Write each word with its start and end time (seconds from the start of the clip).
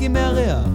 זכלינסקי 0.00 0.18
מארח. 0.18 0.66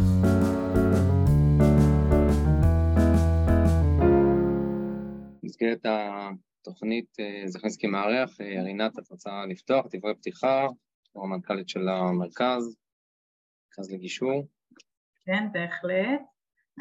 במסגרת 5.44 5.86
התוכנית 5.86 7.20
אה, 7.20 7.48
זכלינסקי 7.48 7.88
מארח, 7.88 8.42
אה, 8.42 8.64
רינת, 8.64 9.00
את 9.00 9.10
רוצה 9.10 9.46
לפתוח 9.50 9.86
דברי 9.92 10.16
פתיחה, 10.16 10.68
כמו 11.12 11.24
המנכ"לית 11.24 11.70
של 11.70 11.90
המרכז, 11.90 12.76
מרכז 13.68 13.92
לגישור. 13.94 14.48
כן, 15.26 15.52
בהחלט. 15.52 16.22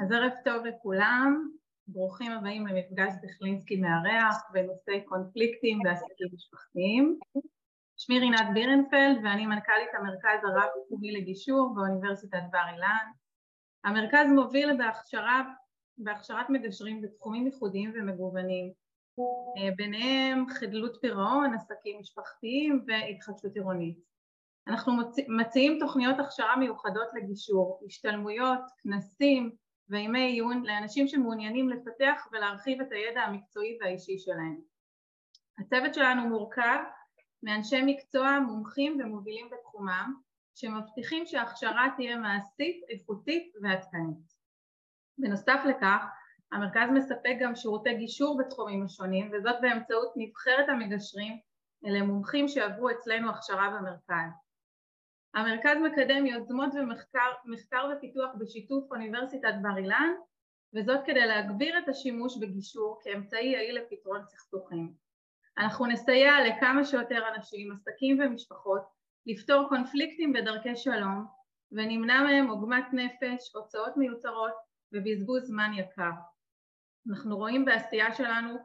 אז 0.02 0.12
ערב 0.12 0.32
טוב 0.44 0.66
לכולם, 0.66 1.48
ברוכים 1.88 2.32
הבאים 2.32 2.66
למפגש 2.66 3.12
זכלינסקי 3.22 3.76
מארח 3.76 4.42
בנושאי 4.52 5.04
קונפליקטים 5.04 5.78
ועסקים 5.84 6.28
משפחתיים. 6.34 7.18
שמי 7.96 8.18
רינת 8.18 8.46
בירנפלד 8.54 9.16
ואני 9.24 9.46
מנכ"לית 9.46 9.94
המרכז 9.98 10.44
הרב-תחומי 10.44 11.12
לגישור 11.12 11.74
באוניברסיטת 11.74 12.42
בר 12.50 12.68
אילן. 12.72 13.06
המרכז 13.84 14.26
מוביל 14.34 14.76
בהכשרה, 14.78 15.42
בהכשרת 15.98 16.50
מגשרים 16.50 17.02
בתחומים 17.02 17.46
ייחודיים 17.46 17.92
ומגוונים, 17.94 18.72
ביניהם 19.76 20.48
חדלות 20.48 20.98
פירעון, 21.00 21.54
עסקים 21.54 22.00
משפחתיים 22.00 22.84
והתחדשות 22.86 23.54
עירונית. 23.54 23.98
אנחנו 24.68 24.92
מציעים 25.28 25.78
תוכניות 25.80 26.18
הכשרה 26.18 26.56
מיוחדות 26.56 27.08
לגישור, 27.14 27.80
השתלמויות, 27.86 28.60
כנסים 28.82 29.50
וימי 29.88 30.20
עיון 30.20 30.64
לאנשים 30.66 31.08
שמעוניינים 31.08 31.68
לפתח 31.68 32.28
ולהרחיב 32.32 32.80
את 32.80 32.92
הידע 32.92 33.20
המקצועי 33.20 33.78
והאישי 33.80 34.18
שלהם. 34.18 34.60
הצוות 35.58 35.94
שלנו 35.94 36.28
מורכב 36.28 36.78
מאנשי 37.44 37.82
מקצוע 37.86 38.38
מומחים 38.40 39.00
ומובילים 39.00 39.48
בתחומם 39.50 40.14
שמבטיחים 40.54 41.26
שההכשרה 41.26 41.88
תהיה 41.96 42.16
מעשית, 42.16 42.84
איכותית 42.88 43.52
ועדכנית. 43.62 44.34
בנוסף 45.18 45.60
לכך, 45.68 46.04
המרכז 46.52 46.88
מספק 46.94 47.36
גם 47.40 47.54
שירותי 47.54 47.94
גישור 47.94 48.38
בתחומים 48.38 48.84
השונים 48.84 49.30
וזאת 49.32 49.54
באמצעות 49.60 50.12
נבחרת 50.16 50.68
המגשרים 50.68 51.38
אלה 51.86 52.02
מומחים 52.02 52.48
שעברו 52.48 52.90
אצלנו 52.90 53.30
הכשרה 53.30 53.70
במרכז. 53.70 54.32
המרכז 55.34 55.76
מקדם 55.84 56.26
יוזמות 56.26 56.70
ומחקר 56.74 57.90
ופיתוח 57.96 58.30
בשיתוף 58.38 58.92
אוניברסיטת 58.92 59.54
בר 59.62 59.78
אילן 59.78 60.12
וזאת 60.74 61.00
כדי 61.06 61.26
להגביר 61.26 61.78
את 61.78 61.88
השימוש 61.88 62.38
בגישור 62.40 63.00
כאמצעי 63.04 63.46
יעיל 63.46 63.78
לפתרון 63.78 64.24
סכסוכים. 64.24 65.03
אנחנו 65.58 65.86
נסייע 65.86 66.32
לכמה 66.48 66.84
שיותר 66.84 67.28
אנשים, 67.34 67.72
עסקים 67.72 68.20
ומשפחות 68.20 68.82
לפתור 69.26 69.68
קונפליקטים 69.68 70.32
בדרכי 70.32 70.76
שלום 70.76 71.26
ונמנע 71.72 72.22
מהם 72.22 72.46
עוגמת 72.46 72.84
נפש, 72.92 73.54
הוצאות 73.54 73.96
מיותרות 73.96 74.52
ובזבוז 74.92 75.42
זמן 75.44 75.70
יקר. 75.74 76.10
אנחנו 77.10 77.36
רואים 77.36 77.64
בעשייה 77.64 78.14
שלנו 78.14 78.58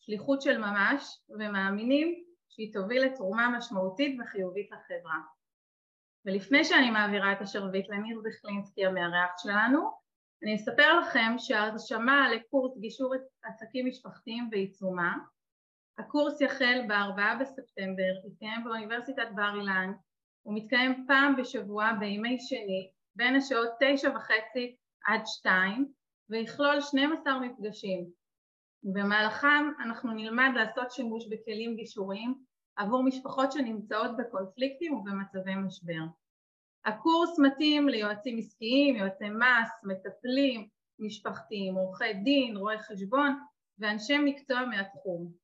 שליחות 0.00 0.42
של 0.42 0.58
ממש 0.58 1.20
ומאמינים 1.28 2.24
שהיא 2.48 2.72
תוביל 2.72 3.02
לתרומה 3.04 3.48
משמעותית 3.58 4.20
וחיובית 4.20 4.70
לחברה. 4.70 5.20
ולפני 6.26 6.64
שאני 6.64 6.90
מעבירה 6.90 7.32
את 7.32 7.40
השרביט 7.40 7.88
לניר 7.88 8.20
זכלינסקי 8.20 8.86
המארח 8.86 9.30
שלנו, 9.38 9.90
אני 10.42 10.56
אספר 10.56 10.98
לכם 11.00 11.34
שההרשמה 11.38 12.28
לקורס 12.34 12.78
גישור 12.78 13.14
עסקים 13.42 13.86
משפחתיים 13.86 14.50
בעיצומה. 14.50 15.14
הקורס 15.98 16.40
יחל 16.40 16.80
ב-4 16.88 17.40
בספטמבר, 17.40 18.26
יתקיים 18.26 18.64
באוניברסיטת 18.64 19.28
בר 19.34 19.60
אילן, 19.60 19.92
הוא 20.42 20.54
מתקיים 20.56 21.04
פעם 21.06 21.36
בשבוע 21.36 21.92
בימי 22.00 22.38
שני 22.40 22.90
בין 23.16 23.36
השעות 23.36 23.68
תשע 23.80 24.10
וחצי 24.16 24.76
עד 25.06 25.20
שתיים 25.26 25.92
ויכלול 26.28 26.80
12 26.80 27.40
מפגשים. 27.40 28.10
במהלכם 28.82 29.70
אנחנו 29.84 30.12
נלמד 30.12 30.50
לעשות 30.54 30.92
שימוש 30.92 31.24
בכלים 31.30 31.76
גישוריים 31.76 32.34
עבור 32.76 33.02
משפחות 33.04 33.52
שנמצאות 33.52 34.10
בקונפליקטים 34.16 34.94
ובמצבי 34.94 35.54
משבר. 35.54 36.02
הקורס 36.84 37.38
מתאים 37.38 37.88
ליועצים 37.88 38.38
עסקיים, 38.38 38.96
יועצי 38.96 39.30
מס, 39.30 39.70
מטפלים, 39.84 40.68
משפחתיים, 40.98 41.74
עורכי 41.74 42.14
דין, 42.14 42.56
רואי 42.56 42.78
חשבון 42.78 43.38
ואנשי 43.78 44.18
מקצוע 44.18 44.64
מהתחום. 44.64 45.41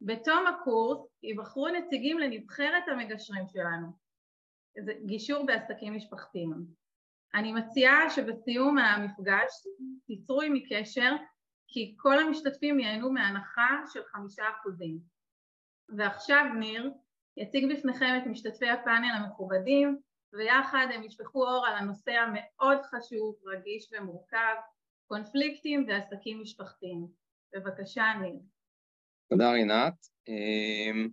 בתום 0.00 0.46
הקורס 0.46 1.08
ייבחרו 1.22 1.68
נציגים 1.68 2.18
לנבחרת 2.18 2.88
המגשרים 2.88 3.44
שלנו, 3.48 3.86
זה 4.84 4.92
גישור 5.06 5.46
בעסקים 5.46 5.96
משפחתיים. 5.96 6.66
אני 7.34 7.52
מציעה 7.52 8.10
שבסיום 8.10 8.78
המפגש 8.78 9.50
תיצרו 10.06 10.42
עמי 10.42 10.68
קשר 10.70 11.16
כי 11.68 11.94
כל 11.98 12.18
המשתתפים 12.18 12.80
ייהנו 12.80 13.12
מהנחה 13.12 13.82
של 13.92 14.00
חמישה 14.04 14.44
אחוזים. 14.50 14.98
ועכשיו 15.96 16.44
ניר 16.58 16.90
יציג 17.36 17.72
בפניכם 17.72 18.18
את 18.22 18.26
משתתפי 18.26 18.68
הפאנל 18.70 19.14
המכובדים 19.14 19.98
ויחד 20.32 20.86
הם 20.94 21.02
ישפכו 21.02 21.46
אור 21.46 21.66
על 21.66 21.76
הנושא 21.76 22.12
המאוד 22.12 22.78
חשוב, 22.82 23.36
רגיש 23.46 23.92
ומורכב, 23.92 24.54
קונפליקטים 25.06 25.86
ועסקים 25.88 26.40
משפחתיים. 26.42 27.06
בבקשה 27.54 28.04
ניר. 28.20 28.38
תודה 29.28 29.52
רינת. 29.52 29.94
אמ, 30.28 31.08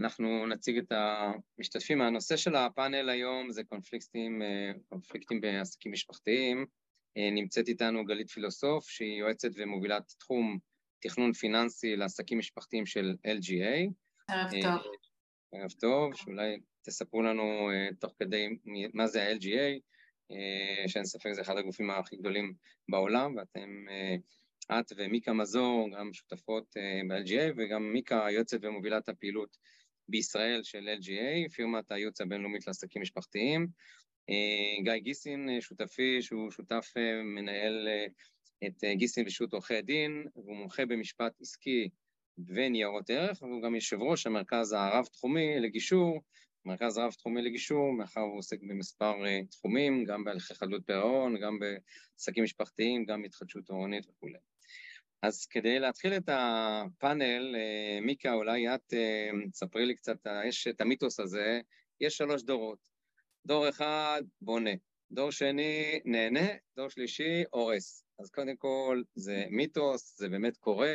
אנחנו 0.00 0.46
נציג 0.46 0.78
את 0.78 0.92
המשתתפים. 0.92 2.00
הנושא 2.00 2.36
של 2.36 2.56
הפאנל 2.56 3.08
היום 3.08 3.50
זה 3.50 3.64
קונפליקטים, 3.64 4.42
אה, 4.42 4.72
קונפליקטים 4.88 5.40
בעסקים 5.40 5.92
משפחתיים. 5.92 6.66
אה, 7.16 7.30
נמצאת 7.30 7.68
איתנו 7.68 8.04
גלית 8.04 8.30
פילוסוף, 8.30 8.88
שהיא 8.88 9.18
יועצת 9.18 9.48
ומובילת 9.56 10.14
תחום 10.18 10.58
תכנון 11.00 11.32
פיננסי 11.32 11.96
לעסקים 11.96 12.38
משפחתיים 12.38 12.86
של 12.86 13.14
LGA. 13.26 13.90
ערב 14.30 14.54
אה, 14.54 14.62
טוב. 14.62 14.92
ערב 15.52 15.70
טוב, 15.70 16.14
שאולי 16.14 16.56
תספרו 16.82 17.22
לנו 17.22 17.70
תוך 18.00 18.14
כדי 18.18 18.48
מה 18.94 19.06
זה 19.06 19.22
ה-LGA, 19.22 19.80
שאין 20.88 21.04
ספק 21.04 21.32
זה 21.32 21.40
אחד 21.40 21.56
הגופים 21.56 21.90
הכי 21.90 22.16
גדולים 22.16 22.54
בעולם, 22.88 23.36
ואתם, 23.36 23.86
את 24.72 24.92
ומיקה 24.96 25.32
מזור, 25.32 25.88
גם 25.98 26.12
שותפות 26.12 26.74
ב-LGA, 27.08 27.52
וגם 27.56 27.92
מיקה 27.92 28.26
יועצת 28.30 28.58
ומובילת 28.62 29.08
הפעילות 29.08 29.56
בישראל 30.08 30.62
של 30.62 30.88
LGA, 31.00 31.52
פירמת 31.54 31.92
הייעוץ 31.92 32.20
הבינלאומית 32.20 32.66
לעסקים 32.66 33.02
משפחתיים. 33.02 33.66
אה, 34.30 34.82
גיא 34.82 35.02
גיסין, 35.02 35.48
אה, 35.48 35.60
שותפי, 35.60 36.22
שהוא 36.22 36.50
שותף 36.50 36.92
אה, 36.96 37.22
מנהל 37.22 37.88
את 38.66 38.84
גיסין 38.96 39.26
ושות' 39.26 39.52
עורכי 39.52 39.82
דין, 39.82 40.26
והוא 40.34 40.56
מומחה 40.56 40.86
במשפט 40.86 41.40
עסקי 41.40 41.88
וניירות 42.46 43.10
ערך, 43.10 43.42
והוא 43.42 43.62
גם 43.62 43.74
יושב 43.74 44.00
ראש 44.00 44.26
המרכז 44.26 44.72
הרב-תחומי 44.72 45.60
לגישור, 45.60 46.20
מרכז 46.64 46.98
רב-תחומי 46.98 47.42
לגישור, 47.42 47.92
מאחר 47.92 48.20
והוא 48.20 48.38
עוסק 48.38 48.58
במספר 48.62 49.14
תחומים, 49.50 50.04
גם 50.04 50.24
בהליכי 50.24 50.54
חדלות 50.54 50.82
פירעון, 50.86 51.40
גם 51.40 51.58
בעסקים 51.58 52.44
משפחתיים, 52.44 53.04
גם 53.04 53.22
בהתחדשות 53.22 53.70
עירונית 53.70 54.06
וכולי. 54.08 54.38
אז 55.22 55.46
כדי 55.46 55.78
להתחיל 55.78 56.16
את 56.16 56.28
הפאנל, 56.28 57.56
אה, 57.56 57.98
מיקה, 58.00 58.32
אולי 58.32 58.74
את 58.74 58.94
אה, 58.94 59.30
תספרי 59.52 59.86
לי 59.86 59.94
קצת, 59.94 60.26
אה, 60.26 60.46
יש 60.46 60.66
את 60.66 60.80
המיתוס 60.80 61.20
הזה, 61.20 61.60
יש 62.00 62.16
שלוש 62.16 62.42
דורות. 62.42 62.78
דור 63.46 63.68
אחד, 63.68 64.22
בונה. 64.40 64.70
דור 65.10 65.30
שני, 65.30 66.00
נהנה. 66.04 66.48
דור 66.76 66.88
שלישי, 66.88 67.44
הורס. 67.50 68.04
אז 68.18 68.30
קודם 68.30 68.56
כל, 68.56 69.02
זה 69.14 69.44
מיתוס, 69.50 70.18
זה 70.18 70.28
באמת 70.28 70.56
קורה. 70.56 70.94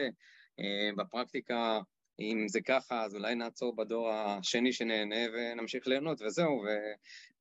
בפרקטיקה, 0.97 1.79
אם 2.19 2.47
זה 2.47 2.61
ככה, 2.61 3.03
אז 3.03 3.15
אולי 3.15 3.35
נעצור 3.35 3.75
בדור 3.75 4.09
השני 4.09 4.73
שנהנה 4.73 5.15
ונמשיך 5.33 5.87
ליהנות, 5.87 6.21
וזהו, 6.21 6.51
ו... 6.51 6.67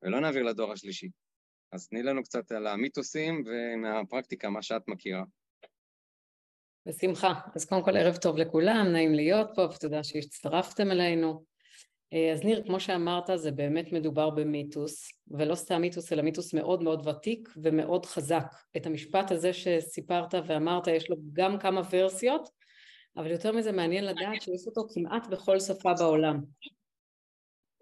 ולא 0.03 0.21
נעביר 0.21 0.43
לדור 0.43 0.73
השלישי. 0.73 1.09
אז 1.73 1.88
תני 1.88 2.03
לנו 2.03 2.23
קצת 2.23 2.53
על 2.53 2.67
המיתוסים 2.67 3.44
ומהפרקטיקה, 3.47 4.50
מה 4.50 4.62
שאת 4.62 4.88
מכירה. 4.88 5.25
בשמחה. 6.87 7.32
אז 7.55 7.65
קודם 7.65 7.82
כל 7.82 7.97
ערב 7.97 8.17
טוב 8.17 8.37
לכולם, 8.37 8.87
נעים 8.93 9.15
להיות 9.15 9.50
פה 9.55 9.62
ותודה 9.62 10.05
שהצטרפתם 10.05 10.91
אלינו. 10.91 11.44
אה, 12.12 12.32
אז 12.32 12.44
ניר, 12.44 12.62
כמו 12.67 12.81
שאמרת, 12.81 13.31
זה 13.35 13.50
באמת 13.50 13.93
מדובר 13.93 14.31
במיתוס, 14.31 15.09
ולא 15.31 15.55
סתם 15.55 15.81
מיתוס, 15.81 16.12
אלא 16.12 16.23
מיתוס 16.23 16.55
מאוד 16.55 16.82
מאוד 16.82 17.06
ותיק 17.06 17.49
ומאוד 17.62 18.06
חזק. 18.06 18.47
את 18.77 18.87
המשפט 18.87 19.31
הזה 19.31 19.53
שסיפרת 19.53 20.35
ואמרת, 20.47 20.87
יש 20.87 21.11
לו 21.11 21.17
גם 21.32 21.59
כמה 21.59 21.82
ורסיות, 21.91 22.49
אבל 23.17 23.31
יותר 23.31 23.53
מזה 23.53 23.73
מעניין 23.73 24.05
לדעת 24.05 24.43
שיש 24.43 24.67
אותו 24.67 24.87
כמעט 24.94 25.26
בכל 25.26 25.61
שפה 25.61 25.94
בעולם. 25.99 26.41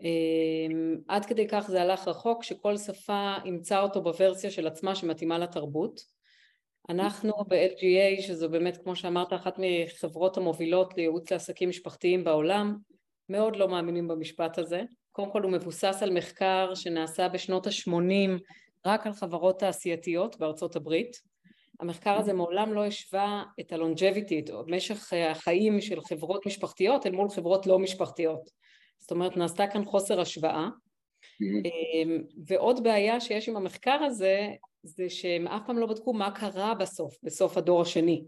אה, 0.03 0.75
עד 1.09 1.27
כדי 1.27 1.49
כך 1.49 1.65
זה 1.69 1.83
הלך 1.83 2.09
רחוק, 2.09 2.43
שכל 2.43 2.77
שפה 2.77 3.35
אימצה 3.45 3.81
אותו 3.81 4.03
בוורסיה 4.03 4.51
של 4.51 4.67
עצמה 4.67 4.95
שמתאימה 4.95 5.39
לתרבות. 5.39 6.18
אנחנו 6.89 7.33
ב-LGA, 7.49 8.23
שזו 8.23 8.49
באמת, 8.49 8.77
כמו 8.77 8.97
שאמרת, 8.97 9.33
אחת 9.33 9.55
מחברות 9.59 10.37
המובילות 10.37 10.97
לייעוץ 10.97 11.33
לעסקים 11.33 11.69
משפחתיים 11.69 12.25
בעולם, 12.25 12.77
מאוד 13.29 13.57
לא 13.57 13.69
מאמינים 13.69 14.09
במשפט 14.09 14.59
הזה. 14.59 14.83
קודם 15.13 15.31
כל 15.33 15.43
הוא 15.43 15.53
מבוסס 15.53 15.99
על 16.03 16.13
מחקר 16.13 16.75
שנעשה 16.75 17.29
בשנות 17.29 17.67
ה-80, 17.67 18.31
רק 18.87 19.07
על 19.07 19.13
חברות 19.13 19.59
תעשייתיות 19.59 20.39
בארצות 20.39 20.77
הברית. 20.77 21.21
המחקר 21.81 22.19
הזה 22.19 22.33
מעולם 22.33 22.73
לא 22.73 22.85
השווה 22.85 23.43
את 23.61 23.73
הלונג'ביטי, 23.73 24.45
או 24.53 24.63
משך 24.67 25.13
החיים 25.31 25.81
של 25.81 26.01
חברות 26.01 26.47
משפחתיות 26.47 27.07
אל 27.07 27.13
מול 27.13 27.31
חברות 27.31 27.67
לא 27.67 27.79
משפחתיות. 27.79 28.51
זאת 28.99 29.11
אומרת, 29.11 29.37
נעשתה 29.37 29.67
כאן 29.67 29.85
חוסר 29.85 30.21
השוואה. 30.21 30.69
אמ, 31.41 32.23
ועוד 32.47 32.83
בעיה 32.83 33.21
שיש 33.21 33.49
עם 33.49 33.57
המחקר 33.57 34.03
הזה, 34.03 34.49
זה 34.83 35.11
שהם 35.11 35.49
אף 35.49 35.63
פעם 35.67 35.79
לא 35.79 35.87
בדקו 35.87 36.13
מה 36.13 36.31
קרה 36.31 36.75
בסוף, 36.75 37.17
בסוף 37.23 37.57
הדור 37.57 37.83
השני. 37.83 38.25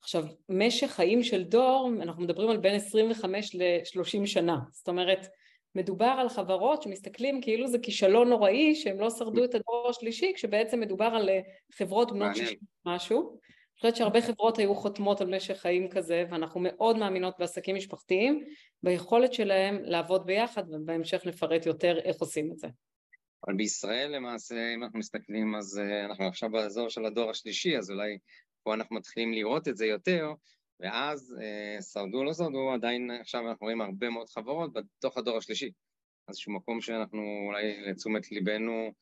עכשיו, 0.00 0.24
משך 0.48 0.86
חיים 0.86 1.22
של 1.22 1.44
דור, 1.44 1.90
אנחנו 2.02 2.22
מדברים 2.22 2.50
על 2.50 2.56
בין 2.56 2.74
25 2.74 3.54
ל-30 3.54 4.26
שנה. 4.26 4.58
זאת 4.72 4.88
אומרת, 4.88 5.26
מדובר 5.74 6.14
על 6.18 6.28
חברות 6.28 6.82
שמסתכלים 6.82 7.40
כאילו 7.40 7.68
זה 7.68 7.78
כישלון 7.78 8.28
נוראי 8.28 8.74
שהם 8.74 9.00
לא 9.00 9.10
שרדו 9.10 9.44
את 9.44 9.54
הדור 9.54 9.86
השלישי, 9.90 10.32
כשבעצם 10.34 10.80
מדובר 10.80 11.04
על 11.04 11.28
אה, 11.28 11.40
חברות 11.72 12.12
בנות 12.12 12.36
שישים 12.36 12.58
משהו. 12.86 13.38
חושבת 13.80 13.96
שהרבה 13.96 14.20
חברות 14.20 14.58
היו 14.58 14.74
חותמות 14.74 15.20
על 15.20 15.36
משך 15.36 15.56
חיים 15.56 15.88
כזה, 15.88 16.24
ואנחנו 16.30 16.60
מאוד 16.60 16.96
מאמינות 16.96 17.34
בעסקים 17.38 17.76
משפחתיים, 17.76 18.44
ביכולת 18.82 19.32
שלהם 19.32 19.78
לעבוד 19.82 20.26
ביחד, 20.26 20.62
ובהמשך 20.70 21.22
נפרט 21.26 21.66
יותר 21.66 21.98
איך 21.98 22.16
עושים 22.16 22.52
את 22.52 22.58
זה. 22.58 22.68
אבל 23.46 23.56
בישראל 23.56 24.16
למעשה, 24.16 24.74
אם 24.74 24.84
אנחנו 24.84 24.98
מסתכלים, 24.98 25.54
אז 25.54 25.78
אה, 25.78 26.04
אנחנו 26.04 26.26
עכשיו 26.26 26.50
באזור 26.50 26.88
של 26.88 27.04
הדור 27.04 27.30
השלישי, 27.30 27.78
אז 27.78 27.90
אולי 27.90 28.18
פה 28.62 28.74
אנחנו 28.74 28.96
מתחילים 28.96 29.32
לראות 29.32 29.68
את 29.68 29.76
זה 29.76 29.86
יותר, 29.86 30.32
ואז 30.80 31.36
אה, 31.40 31.82
שרדו, 31.82 32.24
לא 32.24 32.34
שרדו, 32.34 32.72
עדיין 32.72 33.10
עכשיו 33.10 33.48
אנחנו 33.48 33.64
רואים 33.64 33.80
הרבה 33.80 34.10
מאוד 34.10 34.28
חברות 34.28 34.72
בתוך 34.72 35.18
הדור 35.18 35.36
השלישי. 35.36 35.70
איזשהו 36.28 36.52
מקום 36.52 36.80
שאנחנו 36.80 37.22
אולי 37.46 37.80
לתשומת 37.80 38.32
ליבנו, 38.32 38.92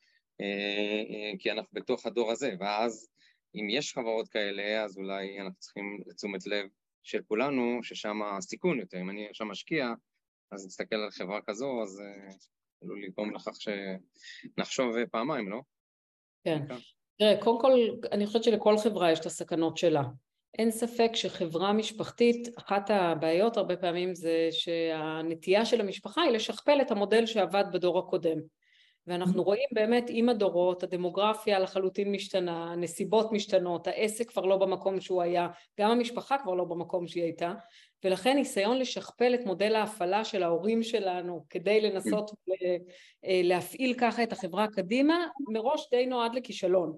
אה, 0.40 1.32
כי 1.38 1.50
אנחנו 1.50 1.70
בתוך 1.73 2.06
הדור 2.06 2.31
הזה, 2.31 2.55
ואז 2.61 3.08
אם 3.55 3.71
יש 3.71 3.95
חברות 3.95 4.29
כאלה, 4.29 4.85
אז 4.85 4.99
אולי 4.99 5.41
אנחנו 5.41 5.59
צריכים 5.59 6.03
לתשומת 6.07 6.47
לב 6.47 6.67
של 7.03 7.23
כולנו, 7.29 7.81
ששם 7.83 8.23
הסיכון 8.23 8.79
יותר. 8.79 9.01
אם 9.01 9.11
אני 9.11 9.29
עכשיו 9.29 9.47
משקיע, 9.47 9.93
אז 10.53 10.67
נסתכל 10.67 10.97
על 10.97 11.11
חברה 11.11 11.41
כזו, 11.47 11.83
אז 11.83 12.01
אה, 12.01 12.35
עלול 12.83 13.05
לגרום 13.05 13.35
לכך 13.35 13.53
שנחשוב 13.55 15.05
פעמיים, 15.11 15.49
לא? 15.51 15.61
כן. 16.45 16.63
תראה, 17.19 17.43
קודם 17.43 17.61
כל, 17.61 17.73
אני 18.13 18.27
חושבת 18.27 18.45
שלכל 18.45 18.79
חברה 18.79 19.13
יש 19.13 19.21
את 19.21 19.27
הסכנות 19.27 19.77
שלה. 19.77 20.03
אין 20.59 20.71
ספק 20.71 21.11
שחברה 21.15 21.73
משפחתית, 21.73 22.49
אחת 22.59 22.91
הבעיות 22.91 23.57
הרבה 23.57 23.77
פעמים 23.77 24.15
זה 24.15 24.49
שהנטייה 24.51 25.65
של 25.65 25.81
המשפחה 25.81 26.23
היא 26.23 26.31
לשכפל 26.31 26.79
את 26.81 26.91
המודל 26.91 27.27
שעבד 27.27 27.65
בדור 27.73 27.99
הקודם. 27.99 28.39
ואנחנו 29.06 29.43
רואים 29.43 29.69
באמת 29.73 30.06
עם 30.08 30.29
הדורות, 30.29 30.82
הדמוגרפיה 30.82 31.58
לחלוטין 31.58 32.12
משתנה, 32.12 32.73
הנסיבות 32.73 33.32
משתנות, 33.32 33.87
העסק 33.87 34.31
כבר 34.31 34.47
לא 34.47 34.56
במקום 34.56 35.00
שהוא 35.00 35.23
היה, 35.23 35.49
גם 35.81 35.91
המשפחה 35.91 36.38
כבר 36.38 36.55
לא 36.55 36.64
במקום 36.64 37.06
שהיא 37.06 37.23
הייתה, 37.23 37.55
ולכן 38.05 38.37
ניסיון 38.37 38.79
לשכפל 38.79 39.35
את 39.35 39.47
מודל 39.47 39.75
ההפעלה 39.75 40.25
של 40.25 40.43
ההורים 40.43 40.82
שלנו 40.82 41.44
כדי 41.50 41.81
לנסות 41.81 42.31
אה, 42.49 43.41
להפעיל 43.44 43.94
ככה 43.99 44.23
את 44.23 44.32
החברה 44.32 44.67
קדימה, 44.69 45.26
מראש 45.49 45.88
די 45.91 46.06
נועד 46.06 46.35
לכישלון. 46.35 46.97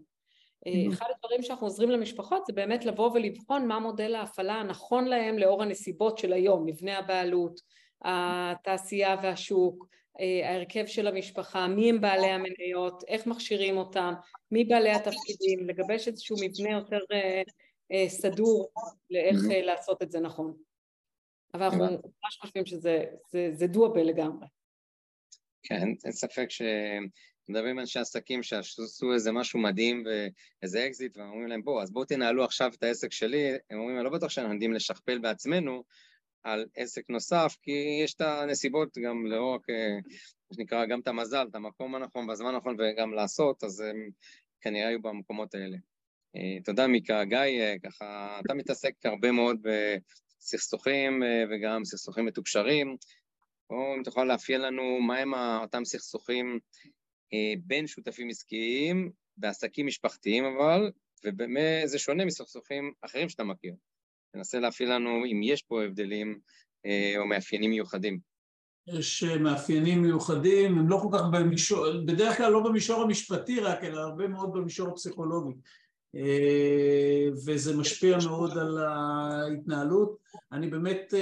אה, 0.66 0.72
אחד 0.93 1.06
הדברים 1.16 1.43
שאנחנו 1.43 1.66
עוזרים 1.66 1.90
למשפחות 1.90 2.46
זה 2.46 2.52
באמת 2.52 2.84
לבוא 2.84 3.11
ולבחון 3.14 3.66
מה 3.66 3.78
מודל 3.78 4.14
ההפעלה 4.14 4.54
הנכון 4.54 5.04
להם 5.04 5.38
לאור 5.38 5.62
הנסיבות 5.62 6.19
של 6.19 6.32
היום, 6.32 6.66
מבנה 6.66 6.99
הבעלות, 6.99 7.61
התעשייה 8.02 9.16
והשוק, 9.22 9.87
אה, 9.90 9.98
ההרכב 10.44 10.87
של 10.87 11.06
המשפחה, 11.06 11.69
מי 11.69 11.91
הם 11.91 12.00
בעלי 12.00 12.26
המניות, 12.26 13.05
איך 13.09 13.26
מכשירים 13.26 13.76
אותם, 13.76 14.15
מי 14.50 14.65
בעלי 14.65 14.91
התפקידים, 14.91 15.67
לגבש 15.67 16.09
איזשהו 16.09 16.37
מבנה 16.43 16.70
יותר 16.70 17.00
אה, 17.93 18.09
סדור 18.09 18.73
לאיך 19.11 19.37
לעשות 19.62 20.03
את 20.03 20.11
זה 20.11 20.20
נכון. 20.20 20.56
אבל 21.55 21.65
אנחנו 21.65 21.85
ממש 21.87 22.38
חושבים 22.41 22.67
שזה 22.67 23.67
דואבל 23.67 24.03
לגמרי. 24.03 24.47
כן, 25.62 25.88
אין 26.05 26.12
ספק 26.12 26.50
ש... 26.50 26.62
מדברים 27.49 27.71
עם 27.71 27.79
אנשי 27.79 27.99
עסקים 27.99 28.43
שעשו 28.43 29.12
איזה 29.14 29.32
משהו 29.32 29.61
מדהים 29.61 30.05
ואיזה 30.06 30.87
אקזיט, 30.87 31.17
ואומרים 31.17 31.49
להם, 31.49 31.62
בואו, 31.62 31.82
אז 31.82 31.91
בואו 31.91 32.05
תנהלו 32.05 32.44
עכשיו 32.44 32.73
את 32.79 32.82
העסק 32.82 33.12
שלי. 33.12 33.50
הם 33.71 33.79
אומרים, 33.79 33.97
אני 33.97 34.05
לא 34.05 34.11
בטוח 34.11 34.31
שאנחנו 34.31 34.53
יודעים 34.53 34.73
לשכפל 34.73 35.19
בעצמנו 35.19 35.85
על 36.53 36.67
עסק 36.77 37.11
נוסף, 37.11 37.56
כי 37.62 38.00
יש 38.05 38.15
את 38.15 38.21
הנסיבות 38.21 38.99
גם 38.99 39.27
לא 39.27 39.55
רק, 39.55 39.71
אה, 39.71 39.95
מה 40.50 40.56
שנקרא, 40.56 40.87
גם 40.87 41.00
את 41.00 41.09
המזל, 41.09 41.47
את 41.50 41.55
המקום 41.55 41.95
הנכון 41.95 42.27
בזמן 42.27 42.55
הנכון 42.55 42.77
וגם 42.79 43.12
לעשות, 43.12 43.65
אז 43.65 43.81
הם 43.81 44.11
כנראה 44.61 44.89
היו 44.89 45.03
במקומות 45.03 45.55
האלה. 45.55 45.77
אה, 46.37 46.62
תודה 46.65 46.87
מיקה. 46.87 47.25
גיא, 47.25 47.39
אה, 47.39 47.75
ככה, 47.83 48.41
אתה 48.45 48.55
מתעסק 48.55 48.93
הרבה 49.05 49.33
מאוד 49.33 49.56
בסכסוכים 49.62 51.23
וגם 51.50 51.85
סכסוכים 51.85 52.27
מתוקשרים. 52.27 52.97
או 53.71 53.95
אם 53.97 54.03
תוכל 54.03 54.25
לאפיין 54.25 54.61
לנו 54.61 55.00
מהם 55.00 55.35
אותם 55.35 55.85
סכסוכים 55.85 56.59
בין 57.67 57.87
שותפים 57.87 58.29
עסקיים 58.29 59.11
בעסקים 59.37 59.87
משפחתיים 59.87 60.45
אבל, 60.45 60.91
ובאמת 61.25 61.89
זה 61.89 61.99
שונה 61.99 62.25
מסכסוכים 62.25 62.93
אחרים 63.00 63.29
שאתה 63.29 63.45
מכיר. 63.45 63.75
תנסה 64.32 64.58
להפעיל 64.58 64.92
לנו 64.92 65.10
אם 65.10 65.40
יש 65.42 65.62
פה 65.62 65.84
הבדלים 65.84 66.38
אה, 66.86 67.14
או 67.19 67.26
מאפיינים 67.26 67.70
מיוחדים. 67.70 68.19
יש 68.86 69.25
אה, 69.25 69.38
מאפיינים 69.38 70.02
מיוחדים, 70.02 70.78
הם 70.78 70.88
לא 70.88 70.98
כל 71.02 71.19
כך 71.19 71.25
במישור, 71.32 71.86
בדרך 72.06 72.36
כלל 72.36 72.52
לא 72.52 72.62
במישור 72.64 73.02
המשפטי 73.02 73.60
רק, 73.60 73.84
אלא 73.84 74.00
הרבה 74.00 74.28
מאוד 74.28 74.52
במישור 74.52 74.88
הפסיכולוגי. 74.88 75.54
אה, 76.16 77.28
וזה 77.46 77.76
משפיע 77.76 78.19
מאוד 78.26 78.58
על 78.58 78.78
ההתנהלות. 78.78 80.16
אני 80.52 80.70
באמת 80.70 81.14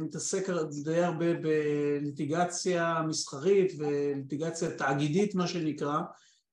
מתעסק 0.00 0.46
די 0.84 1.00
הרבה 1.00 1.34
בליטיגציה 1.34 3.02
מסחרית 3.08 3.72
וליטיגציה 3.78 4.70
תאגידית 4.70 5.34
מה 5.34 5.46
שנקרא, 5.46 6.00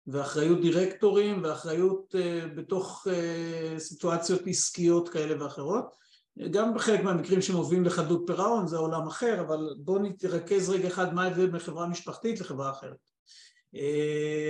ואחריות 0.08 0.62
דירקטורים 0.62 1.44
ואחריות 1.44 2.16
אה, 2.16 2.48
בתוך 2.56 3.08
סיטואציות 3.78 4.42
עסקיות 4.48 5.10
כאלה 5.10 5.44
ואחרות. 5.44 6.00
גם 6.52 6.74
בחלק 6.74 7.04
מהמקרים 7.04 7.42
שמובילים 7.42 7.86
לחדות 7.86 8.24
פירעון 8.28 8.68
זה 8.68 8.78
עולם 8.78 9.08
אחר, 9.08 9.42
אבל 9.42 9.76
בואו 9.78 10.00
נתרכז 10.00 10.70
רגע 10.70 10.88
אחד 10.88 11.14
מה 11.14 11.24
ההבדל 11.24 11.48
בין 11.48 11.60
חברה 11.60 11.88
משפחתית 11.88 12.42
לחברה 12.42 12.72
אחרת. 12.72 13.10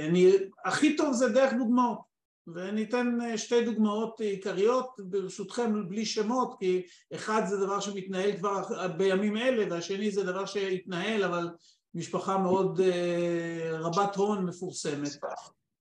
אני, 0.10 0.32
הכי 0.66 0.96
טוב 0.96 1.14
זה 1.14 1.30
דרך 1.30 1.54
דוגמאות. 1.54 2.10
וניתן 2.56 3.18
אה, 3.22 3.38
שתי 3.38 3.66
דוגמאות 3.66 4.20
עיקריות 4.20 4.90
ברשותכם 5.00 5.90
בלי 5.90 6.06
שמות 6.06 6.56
כי 6.60 6.82
אחד 7.14 7.42
זה 7.46 7.58
דבר 7.58 7.80
שמתנהל 7.80 8.38
כבר 8.38 8.88
בימים 8.98 9.38
אלה 9.38 9.66
והשני 9.70 10.12
זה 10.12 10.24
דבר 10.24 10.46
שהתנהל 10.46 11.24
אבל 11.24 11.50
משפחה 11.94 12.38
מאוד 12.38 12.80
אה, 12.82 13.72
רבת 13.72 14.16
הון 14.16 14.46
מפורסמת 14.46 15.12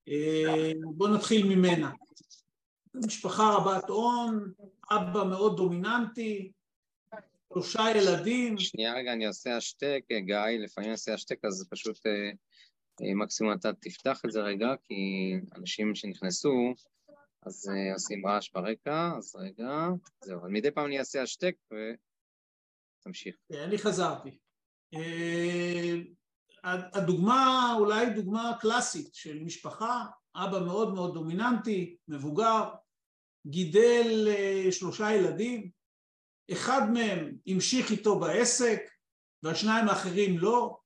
אה, 0.08 0.72
בואו 0.94 1.14
נתחיל 1.14 1.46
ממנה 1.46 1.90
משפחה 2.94 3.54
רבת 3.54 3.88
הון, 3.88 4.52
אבא 4.90 5.24
מאוד 5.24 5.56
דומיננטי, 5.56 6.52
שלושה 7.52 7.82
ילדים. 7.96 8.58
שנייה 8.58 8.94
רגע, 8.94 9.12
אני 9.12 9.26
עושה 9.26 9.56
השתק, 9.56 10.04
גיא, 10.08 10.36
לפעמים 10.36 10.88
אני 10.88 10.92
עושה 10.92 11.14
השתק 11.14 11.44
אז 11.44 11.68
פשוט 11.70 12.06
אה, 12.06 12.30
מקסימום 13.14 13.52
אתה 13.52 13.72
תפתח 13.72 14.20
את 14.24 14.32
זה 14.32 14.40
רגע, 14.40 14.74
כי 14.88 14.94
אנשים 15.56 15.94
שנכנסו, 15.94 16.74
אז 17.42 17.70
אה, 17.72 17.92
עושים 17.92 18.26
רעש 18.26 18.50
ברקע, 18.50 19.10
אז 19.16 19.36
רגע, 19.36 19.88
זהו, 20.24 20.40
אבל 20.40 20.48
מדי 20.48 20.70
פעם 20.70 20.86
אני 20.86 20.98
אעשה 20.98 21.22
השטק 21.22 21.54
ותמשיך. 23.00 23.36
אה, 23.52 23.64
אני 23.64 23.78
חזרתי. 23.78 24.38
הדוגמה, 26.64 27.74
אולי 27.78 28.10
דוגמה 28.10 28.52
קלאסית 28.60 29.14
של 29.14 29.42
משפחה, 29.44 30.04
אבא 30.36 30.58
מאוד 30.58 30.94
מאוד 30.94 31.14
דומיננטי, 31.14 31.96
מבוגר, 32.08 32.64
גידל 33.46 34.28
שלושה 34.70 35.12
ילדים, 35.14 35.70
אחד 36.52 36.90
מהם 36.92 37.34
המשיך 37.46 37.90
איתו 37.90 38.18
בעסק 38.18 38.80
והשניים 39.42 39.88
האחרים 39.88 40.38
לא, 40.38 40.78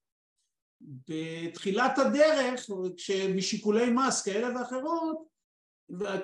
בתחילת 1.09 1.99
הדרך, 1.99 2.61
כשמשיקולי 2.97 3.91
מס 3.91 4.23
כאלה 4.23 4.49
ואחרות, 4.61 5.32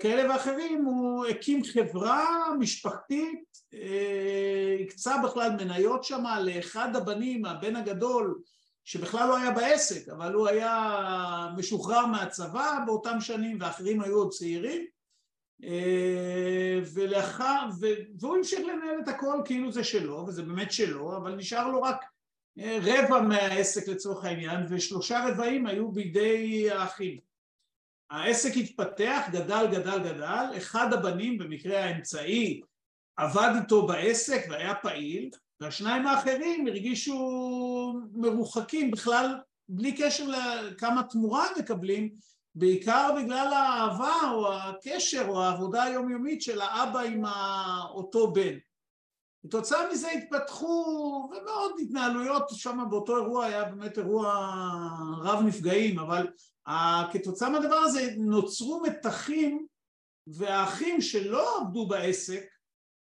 כאלה 0.00 0.32
ואחרים, 0.32 0.84
הוא 0.84 1.26
הקים 1.26 1.64
חברה 1.64 2.48
משפחתית, 2.58 3.44
אה, 3.74 4.76
הקצה 4.80 5.16
בכלל 5.24 5.50
מניות 5.50 6.04
שם 6.04 6.24
לאחד 6.42 6.96
הבנים, 6.96 7.44
הבן 7.44 7.76
הגדול, 7.76 8.40
שבכלל 8.84 9.28
לא 9.28 9.36
היה 9.36 9.50
בעסק, 9.50 10.08
אבל 10.08 10.32
הוא 10.32 10.48
היה 10.48 11.48
משוחרר 11.56 12.06
מהצבא 12.06 12.78
באותם 12.86 13.20
שנים, 13.20 13.58
ואחרים 13.60 14.02
היו 14.02 14.16
עוד 14.16 14.30
צעירים, 14.30 14.86
אה, 15.64 16.80
ולאחר, 16.94 17.66
והוא 18.18 18.36
המשיך 18.36 18.60
לנהל 18.60 19.00
את 19.02 19.08
הכל 19.08 19.42
כאילו 19.44 19.72
זה 19.72 19.84
שלו, 19.84 20.24
וזה 20.28 20.42
באמת 20.42 20.72
שלו, 20.72 21.16
אבל 21.16 21.34
נשאר 21.34 21.68
לו 21.68 21.82
רק 21.82 22.04
רבע 22.58 23.20
מהעסק 23.20 23.88
לצורך 23.88 24.24
העניין 24.24 24.66
ושלושה 24.68 25.28
רבעים 25.28 25.66
היו 25.66 25.92
בידי 25.92 26.70
האחים 26.70 27.27
העסק 28.10 28.56
התפתח, 28.56 29.22
גדל, 29.32 29.66
גדל, 29.70 29.98
גדל, 29.98 30.44
אחד 30.56 30.92
הבנים, 30.92 31.38
במקרה 31.38 31.84
האמצעי, 31.84 32.60
עבד 33.16 33.50
איתו 33.62 33.86
בעסק 33.86 34.46
והיה 34.50 34.74
פעיל, 34.74 35.30
והשניים 35.60 36.06
האחרים 36.06 36.66
הרגישו 36.66 37.20
מרוחקים 38.12 38.90
בכלל 38.90 39.34
בלי 39.68 39.96
קשר 39.96 40.24
לכמה 40.28 41.02
תמורה 41.02 41.46
הם 41.46 41.58
מקבלים, 41.58 42.10
בעיקר 42.54 43.10
בגלל 43.16 43.52
האהבה 43.52 44.30
או 44.32 44.52
הקשר 44.52 45.24
או 45.28 45.42
העבודה 45.42 45.82
היומיומית 45.82 46.42
של 46.42 46.60
האבא 46.60 47.00
עם 47.00 47.22
אותו 47.90 48.32
בן. 48.32 48.54
כתוצאה 49.42 49.92
מזה 49.92 50.10
התפתחו 50.10 51.30
ומאוד 51.30 51.72
התנהלויות 51.82 52.42
שם 52.52 52.78
באותו 52.90 53.16
אירוע 53.16 53.46
היה 53.46 53.64
באמת 53.64 53.98
אירוע 53.98 54.50
רב 55.22 55.42
נפגעים 55.46 55.98
אבל 55.98 56.26
כתוצאה 57.12 57.50
מהדבר 57.50 57.76
הזה 57.76 58.14
נוצרו 58.16 58.82
מתחים 58.82 59.66
והאחים 60.26 61.00
שלא 61.00 61.60
עבדו 61.60 61.86
בעסק 61.86 62.44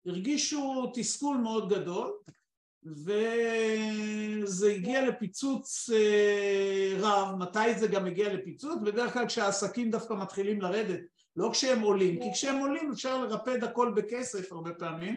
הרגישו 0.05 0.91
תסכול 0.93 1.37
מאוד 1.37 1.73
גדול 1.73 2.13
וזה 2.83 4.71
הגיע 4.71 5.09
לפיצוץ 5.09 5.89
אה, 5.93 6.97
רב, 6.99 7.35
מתי 7.35 7.79
זה 7.79 7.87
גם 7.87 8.05
הגיע 8.05 8.33
לפיצוץ? 8.33 8.79
בדרך 8.83 9.13
כלל 9.13 9.27
כשהעסקים 9.27 9.91
דווקא 9.91 10.13
מתחילים 10.13 10.61
לרדת, 10.61 10.99
לא 11.35 11.49
כשהם 11.53 11.81
עולים, 11.81 12.21
כי 12.21 12.33
כשהם 12.33 12.57
עולים 12.57 12.91
אפשר 12.91 13.21
לרפד 13.21 13.63
הכל 13.63 13.93
בכסף 13.95 14.51
הרבה 14.51 14.73
פעמים 14.73 15.15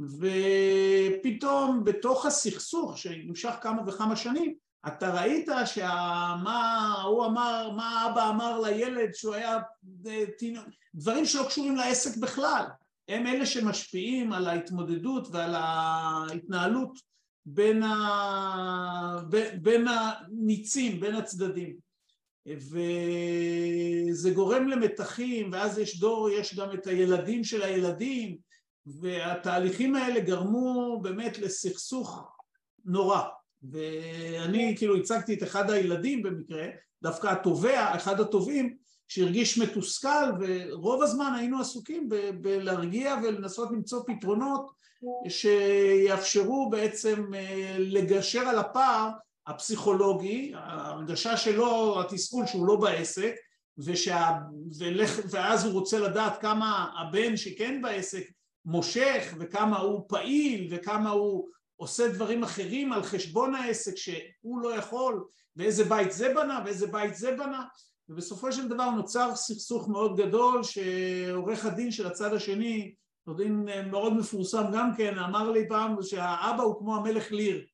ופתאום 0.00 1.84
בתוך 1.84 2.26
הסכסוך 2.26 2.98
שנמשך 2.98 3.54
כמה 3.60 3.82
וכמה 3.86 4.16
שנים 4.16 4.54
אתה 4.86 5.20
ראית 5.20 5.48
שמה 5.64 7.02
הוא 7.06 7.26
אמר, 7.26 7.70
מה 7.76 8.06
אבא 8.06 8.30
אמר 8.30 8.60
לילד 8.60 9.14
שהוא 9.14 9.34
היה 9.34 9.58
אה, 10.06 10.24
דברים 10.94 11.24
שלא 11.24 11.44
קשורים 11.48 11.76
לעסק 11.76 12.16
בכלל. 12.16 12.64
הם 13.08 13.26
אלה 13.26 13.46
שמשפיעים 13.46 14.32
על 14.32 14.48
ההתמודדות 14.48 15.28
ועל 15.30 15.54
ההתנהלות 15.54 16.98
בין, 17.46 17.82
ה... 17.82 19.20
בין 19.62 19.86
הניצים, 19.88 21.00
בין 21.00 21.14
הצדדים. 21.14 21.76
וזה 22.56 24.30
גורם 24.30 24.68
למתחים 24.68 25.52
ואז 25.52 25.78
יש 25.78 26.00
דור, 26.00 26.30
יש 26.30 26.54
גם 26.54 26.74
את 26.74 26.86
הילדים 26.86 27.44
של 27.44 27.62
הילדים 27.62 28.38
והתהליכים 28.86 29.94
האלה 29.94 30.20
גרמו 30.20 31.00
באמת 31.02 31.38
לסכסוך 31.38 32.32
נורא 32.84 33.22
ואני 33.62 34.74
כאילו 34.78 34.96
הצגתי 34.96 35.34
את 35.34 35.42
אחד 35.42 35.70
הילדים 35.70 36.22
במקרה, 36.22 36.66
דווקא 37.02 37.26
התובע, 37.26 37.96
אחד 37.96 38.20
התובעים 38.20 38.76
שהרגיש 39.08 39.58
מתוסכל 39.58 40.30
ורוב 40.40 41.02
הזמן 41.02 41.32
היינו 41.36 41.60
עסוקים 41.60 42.08
בלהרגיע 42.40 43.16
ולנסות 43.22 43.70
למצוא 43.70 44.02
פתרונות 44.06 44.70
שיאפשרו 45.28 46.70
בעצם 46.70 47.34
אה, 47.34 47.76
לגשר 47.78 48.40
על 48.40 48.58
הפער 48.58 49.10
הפסיכולוגי, 49.46 50.52
ההרגשה 50.54 51.36
שלו, 51.36 52.00
התסכול 52.00 52.46
שהוא 52.46 52.66
לא 52.66 52.76
בעסק 52.76 53.34
ושה... 53.78 54.30
ולך... 54.78 55.20
ואז 55.30 55.64
הוא 55.64 55.72
רוצה 55.72 55.98
לדעת 55.98 56.40
כמה 56.40 56.86
הבן 56.98 57.36
שכן 57.36 57.82
בעסק 57.82 58.24
מושך 58.64 59.34
וכמה 59.38 59.78
הוא 59.78 60.04
פעיל 60.08 60.68
וכמה 60.70 61.10
הוא 61.10 61.48
עושה 61.80 62.08
דברים 62.08 62.42
אחרים 62.42 62.92
על 62.92 63.02
חשבון 63.02 63.54
העסק 63.54 63.96
שהוא 63.96 64.60
לא 64.60 64.74
יכול 64.74 65.24
ואיזה 65.56 65.84
בית 65.84 66.12
זה 66.12 66.34
בנה 66.34 66.62
ואיזה 66.64 66.86
בית 66.86 67.16
זה 67.16 67.32
בנה. 67.32 67.64
ובסופו 68.08 68.52
של 68.52 68.68
דבר 68.68 68.90
נוצר 68.90 69.34
סכסוך 69.34 69.88
מאוד 69.88 70.16
גדול 70.16 70.62
שעורך 70.62 71.64
הדין 71.64 71.90
של 71.90 72.06
הצד 72.06 72.34
השני, 72.34 72.94
עורך 73.24 73.40
דין 73.40 73.68
מאוד 73.90 74.12
מפורסם 74.12 74.64
גם 74.72 74.90
כן, 74.96 75.18
אמר 75.18 75.50
לי 75.50 75.68
פעם 75.68 76.02
שהאבא 76.02 76.62
הוא 76.62 76.78
כמו 76.78 76.96
המלך 76.96 77.32
ליר, 77.32 77.66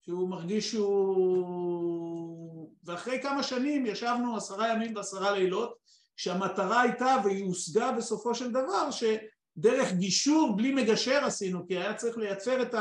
שהוא 0.00 0.28
מרגיש 0.28 0.70
שהוא... 0.70 2.70
ואחרי 2.84 3.22
כמה 3.22 3.42
שנים 3.42 3.86
ישבנו 3.86 4.36
עשרה 4.36 4.68
ימים 4.68 4.96
ועשרה 4.96 5.32
לילות, 5.32 5.74
שהמטרה 6.16 6.80
הייתה 6.80 7.16
והיא 7.24 7.44
הושגה 7.44 7.92
בסופו 7.92 8.34
של 8.34 8.50
דבר 8.50 8.90
שדרך 8.90 9.92
גישור 9.92 10.56
בלי 10.56 10.74
מגשר 10.74 11.24
עשינו, 11.24 11.66
כי 11.66 11.76
היה 11.76 11.94
צריך 11.94 12.18
לייצר 12.18 12.62
את 12.62 12.74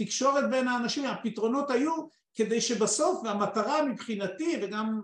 התקשורת 0.00 0.50
בין 0.50 0.68
האנשים, 0.68 1.04
הפתרונות 1.04 1.70
היו 1.70 1.92
כדי 2.34 2.60
שבסוף, 2.60 3.20
והמטרה 3.24 3.82
מבחינתי 3.82 4.60
וגם 4.62 5.00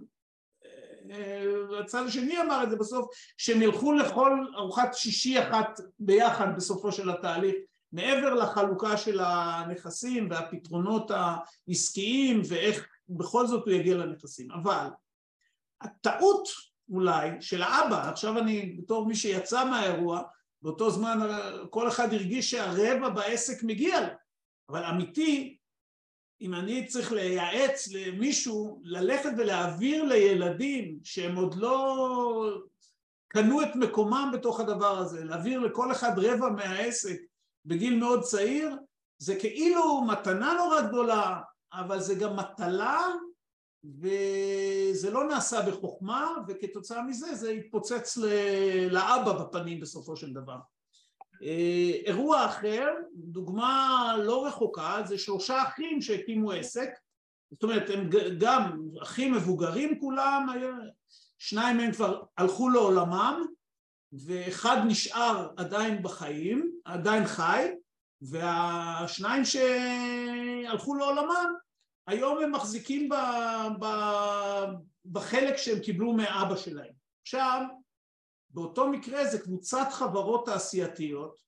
הצד 1.80 2.06
השני 2.06 2.40
אמר 2.40 2.62
את 2.62 2.70
זה 2.70 2.76
בסוף, 2.76 3.06
שהם 3.36 3.62
ילכו 3.62 3.92
לכל 3.92 4.46
ארוחת 4.56 4.94
שישי 4.94 5.42
אחת 5.42 5.80
ביחד 5.98 6.46
בסופו 6.56 6.92
של 6.92 7.10
התהליך, 7.10 7.54
מעבר 7.92 8.34
לחלוקה 8.34 8.96
של 8.96 9.20
הנכסים 9.20 10.28
והפתרונות 10.30 11.10
העסקיים 11.10 12.42
ואיך 12.48 12.86
בכל 13.08 13.46
זאת 13.46 13.64
הוא 13.64 13.72
יגיע 13.74 13.96
לנכסים. 13.96 14.50
אבל 14.50 14.86
הטעות 15.80 16.48
אולי 16.88 17.30
של 17.40 17.62
האבא, 17.62 18.10
עכשיו 18.10 18.38
אני 18.38 18.76
בתור 18.78 19.06
מי 19.06 19.14
שיצא 19.14 19.64
מהאירוע, 19.64 20.22
באותו 20.62 20.90
זמן 20.90 21.18
כל 21.70 21.88
אחד 21.88 22.12
הרגיש 22.12 22.50
שהרבע 22.50 23.08
בעסק 23.08 23.62
מגיע 23.62 24.00
לו, 24.00 24.06
אבל 24.68 24.84
אמיתי 24.84 25.56
אם 26.40 26.54
אני 26.54 26.86
צריך 26.86 27.12
לייעץ 27.12 27.88
למישהו 27.92 28.80
ללכת 28.84 29.30
ולהעביר 29.38 30.04
לילדים 30.04 30.98
שהם 31.04 31.36
עוד 31.36 31.54
לא 31.54 31.96
קנו 33.28 33.62
את 33.62 33.76
מקומם 33.76 34.30
בתוך 34.32 34.60
הדבר 34.60 34.98
הזה, 34.98 35.24
להעביר 35.24 35.60
לכל 35.60 35.92
אחד 35.92 36.18
רבע 36.18 36.48
מהעסק 36.48 37.16
בגיל 37.64 37.98
מאוד 37.98 38.22
צעיר, 38.22 38.76
זה 39.18 39.36
כאילו 39.40 40.02
מתנה 40.02 40.54
נורא 40.58 40.80
גדולה, 40.80 41.40
אבל 41.72 42.00
זה 42.00 42.14
גם 42.14 42.36
מטלה 42.36 43.08
וזה 43.84 45.10
לא 45.10 45.28
נעשה 45.28 45.62
בחוכמה 45.62 46.34
וכתוצאה 46.48 47.02
מזה 47.02 47.34
זה 47.34 47.50
התפוצץ 47.50 48.18
לאבא 48.90 49.32
בפנים 49.32 49.80
בסופו 49.80 50.16
של 50.16 50.32
דבר. 50.32 50.56
אה, 51.42 51.90
אירוע 52.06 52.46
אחר, 52.46 52.88
דוגמה 53.14 54.14
לא 54.22 54.46
רחוקה, 54.46 55.02
זה 55.04 55.18
שלושה 55.18 55.62
אחים 55.62 56.02
שהקימו 56.02 56.52
עסק, 56.52 56.90
זאת 57.50 57.62
אומרת 57.62 57.90
הם 57.90 58.10
גם 58.38 58.80
אחים 59.02 59.34
מבוגרים 59.34 60.00
כולם, 60.00 60.46
שניים 61.38 61.76
מהם 61.76 61.92
כבר 61.92 62.22
הלכו 62.38 62.68
לעולמם 62.68 63.46
ואחד 64.12 64.76
נשאר 64.86 65.48
עדיין 65.56 66.02
בחיים, 66.02 66.72
עדיין 66.84 67.26
חי, 67.26 67.68
והשניים 68.22 69.42
שהלכו 69.44 70.94
לעולמם 70.94 71.54
היום 72.06 72.42
הם 72.42 72.52
מחזיקים 72.52 73.08
ב, 73.08 73.14
ב, 73.80 73.86
בחלק 75.04 75.56
שהם 75.56 75.78
קיבלו 75.78 76.12
מאבא 76.12 76.56
שלהם. 76.56 76.92
עכשיו 77.22 77.62
באותו 78.54 78.88
מקרה 78.88 79.26
זה 79.26 79.38
קבוצת 79.38 79.86
חברות 79.90 80.46
תעשייתיות. 80.46 81.38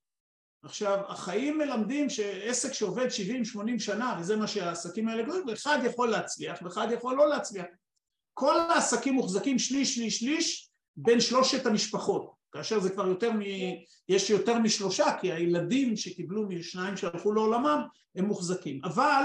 עכשיו 0.63 0.99
החיים 1.07 1.57
מלמדים 1.57 2.09
שעסק 2.09 2.73
שעובד 2.73 3.07
70-80 3.55 3.79
שנה 3.79 4.17
וזה 4.19 4.35
מה 4.35 4.47
שהעסקים 4.47 5.07
האלה 5.07 5.23
גורמים 5.23 5.49
אחד 5.49 5.79
יכול 5.85 6.09
להצליח 6.09 6.59
ואחד 6.61 6.87
יכול 6.91 7.15
לא 7.15 7.29
להצליח. 7.29 7.65
כל 8.33 8.59
העסקים 8.59 9.13
מוחזקים 9.13 9.59
שליש 9.59 9.95
שליש 9.95 10.19
שליש 10.19 10.69
בין 10.97 11.19
שלושת 11.19 11.65
המשפחות. 11.65 12.31
כאשר 12.51 12.79
זה 12.79 12.89
כבר 12.89 13.07
יותר 13.07 13.31
מ... 13.31 13.39
יש 14.09 14.29
יותר 14.29 14.59
משלושה 14.59 15.05
כי 15.21 15.31
הילדים 15.31 15.95
שקיבלו 15.95 16.47
משניים 16.49 16.97
שהלכו 16.97 17.31
לעולמם 17.31 17.81
הם 18.15 18.25
מוחזקים. 18.25 18.81
אבל 18.83 19.23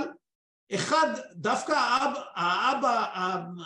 אחד, 0.75 1.15
דווקא 1.33 1.73
האבא, 1.73 2.25
האבא 2.35 3.07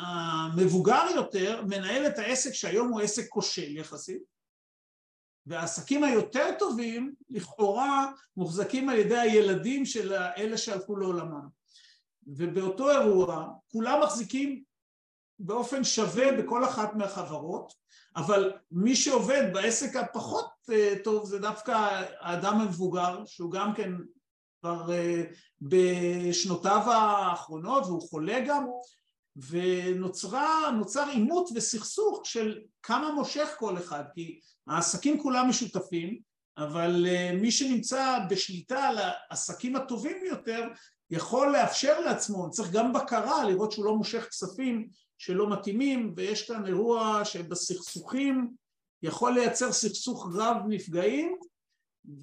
המבוגר 0.00 1.06
יותר 1.14 1.62
מנהל 1.62 2.06
את 2.06 2.18
העסק 2.18 2.52
שהיום 2.52 2.88
הוא 2.88 3.00
עסק 3.00 3.28
כושל 3.28 3.76
יחסית 3.76 4.22
והעסקים 5.46 6.04
היותר 6.04 6.50
טובים 6.58 7.14
לכאורה 7.30 8.12
מוחזקים 8.36 8.88
על 8.88 8.98
ידי 8.98 9.18
הילדים 9.18 9.86
של 9.86 10.12
אלה 10.12 10.58
שהלכו 10.58 10.96
לעולמם. 10.96 11.48
ובאותו 12.26 12.90
אירוע 12.90 13.48
כולם 13.72 14.00
מחזיקים 14.02 14.62
באופן 15.38 15.84
שווה 15.84 16.32
בכל 16.32 16.64
אחת 16.64 16.94
מהחברות 16.94 17.72
אבל 18.16 18.52
מי 18.70 18.96
שעובד 18.96 19.50
בעסק 19.52 19.96
הפחות 19.96 20.50
אה, 20.70 20.94
טוב 21.04 21.26
זה 21.26 21.38
דווקא 21.38 22.04
האדם 22.20 22.60
המבוגר 22.60 23.24
שהוא 23.24 23.52
גם 23.52 23.74
כן 23.74 23.92
כבר 24.60 24.92
אה, 24.92 25.22
בשנותיו 25.60 26.82
האחרונות 26.86 27.84
והוא 27.86 28.08
חולה 28.08 28.40
גם 28.46 28.66
ונוצר 29.36 31.08
עימות 31.12 31.48
וסכסוך 31.54 32.20
של 32.24 32.58
כמה 32.82 33.12
מושך 33.12 33.48
כל 33.58 33.78
אחד 33.78 34.04
כי 34.14 34.40
העסקים 34.66 35.22
כולם 35.22 35.48
משותפים 35.48 36.18
אבל 36.58 37.06
אה, 37.08 37.30
מי 37.40 37.50
שנמצא 37.50 38.18
בשליטה 38.30 38.88
על 38.88 38.98
העסקים 39.30 39.76
הטובים 39.76 40.16
יותר 40.24 40.68
יכול 41.10 41.52
לאפשר 41.52 42.00
לעצמו, 42.00 42.50
צריך 42.50 42.70
גם 42.70 42.92
בקרה 42.92 43.44
לראות 43.44 43.72
שהוא 43.72 43.84
לא 43.84 43.96
מושך 43.96 44.28
כספים 44.30 44.88
שלא 45.18 45.50
מתאימים 45.50 46.12
ויש 46.16 46.50
כאן 46.50 46.66
אירוע 46.66 47.24
שבסכסוכים 47.24 48.50
יכול 49.02 49.34
לייצר 49.34 49.72
סכסוך 49.72 50.28
רב 50.34 50.56
נפגעים 50.68 51.36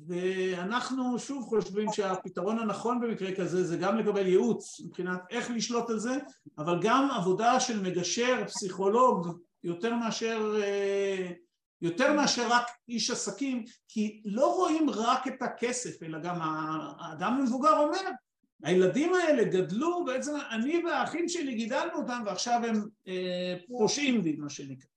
ואנחנו 0.08 1.20
שוב 1.20 1.46
חושבים 1.46 1.94
שהפתרון 1.94 2.60
הנכון 2.60 3.02
במקרה 3.02 3.36
כזה 3.36 3.64
זה 3.64 3.78
גם 3.78 3.98
לקבל 3.98 4.28
ייעוץ 4.28 4.82
מבחינת 4.86 5.20
איך 5.30 5.52
לשלוט 5.52 5.90
על 5.90 6.00
זה 6.00 6.18
אבל 6.58 6.80
גם 6.82 7.10
עבודה 7.12 7.60
של 7.60 7.82
מגשר, 7.82 8.44
פסיכולוג 8.48 9.28
יותר 9.64 9.96
מאשר, 9.96 10.56
אה, 10.64 11.32
יותר 11.82 12.14
מאשר 12.14 12.48
רק 12.50 12.68
איש 12.90 13.12
עסקים 13.12 13.66
כי 13.88 14.22
לא 14.26 14.56
רואים 14.56 14.90
רק 14.90 15.28
את 15.28 15.42
הכסף 15.42 16.04
אלא 16.04 16.20
גם 16.20 16.40
האדם 16.42 17.34
המבוגר 17.34 17.78
אומר 17.78 18.10
הילדים 18.64 19.14
האלה 19.14 19.44
גדלו, 19.44 20.06
בעצם 20.06 20.32
אני 20.52 20.84
והאחים 20.86 21.30
שלי 21.30 21.56
גידלנו 21.56 21.94
אותם 21.96 22.24
ועכשיו 22.26 22.62
הם 22.68 22.84
אה, 23.08 23.56
פושעים 23.68 24.24
בי 24.24 24.36
מה 24.36 24.50
שנקרא. 24.50 24.88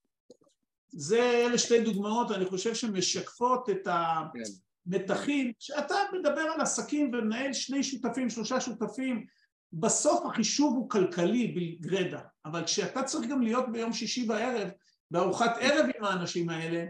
זה 0.88 1.46
אלה 1.46 1.58
שתי 1.58 1.80
דוגמאות 1.80 2.30
אני 2.30 2.44
חושב 2.44 2.74
שמשקפות 2.74 3.70
את 3.70 3.88
המתחים, 4.86 5.52
שאתה 5.58 5.94
מדבר 6.18 6.40
על 6.40 6.60
עסקים 6.60 7.10
ומנהל 7.14 7.52
שני 7.52 7.82
שותפים, 7.82 8.30
שלושה 8.30 8.60
שותפים, 8.60 9.26
בסוף 9.72 10.26
החישוב 10.26 10.76
הוא 10.76 10.90
כלכלי 10.90 11.48
בגרדה, 11.48 12.20
אבל 12.44 12.64
כשאתה 12.64 13.02
צריך 13.02 13.28
גם 13.28 13.42
להיות 13.42 13.72
ביום 13.72 13.92
שישי 13.92 14.26
בערב, 14.26 14.68
בארוחת 15.10 15.56
ערב 15.60 15.86
עם 15.96 16.04
האנשים 16.04 16.48
האלה, 16.50 16.84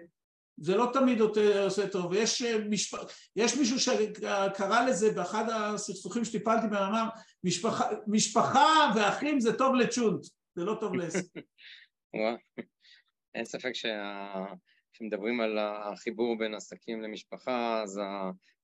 זה 0.60 0.76
לא 0.76 0.90
תמיד 0.92 1.20
עושה 1.64 1.88
טוב, 1.88 2.12
יש, 2.14 2.42
אה, 2.42 2.58
משפ... 2.58 2.98
יש 3.36 3.56
מישהו 3.56 3.80
שקרא 3.80 4.86
לזה 4.86 5.12
באחד 5.12 5.44
הסכסוכים 5.50 6.24
שטיפלתי 6.24 6.66
בהם, 6.68 6.82
אמר 6.82 7.08
משפחה, 7.44 7.88
משפחה 8.06 8.92
ואחים 8.96 9.40
זה 9.40 9.52
טוב 9.58 9.74
לצ'ונט, 9.74 10.26
זה 10.54 10.64
לא 10.64 10.76
טוב 10.80 10.94
לעסק. 10.94 11.24
אין 13.34 13.44
ספק 13.44 13.72
כשמדברים 14.96 15.40
על 15.40 15.58
החיבור 15.58 16.38
בין 16.38 16.54
עסקים 16.54 17.02
למשפחה, 17.02 17.82
אז 17.82 18.00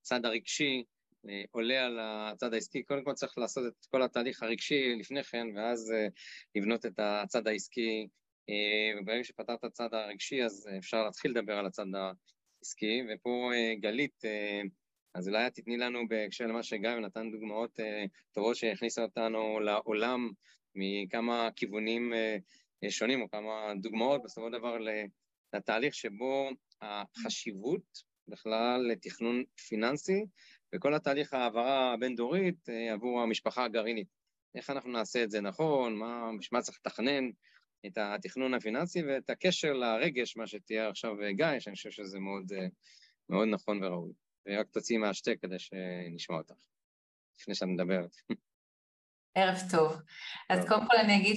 הצד 0.01 0.25
הרגשי 0.25 0.85
אה, 1.29 1.43
עולה 1.51 1.85
על 1.87 1.99
הצד 2.01 2.55
העסקי, 2.55 2.83
קודם 2.83 3.05
כל 3.05 3.13
צריך 3.13 3.39
לעשות 3.39 3.65
את 3.67 3.87
כל 3.87 4.03
התהליך 4.03 4.43
הרגשי 4.43 4.95
לפני 4.95 5.25
כן, 5.25 5.47
ואז 5.57 5.93
אה, 5.93 6.07
לבנות 6.55 6.87
את 6.87 6.99
הצד 6.99 7.47
העסקי. 7.47 8.09
אה, 8.51 9.01
וברגע 9.01 9.25
שפתרת 9.25 9.59
את 9.59 9.65
הצד 9.65 9.95
הרגשי, 9.95 10.45
אז 10.45 10.69
אפשר 10.79 11.05
להתחיל 11.05 11.31
לדבר 11.31 11.53
על 11.53 11.67
הצד 11.67 11.85
העסקי, 11.95 13.03
ופה 13.15 13.51
גלית, 13.81 14.23
אז 15.15 15.29
אולי 15.29 15.47
את 15.47 15.55
תתני 15.55 15.77
לנו 15.77 16.09
בהקשר 16.09 16.47
למה 16.47 16.63
שגיא 16.63 16.91
נתן 16.91 17.31
דוגמאות 17.31 17.81
טובות 18.33 18.57
שהכניסה 18.57 19.03
אותנו 19.03 19.61
לעולם 19.61 20.31
מכמה 20.75 21.49
כיוונים 21.57 22.13
שונים, 22.89 23.23
או 23.23 23.31
כמה 23.31 23.73
דוגמאות 23.81 24.23
בסופו 24.23 24.47
של 24.47 24.59
דבר 24.59 24.79
לתהליך 25.55 25.95
שבו 25.95 26.51
החשיבות 26.81 28.03
בכלל 28.29 28.87
לתכנון 28.93 29.45
פיננסי 29.69 30.27
וכל 30.75 30.95
התהליך 30.95 31.35
ההעברה 31.35 31.93
הבין-דורית 31.93 32.69
עבור 32.93 33.21
המשפחה 33.21 33.65
הגרעינית. 33.65 34.09
איך 34.55 34.71
אנחנו 34.71 34.91
נעשה 34.91 35.25
את 35.25 35.31
זה 35.31 35.41
נכון, 35.41 35.97
מה, 35.97 36.31
מה 36.53 36.63
צריך 36.63 36.79
לתכנן, 36.87 37.31
את 37.87 37.99
התכנון 37.99 38.55
הפיננסי 38.55 39.03
ואת 39.03 39.31
הקשר 39.31 39.73
לרגש, 39.73 40.37
מה 40.37 40.47
שתיאר 40.47 40.89
עכשיו 40.91 41.13
גיא, 41.31 41.59
שאני 41.59 41.77
חושב 41.77 41.91
שזה 41.91 42.19
מאוד, 42.19 42.53
אה, 42.53 42.67
מאוד 43.29 43.49
נכון 43.49 43.85
וראוי. 43.85 44.13
ורק 44.47 44.71
תוציאי 44.71 44.99
מהשתי 44.99 45.39
כדי 45.39 45.59
שנשמע 45.59 46.37
אותך, 46.37 46.55
לפני 47.41 47.55
שאת 47.55 47.69
מדברת. 47.69 48.11
ערב 49.35 49.59
טוב. 49.71 50.01
אז 50.51 50.69
קודם 50.69 50.87
כל 50.87 50.97
אני 50.97 51.17
אגיד 51.17 51.37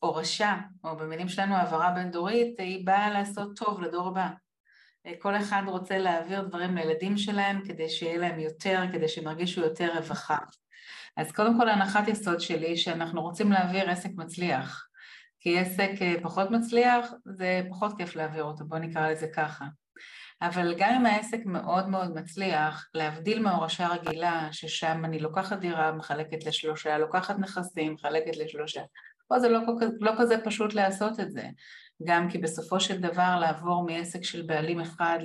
שהורשה, 0.00 0.56
או 0.84 0.96
במילים 0.96 1.28
שלנו 1.28 1.54
העברה 1.54 1.90
בין-דורית, 1.90 2.60
היא 2.60 2.86
באה 2.86 3.10
לעשות 3.10 3.56
טוב 3.56 3.80
לדור 3.80 4.08
הבא. 4.08 4.28
כל 5.18 5.36
אחד 5.36 5.62
רוצה 5.66 5.98
להעביר 5.98 6.40
דברים 6.40 6.76
לילדים 6.76 7.16
שלהם 7.16 7.60
כדי 7.64 7.88
שיהיה 7.88 8.18
להם 8.18 8.40
יותר, 8.40 8.82
כדי 8.92 9.08
שהם 9.08 9.24
ירגישו 9.24 9.60
יותר 9.60 9.96
רווחה. 9.96 10.38
אז 11.16 11.32
קודם 11.32 11.58
כל 11.58 11.68
הנחת 11.68 12.08
יסוד 12.08 12.40
שלי 12.40 12.76
שאנחנו 12.76 13.22
רוצים 13.22 13.52
להעביר 13.52 13.90
עסק 13.90 14.10
מצליח, 14.16 14.86
כי 15.40 15.58
עסק 15.58 15.90
אה, 16.02 16.14
פחות 16.22 16.50
מצליח 16.50 17.12
זה 17.24 17.62
פחות 17.70 17.96
כיף 17.98 18.16
להעביר 18.16 18.44
אותו, 18.44 18.64
בואו 18.64 18.80
נקרא 18.80 19.10
לזה 19.10 19.26
ככה. 19.34 19.64
אבל 20.42 20.74
גם 20.78 20.94
אם 20.94 21.06
העסק 21.06 21.40
מאוד 21.46 21.88
מאוד 21.88 22.14
מצליח, 22.14 22.88
להבדיל 22.94 23.42
מהורשה 23.42 23.88
רגילה, 23.88 24.48
ששם 24.52 25.04
אני 25.04 25.18
לוקחת 25.18 25.58
דירה, 25.58 25.92
מחלקת 25.92 26.46
לשלושה, 26.46 26.98
לוקחת 26.98 27.38
נכסים, 27.38 27.92
מחלקת 27.92 28.36
לשלושה, 28.36 28.80
פה 29.28 29.38
זה 29.38 29.48
לא, 29.48 29.60
לא 30.00 30.12
כזה 30.18 30.36
פשוט 30.44 30.74
לעשות 30.74 31.20
את 31.20 31.30
זה, 31.30 31.42
גם 32.04 32.30
כי 32.30 32.38
בסופו 32.38 32.80
של 32.80 33.00
דבר 33.00 33.38
לעבור 33.40 33.86
מעסק 33.86 34.24
של 34.24 34.42
בעלים 34.42 34.80
אחד 34.80 35.18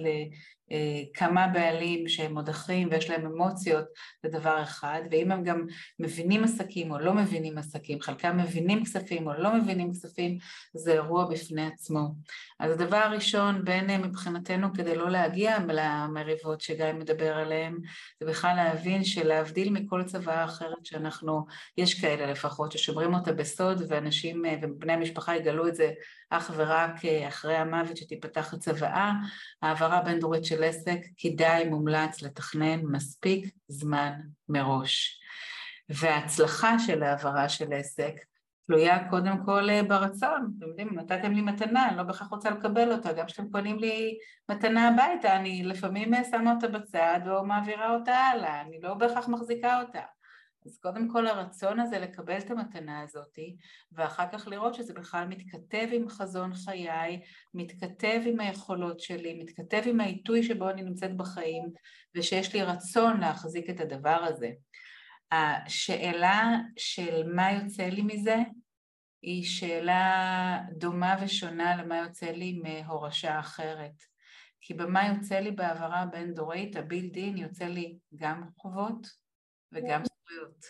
כמה 1.13 1.47
בעלים 1.47 2.07
שהם 2.07 2.33
מודחים 2.33 2.87
ויש 2.91 3.09
להם 3.09 3.25
אמוציות 3.25 3.85
זה 4.23 4.29
דבר 4.29 4.63
אחד 4.63 5.01
ואם 5.11 5.31
הם 5.31 5.43
גם 5.43 5.65
מבינים 5.99 6.43
עסקים 6.43 6.91
או 6.91 6.99
לא 6.99 7.13
מבינים 7.13 7.57
עסקים, 7.57 8.01
חלקם 8.01 8.37
מבינים 8.37 8.85
כספים 8.85 9.27
או 9.27 9.33
לא 9.33 9.55
מבינים 9.55 9.91
כספים 9.91 10.37
זה 10.73 10.93
אירוע 10.93 11.25
בפני 11.25 11.67
עצמו. 11.67 12.15
אז 12.59 12.71
הדבר 12.71 12.97
הראשון 12.97 13.65
בין 13.65 13.89
אה, 13.89 13.97
מבחינתנו 13.97 14.73
כדי 14.73 14.95
לא 14.95 15.09
להגיע 15.09 15.57
למריבות 15.59 16.61
שגיא 16.61 16.93
מדבר 16.93 17.37
עליהן 17.37 17.77
זה 18.19 18.25
בכלל 18.25 18.55
להבין 18.55 19.03
שלהבדיל 19.03 19.69
מכל 19.69 20.03
צבא 20.03 20.43
אחרת 20.43 20.85
שאנחנו, 20.85 21.45
יש 21.77 22.01
כאלה 22.01 22.31
לפחות 22.31 22.71
ששומרים 22.71 23.13
אותה 23.13 23.33
בסוד 23.33 23.81
ואנשים 23.87 24.45
אה, 24.45 24.55
ובני 24.61 24.93
המשפחה 24.93 25.35
יגלו 25.35 25.67
את 25.67 25.75
זה 25.75 25.91
אך 26.29 26.51
ורק 26.55 27.05
אחרי 27.27 27.55
המוות 27.55 27.97
שתיפתח 27.97 28.53
הצוואה, 28.53 29.11
העברה 29.61 30.01
בין 30.01 30.19
דורית 30.19 30.45
של 30.45 30.54
עסק 30.63 30.99
כדאי 31.17 31.69
מומלץ 31.69 32.21
לתכנן 32.21 32.81
מספיק 32.81 33.53
זמן 33.67 34.11
מראש. 34.49 35.19
וההצלחה 35.89 36.79
של 36.79 37.03
העברה 37.03 37.49
של 37.49 37.73
עסק 37.73 38.15
תלויה 38.67 39.09
קודם 39.09 39.45
כל 39.45 39.69
אה, 39.69 39.83
ברצון, 39.83 40.51
אתם 40.57 40.67
יודעים, 40.67 40.99
נתתם 40.99 41.31
לי 41.31 41.41
מתנה, 41.41 41.89
אני 41.89 41.97
לא 41.97 42.03
בהכרח 42.03 42.27
רוצה 42.27 42.49
לקבל 42.49 42.91
אותה, 42.91 43.13
גם 43.13 43.25
כשאתם 43.25 43.51
קונים 43.51 43.79
לי 43.79 44.17
מתנה 44.51 44.87
הביתה, 44.87 45.35
אני 45.35 45.63
לפעמים 45.63 46.13
אה, 46.13 46.23
שמה 46.23 46.53
אותה 46.53 46.67
בצד 46.67 47.19
או 47.27 47.45
מעבירה 47.45 47.93
אותה 47.93 48.15
הלאה, 48.15 48.61
אני 48.61 48.79
לא 48.81 48.93
בהכרח 48.93 49.27
מחזיקה 49.27 49.81
אותה. 49.81 50.01
אז 50.65 50.77
קודם 50.77 51.09
כל 51.09 51.27
הרצון 51.27 51.79
הזה 51.79 51.99
לקבל 51.99 52.37
את 52.37 52.51
המתנה 52.51 53.01
הזאתי, 53.01 53.55
ואחר 53.91 54.25
כך 54.31 54.47
לראות 54.47 54.73
שזה 54.73 54.93
בכלל 54.93 55.27
מתכתב 55.27 55.87
עם 55.91 56.09
חזון 56.09 56.53
חיי, 56.53 57.21
מתכתב 57.53 58.21
עם 58.25 58.39
היכולות 58.39 58.99
שלי, 58.99 59.43
מתכתב 59.43 59.81
עם 59.85 59.99
העיתוי 59.99 60.43
שבו 60.43 60.69
אני 60.69 60.81
נמצאת 60.83 61.17
בחיים, 61.17 61.63
ושיש 62.15 62.55
לי 62.55 62.63
רצון 62.63 63.19
להחזיק 63.19 63.69
את 63.69 63.79
הדבר 63.79 64.23
הזה. 64.23 64.51
השאלה 65.31 66.57
של 66.77 67.33
מה 67.35 67.51
יוצא 67.51 67.83
לי 67.83 68.01
מזה, 68.01 68.37
היא 69.21 69.43
שאלה 69.43 70.59
דומה 70.77 71.15
ושונה 71.21 71.75
למה 71.75 71.97
יוצא 71.97 72.25
לי 72.31 72.61
מהורשה 72.63 73.39
אחרת. 73.39 74.03
כי 74.61 74.73
במה 74.73 75.07
יוצא 75.07 75.35
לי 75.35 75.51
בהעברה 75.51 76.05
בין-דורית, 76.05 76.75
הבילד-אין 76.75 77.37
יוצא 77.37 77.65
לי 77.65 77.97
גם 78.15 78.43
חובות 78.57 79.07
וגם 79.71 80.01
זכויות. 80.25 80.65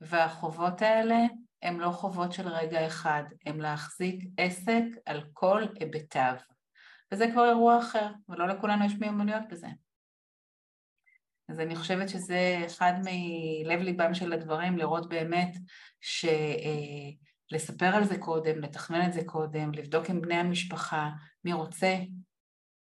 והחובות 0.00 0.82
האלה 0.82 1.16
הם 1.62 1.80
לא 1.80 1.90
חובות 1.90 2.32
של 2.32 2.48
רגע 2.48 2.86
אחד, 2.86 3.22
הם 3.46 3.60
להחזיק 3.60 4.24
עסק 4.36 4.84
על 5.06 5.24
כל 5.32 5.62
היבטיו. 5.80 6.34
וזה 7.12 7.26
כבר 7.32 7.48
אירוע 7.48 7.78
אחר, 7.78 8.08
ולא 8.28 8.48
לכולנו 8.48 8.84
יש 8.84 8.92
מיומנויות 9.00 9.42
בזה. 9.50 9.68
אז 11.48 11.60
אני 11.60 11.76
חושבת 11.76 12.08
שזה 12.08 12.62
אחד 12.66 12.92
מלב 13.04 13.80
ליבם 13.80 14.14
של 14.14 14.32
הדברים, 14.32 14.78
לראות 14.78 15.08
באמת 15.08 15.56
שלספר 16.00 17.86
אה, 17.92 17.96
על 17.96 18.04
זה 18.04 18.18
קודם, 18.18 18.60
לתכנן 18.60 19.08
את 19.08 19.12
זה 19.12 19.24
קודם, 19.26 19.72
לבדוק 19.72 20.10
עם 20.10 20.20
בני 20.20 20.34
המשפחה, 20.34 21.10
מי 21.44 21.52
רוצה, 21.52 21.96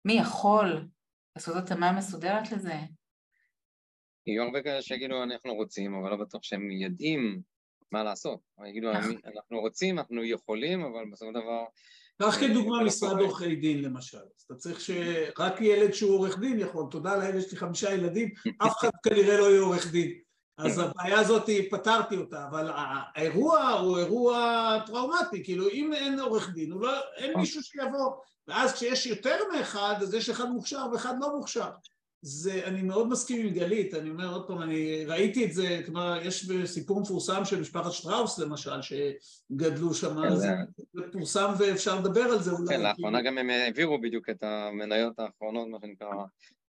מי 0.06 0.14
יכול 0.14 0.88
לעשות 1.36 1.56
התאמה 1.56 1.92
מסודרת 1.92 2.52
לזה, 2.52 2.80
יהיו 4.30 4.44
הרבה 4.44 4.62
כאלה 4.62 4.82
שיגידו 4.82 5.24
אנחנו 5.24 5.54
רוצים, 5.54 5.96
אבל 5.96 6.10
לא 6.10 6.16
בטוח 6.16 6.44
שהם 6.44 6.72
יודעים 6.72 7.42
מה 7.92 8.04
לעשות. 8.04 8.40
יגידו. 8.68 8.92
אנחנו 8.92 9.60
רוצים, 9.60 10.00
אנחנו 10.00 10.24
יכולים, 10.24 10.82
אבל 10.82 11.06
בסופו 11.12 11.32
של 11.32 11.40
דבר... 11.42 11.64
קח 12.22 12.40
כדוגמה 12.40 12.84
משרד 12.84 13.20
עורכי 13.20 13.56
דין 13.56 13.82
למשל, 13.82 14.18
אז 14.18 14.44
אתה 14.46 14.56
צריך 14.56 14.82
שרק 14.82 15.62
ילד 15.62 15.92
שהוא 15.92 16.12
עורך 16.12 16.40
דין 16.40 16.60
יכול, 16.60 16.86
תודה 16.92 17.18
לאל 17.18 17.38
יש 17.38 17.52
לי 17.52 17.58
חמישה 17.58 17.94
ילדים, 17.94 18.30
אף 18.66 18.78
אחד 18.80 18.90
כנראה 19.04 19.38
לא 19.38 19.50
יהיה 19.50 19.62
עורך 19.62 19.92
דין. 19.92 20.20
אז 20.58 20.80
הבעיה 20.80 21.20
הזאת 21.20 21.50
פתרתי 21.72 22.18
אותה, 22.18 22.46
אבל 22.50 22.72
האירוע 22.74 23.70
הוא 23.70 23.98
אירוע 23.98 24.78
טראומטי, 24.86 25.44
כאילו 25.44 25.70
אם 25.70 25.94
אין 25.94 26.20
עורך 26.20 26.50
דין, 26.54 26.70
לא, 26.70 26.92
אין 27.18 27.38
מישהו 27.38 27.64
שיבוא, 27.64 28.12
ואז 28.48 28.74
כשיש 28.74 29.06
יותר 29.06 29.38
מאחד, 29.54 29.96
אז 30.02 30.14
יש 30.14 30.30
אחד 30.30 30.50
מוכשר 30.50 30.86
ואחד 30.92 31.14
לא 31.20 31.36
מוכשר. 31.38 31.70
זה, 32.22 32.62
אני 32.66 32.82
מאוד 32.82 33.10
מסכים 33.10 33.46
עם 33.48 33.54
גלית, 33.54 33.94
אני 33.94 34.10
אומר 34.10 34.34
עוד 34.34 34.48
פעם, 34.48 34.62
אני 34.62 35.06
ראיתי 35.06 35.46
את 35.46 35.54
זה, 35.54 35.82
כלומר, 35.86 36.20
יש 36.24 36.52
סיפור 36.66 37.02
מפורסם 37.02 37.46
של 37.46 37.62
משפחת 37.62 37.92
שטראוס 37.92 38.40
למשל, 38.40 38.82
שגדלו 38.82 39.94
שם, 39.94 40.22
כן, 40.24 40.36
זה 40.36 40.50
פורסם 41.12 41.52
ואפשר 41.60 42.00
לדבר 42.00 42.22
על 42.22 42.42
זה 42.42 42.52
אולי. 42.52 42.68
כן, 42.68 42.82
לאחרונה 42.82 43.22
גם 43.22 43.38
הם 43.38 43.50
העבירו 43.50 44.02
בדיוק 44.02 44.30
את 44.30 44.44
המניות 44.44 45.20
האחרונות, 45.20 45.68
מה 45.68 45.78
שנקרא, 45.82 46.08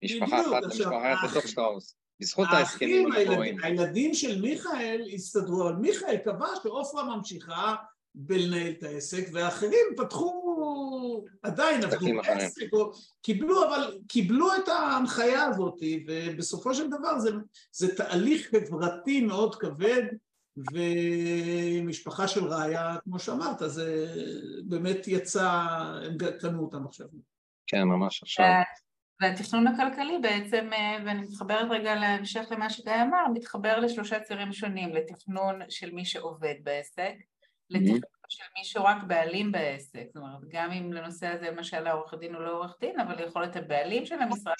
משפחה 0.04 0.40
אחת 0.40 0.62
למשפחה 0.62 1.14
אחת 1.14 1.30
בתוך 1.30 1.48
שטראוס. 1.48 1.96
בזכות 2.20 2.48
ההסכמים 2.50 3.12
המקוריים. 3.12 3.56
הילדים 3.62 4.14
של 4.14 4.40
מיכאל 4.40 5.08
הסתדרו, 5.14 5.62
אבל 5.62 5.72
מיכאל 5.72 6.16
קבע 6.16 6.46
שעופרה 6.62 7.16
ממשיכה 7.16 7.74
בלנהל 8.14 8.70
את 8.78 8.82
העסק, 8.82 9.28
ואחרים 9.32 9.86
פתחו, 9.96 10.49
עדיין 11.42 11.84
עבדו 11.84 12.06
בעסק, 12.16 12.72
או 12.72 12.90
קיבלו, 13.22 13.68
אבל 13.68 13.98
קיבלו 14.08 14.48
את 14.54 14.68
ההנחיה 14.68 15.44
הזאת, 15.44 15.78
ובסופו 16.06 16.74
של 16.74 16.90
דבר 16.90 17.18
זה, 17.18 17.30
זה 17.72 17.96
תהליך 17.96 18.50
חברתי 18.50 19.20
מאוד 19.20 19.54
כבד, 19.54 20.02
ומשפחה 20.72 22.28
של 22.28 22.44
ראיה, 22.44 22.96
כמו 23.04 23.18
שאמרת, 23.18 23.58
זה 23.66 24.14
באמת 24.64 25.08
יצא, 25.08 25.50
הם 26.04 26.16
קנו 26.40 26.62
אותם 26.62 26.86
עכשיו. 26.86 27.06
כן, 27.66 27.82
ממש 27.82 28.22
עכשיו. 28.22 28.46
והתכנון 29.20 29.66
הכלכלי 29.66 30.18
בעצם, 30.22 30.70
אה, 30.72 30.96
ואני 31.06 31.20
מתחברת 31.20 31.66
רגע 31.70 31.94
להמשך 31.94 32.44
למה 32.50 32.70
שגיא 32.70 32.92
אמר, 33.02 33.24
מתחבר 33.34 33.78
לשלושה 33.80 34.20
צירים 34.20 34.52
שונים, 34.52 34.94
לתכנון 34.94 35.60
של 35.68 35.90
מי 35.94 36.04
שעובד 36.04 36.54
בעסק, 36.62 37.14
לתכנון 37.70 38.00
של 38.30 38.44
מי 38.58 38.64
שהוא 38.64 38.84
רק 38.84 38.96
בעלים 39.06 39.52
בעסק, 39.52 40.04
זאת 40.06 40.16
אומרת, 40.16 40.40
גם 40.48 40.70
אם 40.72 40.92
לנושא 40.92 41.26
הזה 41.26 41.50
למשל 41.50 41.86
העורך 41.86 42.14
דין 42.14 42.34
הוא 42.34 42.42
לא 42.42 42.50
עורך 42.50 42.76
דין, 42.80 43.00
אבל 43.00 43.24
יכול 43.24 43.42
להיות 43.42 43.56
הבעלים 43.56 44.06
של 44.06 44.14
המשרד, 44.14 44.54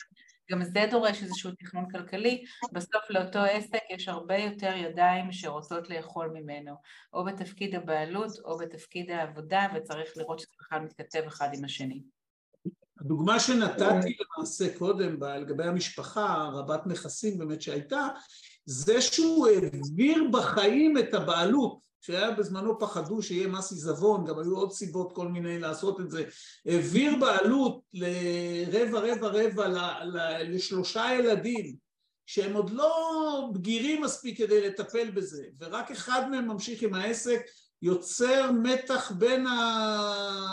גם 0.51 0.65
זה 0.65 0.87
דורש 0.91 1.23
איזשהו 1.23 1.51
תכנון 1.59 1.91
כלכלי, 1.91 2.45
בסוף 2.73 3.11
לאותו 3.11 3.39
עסק 3.39 3.81
יש 3.91 4.09
הרבה 4.09 4.37
יותר 4.37 4.73
ידיים 4.77 5.33
שרוצות 5.33 5.91
לאכול 5.91 6.31
ממנו, 6.35 6.75
או 7.13 7.25
בתפקיד 7.25 7.75
הבעלות 7.75 8.31
או 8.45 8.59
בתפקיד 8.59 9.11
העבודה, 9.11 9.67
וצריך 9.75 10.17
לראות 10.17 10.39
שזה 10.39 10.53
בכלל 10.61 10.81
מתכתב 10.81 11.23
אחד 11.27 11.49
עם 11.55 11.65
השני. 11.65 12.03
הדוגמה 13.01 13.41
שנתתי 13.41 14.17
למעשה 14.21 14.79
קודם 14.79 15.17
לגבי 15.23 15.65
המשפחה 15.65 16.51
רבת 16.53 16.87
נכסים 16.87 17.39
באמת 17.39 17.63
שהייתה, 17.63 18.09
זה 18.65 19.01
שהוא 19.01 19.49
העביר 19.49 20.25
בחיים 20.33 20.99
את 20.99 21.15
הבעלות, 21.15 21.90
שהיה 22.01 22.31
בזמנו 22.31 22.79
פחדו 22.79 23.23
שיהיה 23.23 23.49
מס 23.49 23.73
עיזבון, 23.73 24.25
גם 24.25 24.39
היו 24.39 24.57
עוד 24.57 24.73
סיבות 24.73 25.13
כל 25.13 25.29
מיני 25.29 25.59
לעשות 25.59 26.01
את 26.01 26.11
זה, 26.11 26.25
העביר 26.67 27.17
בעלות 27.21 27.81
לרבע 27.93 28.99
רבע 28.99 29.29
רבע 29.29 29.99
לשלושה 30.43 31.11
ילדים 31.19 31.77
שהם 32.27 32.57
עוד 32.57 32.71
לא 32.71 33.51
בגירים 33.55 34.03
מספיק 34.03 34.39
כדי 34.39 34.69
לטפל 34.69 35.11
בזה, 35.11 35.45
ורק 35.61 35.91
אחד 35.91 36.31
מהם 36.31 36.49
ממשיך 36.49 36.83
עם 36.83 36.95
העסק, 36.95 37.41
יוצר 37.83 38.51
מתח 38.63 39.11
בין 39.11 39.47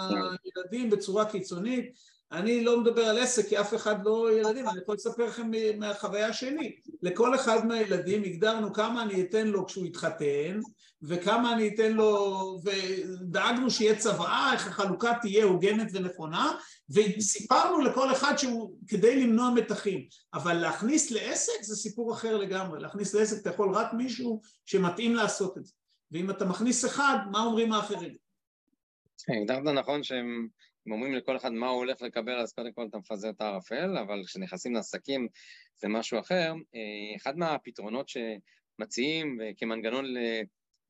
הילדים 0.09 0.89
בצורה 0.89 1.25
קיצונית, 1.25 1.91
אני 2.31 2.63
לא 2.63 2.79
מדבר 2.79 3.05
על 3.05 3.17
עסק 3.17 3.47
כי 3.47 3.59
אף 3.59 3.75
אחד 3.75 4.05
לא 4.05 4.39
ילדים, 4.39 4.69
אני 4.69 4.79
יכול 4.81 4.95
לספר 4.95 5.25
לכם 5.25 5.51
מהחוויה 5.77 6.33
שלי. 6.33 6.75
לכל 7.01 7.35
אחד 7.35 7.65
מהילדים 7.65 8.23
הגדרנו 8.23 8.73
כמה 8.73 9.03
אני 9.03 9.21
אתן 9.21 9.47
לו 9.47 9.65
כשהוא 9.65 9.85
יתחתן 9.85 10.59
וכמה 11.01 11.53
אני 11.53 11.67
אתן 11.67 11.93
לו, 11.93 12.59
ודאגנו 12.63 13.71
שיהיה 13.71 13.95
צוואה, 13.95 14.53
איך 14.53 14.67
החלוקה 14.67 15.13
תהיה 15.21 15.43
הוגנת 15.43 15.87
ונכונה 15.93 16.51
וסיפרנו 16.89 17.81
לכל 17.81 18.11
אחד 18.11 18.37
שהוא 18.37 18.73
כדי 18.87 19.23
למנוע 19.23 19.49
מתחים. 19.49 20.07
אבל 20.33 20.53
להכניס 20.53 21.11
לעסק 21.11 21.63
זה 21.63 21.75
סיפור 21.75 22.13
אחר 22.13 22.37
לגמרי. 22.37 22.79
להכניס 22.79 23.15
לעסק 23.15 23.41
אתה 23.41 23.49
יכול 23.49 23.75
רק 23.75 23.93
מישהו 23.93 24.41
שמתאים 24.65 25.15
לעשות 25.15 25.57
את 25.57 25.65
זה. 25.65 25.73
ואם 26.11 26.29
אתה 26.29 26.45
מכניס 26.45 26.85
אחד, 26.85 27.17
מה 27.31 27.39
אומרים 27.39 27.73
האחרים? 27.73 28.15
הגדרת 29.29 29.63
נכון 29.63 30.03
שהם 30.03 30.47
אם 30.87 30.91
אומרים 30.91 31.13
לכל 31.13 31.37
אחד 31.37 31.51
מה 31.51 31.67
הוא 31.67 31.77
הולך 31.77 32.01
לקבל, 32.01 32.39
אז 32.39 32.53
קודם 32.53 32.73
כל 32.73 32.85
אתה 32.89 32.97
מפזר 32.97 33.29
את 33.29 33.41
הערפל, 33.41 33.97
אבל 33.97 34.23
כשנכנסים 34.25 34.73
לעסקים 34.73 35.27
זה 35.77 35.87
משהו 35.87 36.19
אחר. 36.19 36.53
אה, 36.75 37.15
אחד 37.15 37.37
מהפתרונות 37.37 38.09
שמציעים 38.09 39.39
כמנגנון 39.57 40.05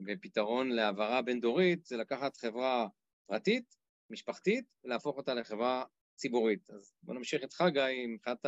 ופתרון 0.08 0.70
להעברה 0.70 1.22
בין-דורית 1.22 1.86
זה 1.86 1.98
לקחת 1.98 2.38
חברה 2.38 2.88
פרטית, 3.28 3.76
משפחתית, 4.10 4.66
ולהפוך 4.84 5.18
אותה 5.18 5.34
לחברה 5.34 5.84
ציבורית. 6.16 6.70
אז 6.70 6.94
בוא 7.04 7.14
נמשיך 7.14 7.42
איתך, 7.42 7.64
גיא, 7.74 8.08
מבחינת 8.08 8.46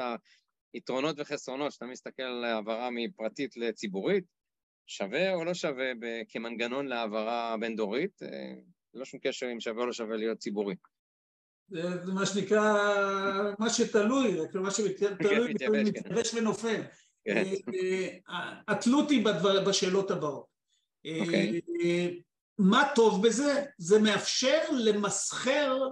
היתרונות 0.73 1.15
וחסרונות, 1.19 1.71
שאתה 1.71 1.85
מסתכל 1.85 2.23
על 2.23 2.43
העברה 2.43 2.89
מפרטית 2.91 3.57
לציבורית, 3.57 4.23
שווה 4.87 5.33
או 5.33 5.43
לא 5.43 5.53
שווה 5.53 5.91
כמנגנון 6.29 6.87
להעברה 6.87 7.55
בין-דורית? 7.59 8.23
אה, 8.23 8.53
ללא 8.93 9.05
שום 9.05 9.19
קשר 9.23 9.51
אם 9.53 9.59
שווה 9.59 9.81
או 9.81 9.85
לא 9.85 9.93
שווה 9.93 10.17
להיות 10.17 10.37
ציבורי. 10.37 10.75
זה 11.71 12.11
מה 12.13 12.25
שנקרא, 12.25 12.73
מה 13.59 13.69
שתלוי, 13.69 14.37
כלומר 14.51 14.67
מה 14.67 14.71
שתלוי, 14.71 15.53
מתייבש 15.83 16.33
ונופל. 16.33 16.81
כן. 17.25 17.43
אה, 17.73 18.07
אה, 18.29 18.53
התלות 18.67 19.09
היא 19.09 19.25
בשאלות 19.67 20.11
הבאות. 20.11 20.45
אוקיי. 21.21 21.61
אה, 21.83 22.09
מה 22.57 22.83
טוב 22.95 23.27
בזה? 23.27 23.63
זה 23.77 23.99
מאפשר 23.99 24.59
למסחר, 24.71 25.89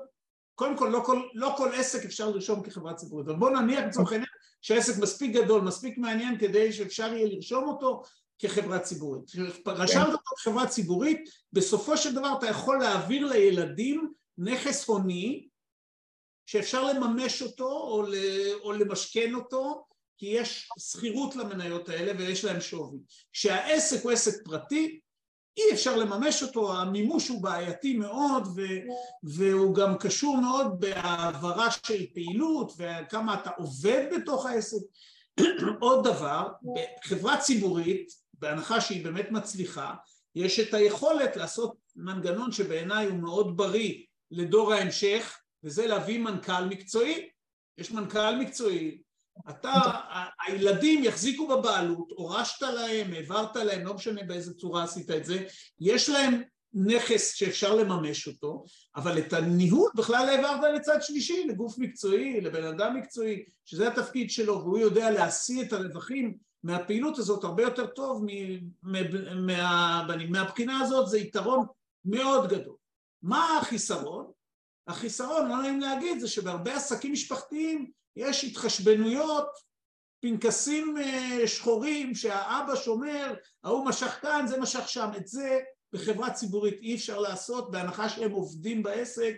קודם 0.56 0.78
כל 0.78 0.90
לא 0.94 1.00
כל, 1.06 1.22
לא 1.34 1.54
כל 1.58 1.72
עסק 1.74 2.06
אפשר 2.06 2.30
לרשום 2.30 2.64
כחברה 2.64 2.94
ציבורית, 2.94 3.28
אבל 3.28 3.36
בואו 3.36 3.60
נניח 3.60 3.80
לצורך 3.80 4.12
העניין 4.12 4.30
שהעסק 4.62 5.02
מספיק 5.02 5.36
גדול, 5.36 5.62
מספיק 5.62 5.98
מעניין 5.98 6.40
כדי 6.40 6.74
שאפשר 6.74 7.14
יהיה 7.14 7.28
לרשום 7.28 7.64
אותו 7.64 8.04
כחברה 8.40 8.80
ציבורית. 8.80 9.32
רשמת 9.68 10.06
כן. 10.06 10.12
אותו 10.12 10.36
כחברה 10.38 10.68
ציבורית, 10.68 11.30
בסופו 11.54 11.98
של 11.98 12.16
דבר 12.16 12.36
אתה 12.38 12.48
יכול 12.48 12.80
להעביר 12.80 13.26
לילדים 13.26 14.14
נכס 14.38 14.88
הוני 14.88 15.48
שאפשר 16.48 16.84
לממש 16.84 17.42
אותו 17.42 17.70
או, 17.70 18.06
או 18.62 18.72
למשכן 18.72 19.36
אותו 19.36 19.86
כי 20.18 20.26
יש 20.26 20.70
שכירות 20.80 21.36
למניות 21.36 21.90
האלה 21.90 22.14
ויש 22.18 22.46
להם 22.46 22.62
שווי. 22.62 23.00
כשהעסק 23.34 24.04
הוא 24.04 24.12
עסק 24.12 24.34
פרטי 24.46 25.00
אי 25.58 25.74
אפשר 25.74 25.96
לממש 25.96 26.44
אותו, 26.44 26.78
המימוש 26.78 27.28
הוא 27.28 27.42
בעייתי 27.42 27.98
מאוד 27.98 28.48
ו, 28.56 28.62
והוא 29.24 29.76
גם 29.76 29.98
קשור 29.98 30.38
מאוד 30.38 30.80
בהעברה 30.80 31.72
של 31.72 32.06
פעילות 32.14 32.74
וכמה 32.78 33.42
אתה 33.42 33.50
עובד 33.58 34.06
בתוך 34.16 34.46
העסק. 34.46 34.82
עוד 35.80 36.08
דבר, 36.08 36.48
בחברה 37.04 37.42
ציבורית, 37.42 38.12
בהנחה 38.34 38.82
שהיא 38.82 39.04
באמת 39.04 39.32
מצליחה, 39.32 39.94
יש 40.36 40.60
את 40.60 40.74
היכולת 40.74 41.36
לעשות 41.36 41.74
מנגנון 41.96 42.52
שבעיניי 42.52 43.06
הוא 43.06 43.18
מאוד 43.18 43.58
בריא 43.58 43.94
לדור 44.32 44.74
ההמשך 44.74 45.40
וזה 45.68 45.88
להביא 45.88 46.20
מנכ"ל 46.20 46.66
מקצועי. 46.70 47.30
יש 47.78 47.92
מנכ"ל 47.92 48.36
מקצועי, 48.40 49.02
אתה, 49.50 49.72
הילדים 50.48 51.04
יחזיקו 51.04 51.48
בבעלות, 51.48 52.12
הורשת 52.12 52.62
להם, 52.62 53.14
העברת 53.14 53.56
להם, 53.56 53.86
לא 53.86 53.94
משנה 53.94 54.24
באיזה 54.24 54.54
צורה 54.54 54.84
עשית 54.84 55.12
את 55.12 55.26
זה, 55.26 55.46
יש 55.80 56.10
להם 56.10 56.42
נכס 56.74 57.34
שאפשר 57.34 57.76
לממש 57.76 58.28
אותו, 58.28 58.66
אבל 58.96 59.18
את 59.20 59.34
הניהול 59.34 59.92
בכלל 59.96 60.30
העברת 60.30 60.74
לצד 60.76 60.98
שלישי, 61.02 61.44
לגוף 61.48 61.78
מקצועי, 61.78 62.42
לבן 62.42 62.64
אדם 62.64 62.96
מקצועי, 62.96 63.46
שזה 63.66 63.88
התפקיד 63.88 64.30
שלו, 64.32 64.54
והוא 64.54 64.80
יודע 64.80 65.12
להשיא 65.12 65.64
את 65.64 65.74
הרווחים 65.74 66.38
מהפעילות 66.64 67.18
הזאת 67.18 67.44
הרבה 67.44 67.64
יותר 67.64 67.88
טוב 67.88 68.26
מהבחינה 70.30 70.80
הזאת, 70.80 71.10
זה 71.10 71.20
יתרון 71.20 71.66
מאוד 72.06 72.50
גדול. 72.50 72.76
מה 73.22 73.58
החיסרון? 73.58 74.37
החיסרון, 74.88 75.50
לא 75.50 75.62
נעים 75.62 75.80
להגיד, 75.80 76.20
זה 76.20 76.28
שבהרבה 76.28 76.76
עסקים 76.76 77.14
משפחתיים 77.14 77.92
יש 78.16 78.44
התחשבנויות, 78.44 79.48
פנקסים 80.22 80.98
אה, 80.98 81.48
שחורים 81.48 82.16
שהאבא 82.16 82.76
שומר, 82.76 83.34
ההוא 83.64 83.86
משך 83.86 84.20
כאן, 84.22 84.46
זה 84.48 84.60
משך 84.60 84.90
שם. 84.90 85.10
את 85.18 85.28
זה 85.28 85.60
בחברה 85.94 86.34
ציבורית 86.34 86.80
אי 86.82 86.96
אפשר 86.96 87.20
לעשות, 87.20 87.72
בהנחה 87.72 88.10
שהם 88.10 88.32
עובדים 88.32 88.84
בעסק, 88.84 89.36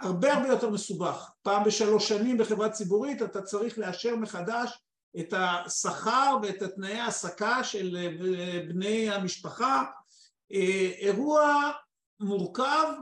הרבה 0.00 0.32
הרבה 0.32 0.48
יותר 0.48 0.70
מסובך. 0.70 1.30
פעם 1.42 1.64
בשלוש 1.64 2.08
שנים 2.08 2.38
בחברה 2.38 2.70
ציבורית 2.70 3.22
אתה 3.22 3.42
צריך 3.42 3.78
לאשר 3.78 4.16
מחדש 4.16 4.78
את 5.20 5.34
השכר 5.36 6.36
ואת 6.42 6.62
התנאי 6.62 6.98
ההעסקה 6.98 7.64
של 7.64 7.96
אה, 7.96 8.60
בני 8.68 9.10
המשפחה. 9.10 9.84
אה, 10.52 10.90
אירוע 10.98 11.70
מורכב 12.20 12.92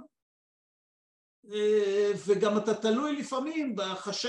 וגם 2.26 2.58
אתה 2.58 2.74
תלוי 2.74 3.16
לפעמים 3.16 3.76
בחש... 3.76 4.26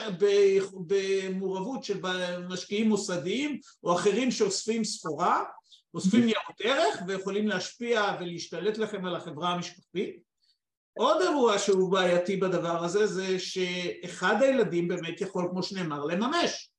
במעורבות 0.88 1.84
של 1.84 2.00
משקיעים 2.50 2.90
מוסדיים 2.90 3.60
או 3.84 3.96
אחרים 3.96 4.32
שאוספים 4.32 4.84
סחורה, 4.84 5.44
אוספים 5.94 6.26
ניירות 6.26 6.62
ערך 6.64 7.00
ויכולים 7.08 7.48
להשפיע 7.48 8.16
ולהשתלט 8.20 8.78
לכם 8.78 9.06
על 9.06 9.16
החברה 9.16 9.50
המשפחתית. 9.50 10.20
עוד 10.98 11.22
אירוע 11.22 11.60
שהוא 11.60 11.92
בעייתי 11.92 12.38
בדבר 12.38 12.84
הזה 12.84 13.08
זה 13.08 13.40
שאחד 13.40 14.42
הילדים 14.42 14.88
באמת 14.88 15.22
יכול 15.22 15.48
כמו 15.52 15.64
שנאמר 15.64 16.06
לממש 16.06 16.70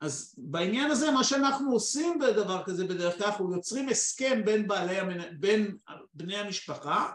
אז 0.00 0.34
בעניין 0.38 0.90
הזה 0.90 1.10
מה 1.10 1.24
שאנחנו 1.24 1.72
עושים 1.72 2.18
בדבר 2.18 2.62
כזה 2.64 2.84
בדרך 2.84 3.18
כלל 3.18 3.26
אנחנו 3.26 3.54
יוצרים 3.54 3.88
הסכם 3.88 4.44
בין, 4.44 4.68
בעלי 4.68 4.98
המנ... 4.98 5.40
בין 5.40 5.76
בני 6.14 6.36
המשפחה 6.36 7.12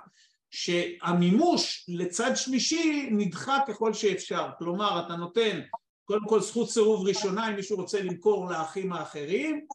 שהמימוש 0.53 1.85
לצד 1.87 2.31
שלישי 2.35 3.09
נדחה 3.11 3.57
ככל 3.67 3.93
שאפשר. 3.93 4.47
כלומר 4.59 5.03
אתה 5.05 5.15
נותן 5.15 5.59
קודם 6.05 6.27
כל 6.27 6.41
זכות 6.41 6.69
סירוב 6.69 7.07
ראשונה 7.07 7.49
אם 7.49 7.55
מישהו 7.55 7.77
רוצה 7.77 8.03
למכור 8.03 8.49
לאחים 8.51 8.93
האחרים. 8.93 9.65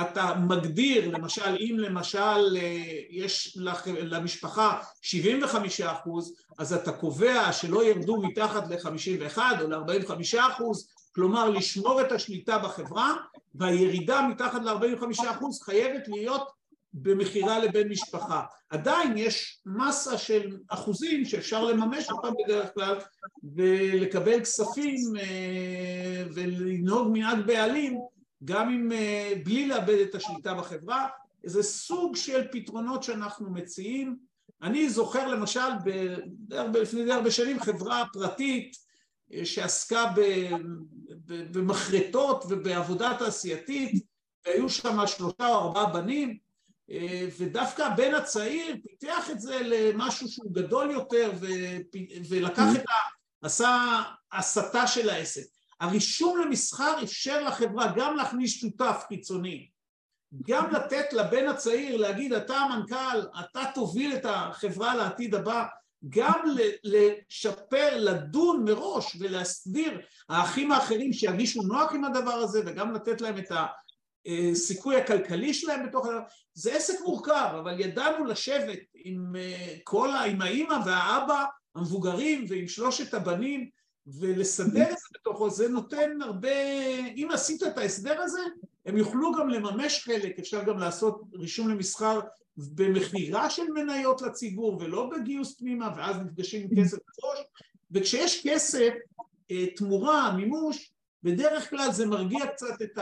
אתה 0.00 0.34
מגדיר 0.34 1.10
למשל 1.10 1.56
אם 1.60 1.76
למשל 1.78 2.56
אה, 2.56 2.82
יש 3.10 3.58
למשפחה 3.84 4.82
75 5.02 5.80
אחוז 5.80 6.34
אז 6.58 6.72
אתה 6.72 6.92
קובע 6.92 7.52
שלא 7.52 7.84
ירדו 7.84 8.22
מתחת 8.22 8.64
ל-51 8.70 9.38
או 9.60 9.68
ל-45 9.68 10.12
אחוז 10.38 10.88
כלומר 11.14 11.50
לשמור 11.50 12.00
את 12.00 12.12
השליטה 12.12 12.58
בחברה 12.58 13.14
והירידה 13.54 14.28
מתחת 14.30 14.62
ל-45 14.62 15.30
אחוז 15.30 15.62
חייבת 15.62 16.08
להיות 16.08 16.59
במכירה 16.94 17.58
לבן 17.58 17.88
משפחה. 17.88 18.42
עדיין 18.70 19.16
יש 19.16 19.62
מסה 19.66 20.18
של 20.18 20.56
אחוזים 20.68 21.24
שאפשר 21.24 21.64
לממש 21.64 22.10
אותם 22.10 22.32
בדרך 22.44 22.74
כלל 22.74 22.96
ולקבל 23.54 24.40
כספים 24.40 25.16
אה, 25.20 26.24
ולנהוג 26.34 27.08
מנהג 27.12 27.46
בעלים 27.46 28.00
גם 28.44 28.68
אם 28.68 28.92
אה, 28.92 29.32
בלי 29.44 29.66
לאבד 29.66 29.98
את 30.08 30.14
השליטה 30.14 30.54
בחברה, 30.54 31.06
זה 31.44 31.62
סוג 31.62 32.16
של 32.16 32.46
פתרונות 32.52 33.02
שאנחנו 33.02 33.50
מציעים. 33.50 34.16
אני 34.62 34.90
זוכר 34.90 35.28
למשל 35.28 35.70
ב, 35.84 36.16
לפני 36.78 37.04
די 37.04 37.12
הרבה 37.12 37.30
שנים 37.30 37.60
חברה 37.60 38.04
פרטית 38.12 38.76
אה, 39.34 39.44
שעסקה 39.44 40.12
במחרטות 41.26 42.44
ובעבודה 42.48 43.16
תעשייתית 43.18 44.04
והיו 44.46 44.68
שם 44.68 45.06
שלושה 45.06 45.48
או 45.48 45.58
ארבעה 45.58 45.86
בנים 45.86 46.49
ודווקא 47.38 47.82
הבן 47.82 48.14
הצעיר 48.14 48.76
פיתח 48.82 49.30
את 49.30 49.40
זה 49.40 49.58
למשהו 49.62 50.28
שהוא 50.28 50.54
גדול 50.54 50.90
יותר 50.90 51.32
ולקח 52.28 52.66
את 52.74 52.88
ה... 52.88 53.20
עשה 53.42 54.02
הסתה 54.32 54.86
של 54.86 55.10
העסק. 55.10 55.42
הרישום 55.80 56.40
למסחר 56.40 57.02
אפשר 57.02 57.42
לחברה 57.42 57.92
גם 57.96 58.16
להכניס 58.16 58.60
שותף 58.60 59.04
חיצוני, 59.08 59.68
גם 60.48 60.70
לתת 60.70 61.12
לבן 61.12 61.48
הצעיר 61.48 61.96
להגיד 61.96 62.32
אתה 62.32 62.56
המנכ"ל, 62.56 63.20
אתה 63.40 63.62
תוביל 63.74 64.14
את 64.14 64.26
החברה 64.28 64.94
לעתיד 64.94 65.34
הבא, 65.34 65.64
גם 66.08 66.40
לשפר, 66.84 67.96
לדון 67.96 68.64
מראש 68.64 69.16
ולהסדיר 69.20 70.00
האחים 70.28 70.72
האחרים 70.72 71.12
שירגישו 71.12 71.62
נוח 71.62 71.92
עם 71.92 72.04
הדבר 72.04 72.32
הזה 72.32 72.60
וגם 72.66 72.94
לתת 72.94 73.20
להם 73.20 73.38
את 73.38 73.52
הסיכוי 74.26 74.96
הכלכלי 74.96 75.54
שלהם 75.54 75.86
בתוך 75.86 76.06
הדבר, 76.06 76.20
זה 76.54 76.76
עסק 76.76 76.94
מורכב 77.04 77.50
אבל 77.60 77.80
ידענו 77.80 78.24
לשבת 78.24 78.78
עם 78.94 79.36
אה, 79.36 79.74
כל, 79.84 80.08
עם 80.26 80.42
האימא 80.42 80.76
והאבא 80.86 81.44
המבוגרים 81.74 82.44
ועם 82.48 82.68
שלושת 82.68 83.14
הבנים 83.14 83.68
ולסדר 84.06 84.82
את 84.82 84.98
זה 84.98 85.06
בתוכו. 85.14 85.50
זה 85.50 85.68
נותן 85.68 86.22
הרבה, 86.22 86.48
אם 87.16 87.28
עשית 87.32 87.62
את 87.62 87.78
ההסדר 87.78 88.20
הזה 88.20 88.40
הם 88.86 88.96
יוכלו 88.96 89.32
גם 89.32 89.48
לממש 89.48 90.04
חלק, 90.04 90.38
אפשר 90.38 90.64
גם 90.64 90.78
לעשות 90.78 91.22
רישום 91.34 91.68
למסחר 91.68 92.20
במכירה 92.56 93.50
של 93.50 93.72
מניות 93.74 94.22
לציבור 94.22 94.78
ולא 94.80 95.10
בגיוס 95.10 95.58
פנימה 95.58 95.92
ואז 95.96 96.16
נפגשים 96.16 96.68
עם 96.70 96.84
כסף 96.84 96.96
בראש. 96.96 97.38
וכשיש 97.90 98.46
כסף, 98.46 98.90
אה, 99.50 99.66
תמורה, 99.76 100.36
מימוש, 100.36 100.92
בדרך 101.22 101.70
כלל 101.70 101.92
זה 101.92 102.06
מרגיע 102.06 102.46
קצת 102.46 102.82
את 102.82 102.98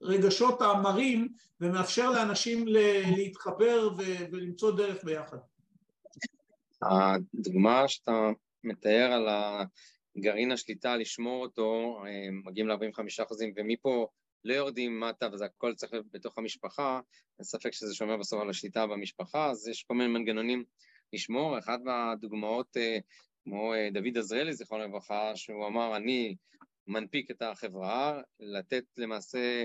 הרגשות 0.00 0.62
המרים 0.62 1.28
ומאפשר 1.60 2.10
לאנשים 2.10 2.66
להתחבר 3.16 3.88
ולמצוא 4.30 4.76
דרך 4.76 5.04
ביחד. 5.04 5.38
הדוגמה 6.82 7.88
שאתה 7.88 8.30
מתאר 8.64 9.12
על 9.12 9.28
הגרעין 10.16 10.52
השליטה, 10.52 10.96
לשמור 10.96 11.42
אותו, 11.42 11.98
אה, 12.06 12.28
מגיעים 12.44 12.68
ל-45 12.68 13.24
אחוזים, 13.24 13.52
ומפה 13.56 14.08
לא 14.44 14.54
יורדים 14.54 15.00
מטה 15.00 15.28
וזה 15.32 15.44
הכל 15.44 15.74
צריך 15.74 15.92
להיות 15.92 16.06
בתוך 16.12 16.38
המשפחה, 16.38 17.00
אין 17.38 17.44
ספק 17.44 17.72
שזה 17.72 17.94
שומר 17.94 18.16
בסוף 18.16 18.40
על 18.40 18.50
השליטה 18.50 18.86
במשפחה, 18.86 19.50
אז 19.50 19.68
יש 19.68 19.82
כל 19.82 19.94
מיני 19.94 20.12
מנגנונים 20.12 20.64
לשמור. 21.12 21.58
אחת 21.58 21.80
מהדוגמאות, 21.84 22.76
אה, 22.76 22.98
כמו 23.48 23.74
אה, 23.74 23.88
דוד 23.92 24.18
עזריאלי, 24.18 24.52
זיכרונו 24.52 24.84
לברכה, 24.84 25.36
שהוא 25.36 25.66
אמר, 25.66 25.96
אני 25.96 26.36
מנפיק 26.86 27.30
את 27.30 27.42
החברה, 27.42 28.20
לתת 28.40 28.84
למעשה 28.96 29.64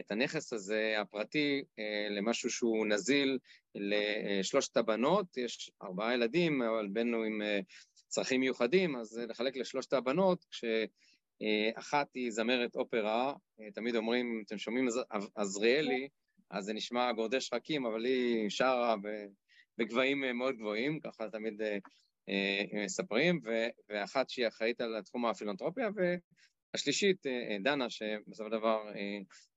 את 0.00 0.10
הנכס 0.10 0.52
הזה 0.52 0.94
הפרטי 1.00 1.62
למשהו 2.10 2.50
שהוא 2.50 2.86
נזיל 2.86 3.38
לשלושת 3.74 4.76
הבנות, 4.76 5.36
יש 5.36 5.70
ארבעה 5.82 6.14
ילדים, 6.14 6.62
אבל 6.62 6.88
בנו 6.92 7.22
עם 7.22 7.42
צרכים 8.08 8.40
מיוחדים, 8.40 8.96
אז 8.96 9.18
לחלק 9.28 9.56
לשלושת 9.56 9.92
הבנות, 9.92 10.44
כשאחת 10.50 12.14
היא 12.14 12.30
זמרת 12.30 12.76
אופרה, 12.76 13.34
תמיד 13.74 13.96
אומרים, 13.96 14.42
אתם 14.46 14.58
שומעים 14.58 14.88
עזריאלי, 15.34 16.08
אז 16.50 16.64
זה 16.64 16.72
נשמע 16.72 17.12
גורדי 17.12 17.40
שחקים, 17.40 17.86
אבל 17.86 18.04
היא 18.04 18.50
שרה 18.50 18.96
בגבהים 19.78 20.38
מאוד 20.38 20.56
גבוהים, 20.56 21.00
ככה 21.00 21.30
תמיד 21.30 21.62
אה, 21.62 21.72
אה, 21.72 21.78
מספרים, 22.84 23.40
ואחת 23.88 24.30
שהיא 24.30 24.48
אחראית 24.48 24.80
על 24.80 25.02
תחום 25.02 25.26
הפילנטרופיה, 25.26 25.88
והשלישית, 26.74 27.26
אה, 27.26 27.56
דנה, 27.62 27.90
שבסופו 27.90 28.44
של 28.44 28.50
דבר 28.50 28.82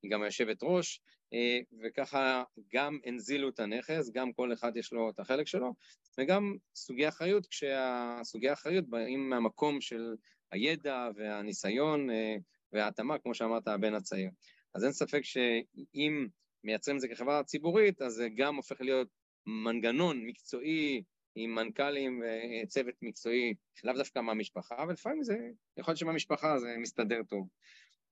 היא 0.02 0.12
גם 0.12 0.24
היושבת 0.24 0.58
ראש, 0.64 1.02
אה, 1.34 1.60
וככה 1.84 2.44
גם 2.74 3.00
הנזילו 3.06 3.50
את 3.50 3.60
הנכס, 3.60 4.10
גם 4.14 4.34
כל 4.34 4.54
אחד 4.54 4.78
יש 4.78 4.94
לו 4.94 5.10
את 5.10 5.20
החלק 5.20 5.48
שלו, 5.48 5.74
וגם 6.20 6.56
סוגי 6.76 7.08
אחריות, 7.08 7.48
כשהסוגי 7.48 8.54
אחריות 8.54 8.90
באים 8.90 9.30
מהמקום 9.30 9.82
של 9.82 10.16
הידע 10.52 11.10
והניסיון 11.16 12.10
אה, 12.10 12.36
וההתאמה, 12.74 13.20
כמו 13.20 13.36
שאמרת, 13.36 13.68
הבן 13.68 13.94
הצעיר. 13.94 14.30
אז 14.76 14.84
אין 14.84 14.92
ספק 14.92 15.22
שאם 15.24 16.28
מייצרים 16.64 16.96
את 16.96 17.02
זה 17.02 17.08
כחברה 17.08 17.44
ציבורית, 17.44 18.02
אז 18.02 18.14
זה 18.14 18.28
גם 18.36 18.56
הופך 18.56 18.82
להיות 18.82 19.08
מנגנון 19.46 20.26
מקצועי 20.26 21.04
עם 21.36 21.56
מנכ"לים 21.56 22.24
וצוות 22.64 22.96
מקצועי, 23.02 23.54
לאו 23.84 23.94
דווקא 23.94 24.20
מהמשפחה, 24.20 24.76
אבל 24.84 24.94
לפעמים 24.94 25.24
זה, 25.24 25.38
יכול 25.78 25.92
להיות 25.92 26.00
שמהמשפחה 26.00 26.60
זה 26.60 26.76
מסתדר 26.78 27.22
טוב. 27.30 27.48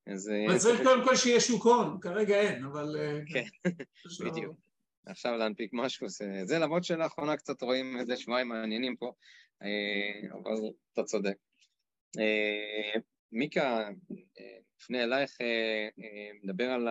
אז... 0.08 0.30
אה, 0.30 0.46
אבל 0.46 0.58
צריך 0.58 0.82
קודם 0.84 1.04
כל 1.04 1.16
שיהיה 1.16 1.40
שוק 1.40 1.66
הון, 1.66 1.98
כרגע 2.02 2.42
אין, 2.42 2.64
אבל... 2.64 2.96
אה, 3.00 3.20
כן, 3.34 3.46
בדיוק. 4.26 4.56
עכשיו 5.06 5.38
להנפיק 5.38 5.72
משהו, 5.74 6.10
זה 6.44 6.60
למרות 6.60 6.84
שלאחרונה 6.84 7.38
קצת 7.38 7.62
רואים 7.62 7.98
איזה 7.98 8.18
שבועיים 8.18 8.48
מעניינים 8.48 8.96
פה, 8.96 9.12
אה, 9.64 10.30
אבל 10.32 10.54
אתה 10.94 11.04
צודק. 11.04 11.36
מיקה, 13.32 13.90
נפנה 14.80 15.04
אלייך, 15.04 15.38
נדבר 16.44 16.70
על 16.70 16.88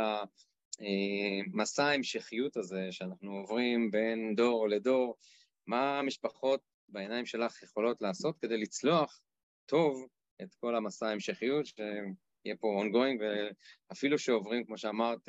המסע 0.78 1.84
ההמשכיות 1.84 2.56
הזה 2.56 2.88
שאנחנו 2.90 3.36
עוברים 3.36 3.90
בין 3.90 4.34
דור 4.34 4.68
לדור, 4.68 5.16
מה 5.66 5.98
המשפחות 5.98 6.60
בעיניים 6.88 7.26
שלך 7.26 7.62
יכולות 7.62 8.02
לעשות 8.02 8.38
כדי 8.38 8.58
לצלוח 8.58 9.20
טוב 9.66 10.06
את 10.42 10.54
כל 10.54 10.76
המסע 10.76 11.06
ההמשכיות, 11.06 11.66
יהיה 12.44 12.56
פה 12.56 12.82
ongoing, 12.84 13.22
ואפילו 13.90 14.18
שעוברים, 14.18 14.64
כמו 14.64 14.78
שאמרת, 14.78 15.28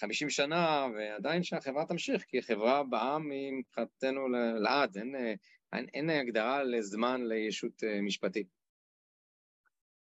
50 0.00 0.30
שנה, 0.30 0.86
ועדיין 0.94 1.42
שהחברה 1.42 1.86
תמשיך, 1.86 2.24
כי 2.28 2.42
חברה 2.42 2.82
בעם 2.84 3.30
היא 3.30 3.52
מבחינתנו 3.52 4.28
לעד, 4.62 4.96
אין, 4.96 5.14
אין, 5.72 5.86
אין 5.94 6.10
הגדרה 6.10 6.62
לזמן 6.64 7.20
לישות 7.28 7.84
אה, 7.84 8.00
משפטית. 8.02 8.46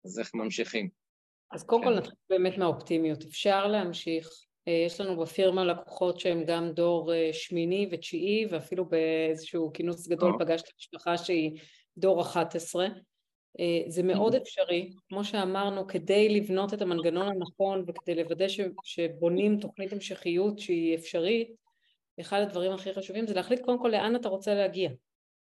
אז 0.05 0.19
איך 0.19 0.33
ממשיכים? 0.33 0.89
אז 1.51 1.63
קודם 1.63 1.83
כל 1.83 1.89
כן. 1.89 1.97
נתחיל 1.97 2.15
באמת 2.29 2.57
מהאופטימיות. 2.57 3.23
אפשר 3.23 3.67
להמשיך. 3.67 4.29
אה, 4.67 4.73
יש 4.73 5.01
לנו 5.01 5.17
בפירמה 5.17 5.65
לקוחות 5.65 6.19
שהם 6.19 6.43
גם 6.43 6.71
דור 6.71 7.13
אה, 7.13 7.29
שמיני 7.33 7.89
ותשיעי, 7.91 8.45
ואפילו 8.49 8.85
באיזשהו 8.85 9.71
כינוס 9.73 10.07
גדול 10.07 10.33
פגשתי 10.39 10.71
משפחה 10.79 11.17
שהיא 11.17 11.59
דור 11.97 12.21
11. 12.21 12.87
אה, 13.59 13.81
זה 13.87 14.03
מאוד 14.03 14.35
אפשרי, 14.35 14.91
כמו 15.09 15.23
שאמרנו, 15.23 15.87
כדי 15.87 16.29
לבנות 16.29 16.73
את 16.73 16.81
המנגנון 16.81 17.27
הנכון 17.27 17.83
וכדי 17.87 18.15
לוודא 18.15 18.47
ש, 18.47 18.59
שבונים 18.83 19.59
תוכנית 19.59 19.93
המשכיות 19.93 20.59
שהיא 20.59 20.95
אפשרית, 20.95 21.55
אחד 22.19 22.41
הדברים 22.41 22.71
הכי 22.71 22.93
חשובים 22.93 23.27
זה 23.27 23.33
להחליט 23.33 23.61
קודם 23.61 23.79
כל 23.79 23.87
לאן 23.87 24.15
אתה 24.15 24.29
רוצה 24.29 24.55
להגיע. 24.55 24.89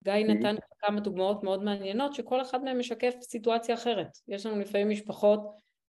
גיא 0.03 0.13
נתן 0.13 0.55
כמה 0.79 0.99
דוגמאות 0.99 1.43
מאוד 1.43 1.63
מעניינות 1.63 2.13
שכל 2.13 2.41
אחד 2.41 2.63
מהם 2.63 2.79
משקף 2.79 3.13
סיטואציה 3.21 3.75
אחרת. 3.75 4.07
יש 4.27 4.45
לנו 4.45 4.59
לפעמים 4.59 4.89
משפחות 4.89 5.39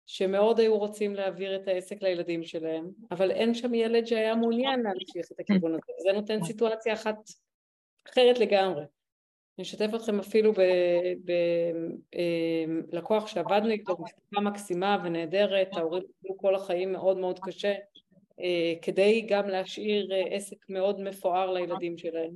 שמאוד 0.07 0.61
היו 0.61 0.79
רוצים 0.79 1.15
להעביר 1.15 1.57
את 1.57 1.69
העסק 1.69 2.03
לילדים 2.03 2.43
שלהם, 2.43 2.91
אבל 3.11 3.31
אין 3.31 3.55
שם 3.55 3.75
ילד 3.75 4.07
שהיה 4.07 4.35
מעוניין 4.35 4.81
להמשיך 4.81 5.33
את 5.33 5.41
הכיוון 5.41 5.73
הזה, 5.73 5.93
וזה 6.01 6.13
נותן 6.13 6.45
סיטואציה 6.45 6.93
אחת 6.95 7.17
אחרת 8.09 8.39
לגמרי. 8.39 8.85
אני 9.59 9.63
אשתף 9.63 9.91
אתכם 9.95 10.19
אפילו 10.19 10.53
בלקוח 12.91 13.23
אמ, 13.23 13.29
שעבדנו 13.29 13.71
איתו, 13.71 13.97
משפחה 14.03 14.41
מקסימה 14.41 14.99
ונהדרת, 15.05 15.77
ההורים 15.77 16.03
עבדו 16.03 16.37
כל 16.37 16.55
החיים 16.55 16.93
מאוד 16.93 17.17
מאוד 17.17 17.39
קשה, 17.39 17.75
אה, 18.41 18.75
כדי 18.83 19.27
גם 19.29 19.49
להשאיר 19.49 20.13
אה, 20.13 20.37
עסק 20.37 20.57
מאוד 20.69 21.01
מפואר 21.01 21.53
לילדים 21.53 21.99
שלהם. 21.99 22.35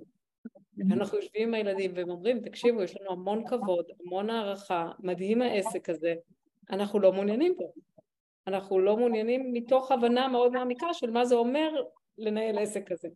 אנחנו 0.91 1.19
יושבים 1.19 1.49
עם 1.49 1.55
הילדים 1.55 1.93
והם 1.95 2.11
אומרים, 2.11 2.41
תקשיבו, 2.41 2.83
יש 2.83 2.97
לנו 3.01 3.11
המון 3.11 3.47
כבוד, 3.49 3.85
המון 4.01 4.31
הערכה, 4.31 4.91
מדהים 5.01 5.43
העסק 5.43 5.89
הזה, 5.89 6.15
אנחנו 6.73 7.01
לא 7.01 7.13
מעוניינים 7.13 7.55
בו. 7.57 7.73
אנחנו 8.47 8.79
לא 8.79 8.97
מעוניינים 8.97 9.53
מתוך 9.53 9.93
הבנה 9.93 10.29
מאוד 10.29 10.53
מעמיקה 10.53 10.95
של 10.95 11.11
מה 11.11 11.25
זה 11.25 11.35
אומר 11.35 11.71
לנהל 12.19 12.59
עסק 12.59 12.93
כזה. 12.93 13.09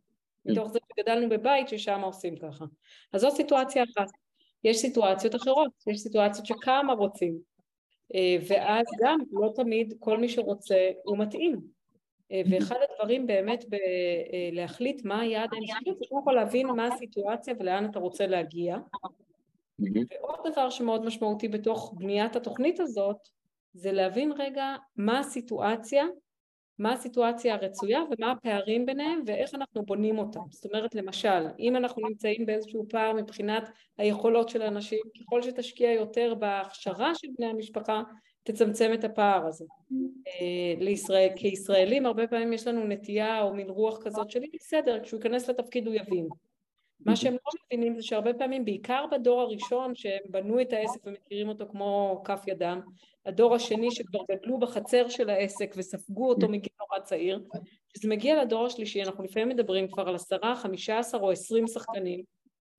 מתוך 0.45 0.69
זה 0.69 0.79
שגדלנו 0.93 1.29
בבית 1.29 1.69
ששם 1.69 2.01
עושים 2.01 2.37
ככה. 2.37 2.65
אז 3.13 3.21
זו 3.21 3.31
סיטואציה 3.31 3.83
אחת. 3.83 4.11
יש 4.65 4.77
סיטואציות 4.77 5.35
אחרות, 5.35 5.71
יש 5.87 5.99
סיטואציות 5.99 6.47
שכמה 6.47 6.93
רוצים, 6.93 7.39
אה, 8.15 8.37
ואז 8.49 8.87
גם 9.01 9.19
לא 9.33 9.53
תמיד 9.55 9.95
כל 9.99 10.19
מי 10.19 10.29
שרוצה 10.29 10.91
הוא 11.05 11.19
מתאים. 11.19 11.61
אה, 12.33 12.43
ואחד 12.51 12.77
הדברים 12.91 13.27
באמת 13.27 13.65
בלהחליט 14.53 14.97
אה, 14.97 15.09
מה 15.09 15.21
היעד 15.21 15.49
האנושי 15.53 15.99
זה 15.99 16.05
קודם 16.09 16.25
כל 16.25 16.33
להבין 16.33 16.67
מה 16.67 16.87
הסיטואציה 16.87 17.55
ולאן 17.61 17.91
אתה 17.91 17.99
רוצה 17.99 18.27
להגיע. 18.27 18.77
ועוד 19.79 20.53
דבר 20.53 20.71
שמאוד 20.71 21.05
משמעותי 21.05 21.49
בתוך 21.49 21.95
בניית 21.97 22.37
התוכנית 22.37 22.81
הזאת 22.81 23.29
זה 23.75 23.93
להבין 23.93 24.33
רגע 24.39 24.77
מה 24.97 25.19
הסיטואציה 25.19 26.05
מה 26.79 26.93
הסיטואציה 26.93 27.55
הרצויה 27.55 28.01
ומה 28.11 28.31
הפערים 28.31 28.87
ביניהם 28.87 29.23
ואיך 29.27 29.55
אנחנו 29.55 29.83
בונים 29.83 30.19
אותם. 30.19 30.41
זאת 30.51 30.65
אומרת 30.65 30.95
למשל, 30.95 31.47
אם 31.59 31.77
אנחנו 31.77 32.09
נמצאים 32.09 32.47
באיזשהו 32.47 32.87
פער 32.89 33.13
מבחינת 33.13 33.69
היכולות 33.99 34.49
של 34.49 34.63
האנשים, 34.63 34.99
ככל 35.21 35.43
שתשקיע 35.43 35.93
יותר 35.93 36.35
בהכשרה 36.35 37.15
של 37.15 37.29
בני 37.39 37.47
המשפחה, 37.47 38.03
תצמצם 38.43 38.91
את 38.95 39.05
הפער 39.05 39.47
הזה. 39.47 39.65
אה, 40.27 40.85
לישראל, 40.85 41.29
כישראלים 41.37 42.07
הרבה 42.07 42.27
פעמים 42.27 42.53
יש 42.53 42.67
לנו 42.67 42.87
נטייה 42.87 43.43
או 43.43 43.55
מין 43.55 43.71
רוח 43.71 43.99
כזאת 44.03 44.31
שלי, 44.31 44.47
בסדר, 44.55 45.03
כשהוא 45.03 45.19
ייכנס 45.19 45.51
לתפקיד 45.51 45.87
הוא 45.87 45.95
יבין. 45.95 46.29
מה 47.01 47.17
שהם 47.17 47.33
לא 47.33 47.53
מבינים 47.65 47.97
זה 47.97 48.03
שהרבה 48.03 48.35
פעמים, 48.35 48.65
בעיקר 48.65 49.05
בדור 49.13 49.41
הראשון 49.41 49.95
שהם 49.95 50.23
בנו 50.29 50.61
את 50.61 50.73
העסק 50.73 51.01
ומכירים 51.07 51.49
אותו 51.49 51.69
כמו 51.69 52.23
כף 52.25 52.43
ידם, 52.47 52.81
הדור 53.27 53.55
השני 53.55 53.91
שכבר 53.91 54.21
גדלו 54.31 54.59
בחצר 54.59 55.09
של 55.09 55.31
העסק 55.31 55.75
וספגו 55.77 56.29
אותו 56.29 56.49
מגיל 56.49 56.73
נורא 56.81 57.05
צעיר, 57.05 57.45
כשזה 57.95 58.09
מגיע 58.09 58.45
לדור 58.45 58.67
השלישי 58.67 59.03
אנחנו 59.03 59.25
לפעמים 59.25 59.49
מדברים 59.49 59.89
כבר 59.89 60.09
על 60.09 60.15
עשרה, 60.15 60.57
חמישה 60.57 60.99
עשר 60.99 61.19
או 61.19 61.31
עשרים 61.31 61.67
שחקנים 61.67 62.23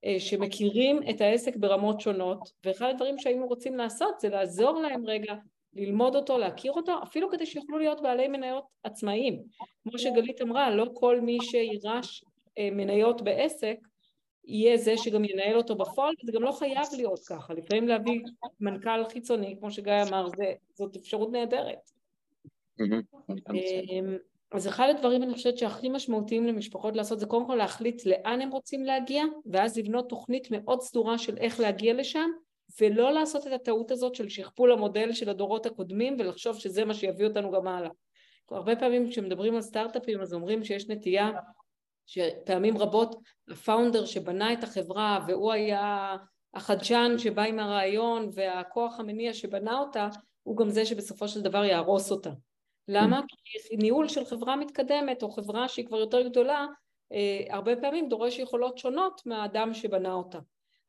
אה, 0.05 0.19
שמכירים 0.19 0.99
את 1.09 1.21
העסק 1.21 1.55
ברמות 1.55 2.01
שונות 2.01 2.49
ואחד 2.63 2.89
הדברים 2.89 3.19
שהיינו 3.19 3.47
רוצים 3.47 3.75
לעשות 3.75 4.19
זה 4.19 4.29
לעזור 4.29 4.81
להם 4.81 5.05
רגע 5.05 5.33
ללמוד 5.73 6.15
אותו, 6.15 6.37
להכיר 6.37 6.71
אותו, 6.71 7.03
אפילו 7.03 7.31
כדי 7.31 7.45
שיוכלו 7.45 7.77
להיות 7.77 8.01
בעלי 8.01 8.27
מניות 8.27 8.63
עצמאיים. 8.83 9.43
כמו 9.83 9.99
שגלית 9.99 10.41
אמרה, 10.41 10.69
לא 10.69 10.87
כל 10.93 11.21
מי 11.21 11.37
שיירש 11.41 12.23
אה, 12.57 12.69
מניות 12.71 13.21
בעסק 13.21 13.77
יהיה 14.47 14.77
זה 14.77 14.97
שגם 14.97 15.25
ינהל 15.25 15.57
אותו 15.57 15.75
בפועל, 15.75 16.13
זה 16.25 16.31
גם 16.31 16.43
לא 16.43 16.51
חייב 16.51 16.87
להיות 16.95 17.19
ככה, 17.27 17.53
לפעמים 17.53 17.87
להביא 17.87 18.21
מנכ"ל 18.59 19.09
חיצוני, 19.09 19.55
כמו 19.59 19.71
שגיא 19.71 19.93
אמר, 20.09 20.27
זה, 20.37 20.53
זאת 20.73 20.95
אפשרות 20.95 21.31
נהדרת. 21.31 21.91
אמ, 22.79 24.17
אז 24.51 24.67
אחד 24.67 24.87
הדברים 24.89 25.23
אני 25.23 25.33
חושבת 25.33 25.57
שהכי 25.57 25.89
משמעותיים 25.89 26.47
למשפחות 26.47 26.95
לעשות 26.95 27.19
זה 27.19 27.25
קודם 27.25 27.47
כל 27.47 27.55
להחליט 27.55 28.05
לאן 28.05 28.41
הם 28.41 28.49
רוצים 28.49 28.83
להגיע 28.83 29.23
ואז 29.45 29.77
לבנות 29.77 30.09
תוכנית 30.09 30.47
מאוד 30.51 30.81
סדורה 30.81 31.17
של 31.17 31.37
איך 31.37 31.59
להגיע 31.59 31.93
לשם 31.93 32.29
ולא 32.81 33.13
לעשות 33.13 33.47
את 33.47 33.51
הטעות 33.51 33.91
הזאת 33.91 34.15
של 34.15 34.29
שכפול 34.29 34.71
המודל 34.71 35.13
של 35.13 35.29
הדורות 35.29 35.65
הקודמים 35.65 36.15
ולחשוב 36.19 36.57
שזה 36.57 36.85
מה 36.85 36.93
שיביא 36.93 37.27
אותנו 37.27 37.51
גם 37.51 37.67
הלאה. 37.67 37.89
הרבה 38.51 38.75
פעמים 38.75 39.09
כשמדברים 39.09 39.55
על 39.55 39.61
סטארט-אפים 39.61 40.21
אז 40.21 40.33
אומרים 40.33 40.63
שיש 40.63 40.89
נטייה 40.89 41.31
שפעמים 42.05 42.77
רבות 42.77 43.15
הפאונדר 43.49 44.05
שבנה 44.05 44.53
את 44.53 44.63
החברה 44.63 45.25
והוא 45.27 45.51
היה 45.51 46.15
החדשן 46.53 47.15
שבא 47.17 47.41
עם 47.41 47.59
הרעיון 47.59 48.29
והכוח 48.33 48.99
המניע 48.99 49.33
שבנה 49.33 49.79
אותה 49.79 50.09
הוא 50.43 50.57
גם 50.57 50.69
זה 50.69 50.85
שבסופו 50.85 51.27
של 51.27 51.41
דבר 51.41 51.63
יהרוס 51.63 52.11
אותה. 52.11 52.29
למה? 52.87 53.21
כי 53.27 53.75
ניהול 53.77 54.07
של 54.07 54.25
חברה 54.25 54.55
מתקדמת 54.55 55.23
או 55.23 55.31
חברה 55.31 55.67
שהיא 55.67 55.85
כבר 55.85 55.97
יותר 55.97 56.21
גדולה 56.21 56.65
אה, 57.13 57.41
הרבה 57.49 57.75
פעמים 57.75 58.09
דורש 58.09 58.39
יכולות 58.39 58.77
שונות 58.77 59.21
מהאדם 59.25 59.73
שבנה 59.73 60.13
אותה. 60.13 60.39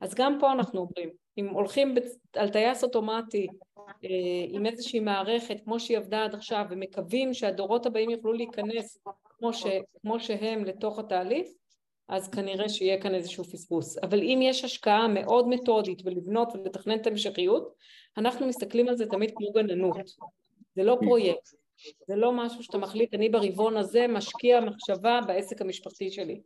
אז 0.01 0.15
גם 0.15 0.37
פה 0.39 0.51
אנחנו 0.51 0.79
אומרים, 0.79 1.09
אם 1.37 1.49
הולכים 1.49 1.95
על 2.35 2.49
טייס 2.49 2.83
אוטומטי 2.83 3.47
אה, 3.77 4.09
עם 4.47 4.65
איזושהי 4.65 4.99
מערכת 4.99 5.57
כמו 5.63 5.79
שהיא 5.79 5.97
עבדה 5.97 6.23
עד 6.23 6.35
עכשיו 6.35 6.65
ומקווים 6.69 7.33
שהדורות 7.33 7.85
הבאים 7.85 8.09
יוכלו 8.09 8.33
להיכנס 8.33 8.97
כמו, 9.39 9.53
ש, 9.53 9.65
כמו 10.01 10.19
שהם 10.19 10.65
לתוך 10.65 10.99
התהליך, 10.99 11.47
אז 12.07 12.29
כנראה 12.29 12.69
שיהיה 12.69 13.01
כאן 13.01 13.15
איזשהו 13.15 13.43
פספוס. 13.43 13.97
אבל 13.97 14.21
אם 14.21 14.39
יש 14.41 14.63
השקעה 14.63 15.07
מאוד 15.07 15.47
מתודית 15.47 16.01
ולבנות 16.05 16.49
ולתכנן 16.53 16.99
את 16.99 17.07
המשכיות, 17.07 17.73
אנחנו 18.17 18.47
מסתכלים 18.47 18.89
על 18.89 18.97
זה 18.97 19.05
תמיד 19.05 19.31
כמו 19.35 19.51
גננות. 19.51 19.97
זה 20.75 20.83
לא 20.83 20.97
פרויקט, 21.01 21.49
זה 22.07 22.15
לא 22.15 22.31
משהו 22.31 22.63
שאתה 22.63 22.77
מחליט, 22.77 23.13
אני 23.13 23.29
ברבעון 23.29 23.77
הזה 23.77 24.07
משקיע 24.07 24.59
מחשבה 24.59 25.19
בעסק 25.27 25.61
המשפחתי 25.61 26.11
שלי. 26.11 26.41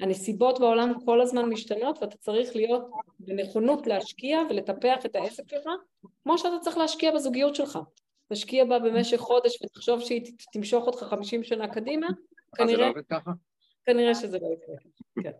הנסיבות 0.00 0.60
בעולם 0.60 0.92
כל 1.04 1.20
הזמן 1.20 1.44
משתנות 1.44 2.02
ואתה 2.02 2.16
צריך 2.16 2.56
להיות 2.56 2.90
בנכונות 3.18 3.86
להשקיע 3.86 4.40
ולטפח 4.50 5.06
את 5.06 5.16
העסק 5.16 5.50
שלך 5.50 5.68
כמו 6.22 6.38
שאתה 6.38 6.58
צריך 6.60 6.78
להשקיע 6.78 7.12
בזוגיות 7.14 7.54
שלך. 7.54 7.78
תשקיע 8.32 8.64
בה 8.64 8.78
במשך 8.78 9.16
חודש 9.16 9.58
ותחשוב 9.62 10.00
שהיא 10.00 10.22
תמשוך 10.52 10.86
אותך 10.86 10.98
חמישים 10.98 11.42
שנה 11.42 11.68
קדימה, 11.68 12.06
כנראה... 12.54 12.76
זה 12.76 12.82
לא 12.82 12.90
עובד 12.90 13.06
ככה? 13.10 13.30
כנראה 13.84 14.14
שזה 14.14 14.38
לא 14.38 14.48
יקרה, 14.54 14.76
כן. 15.22 15.38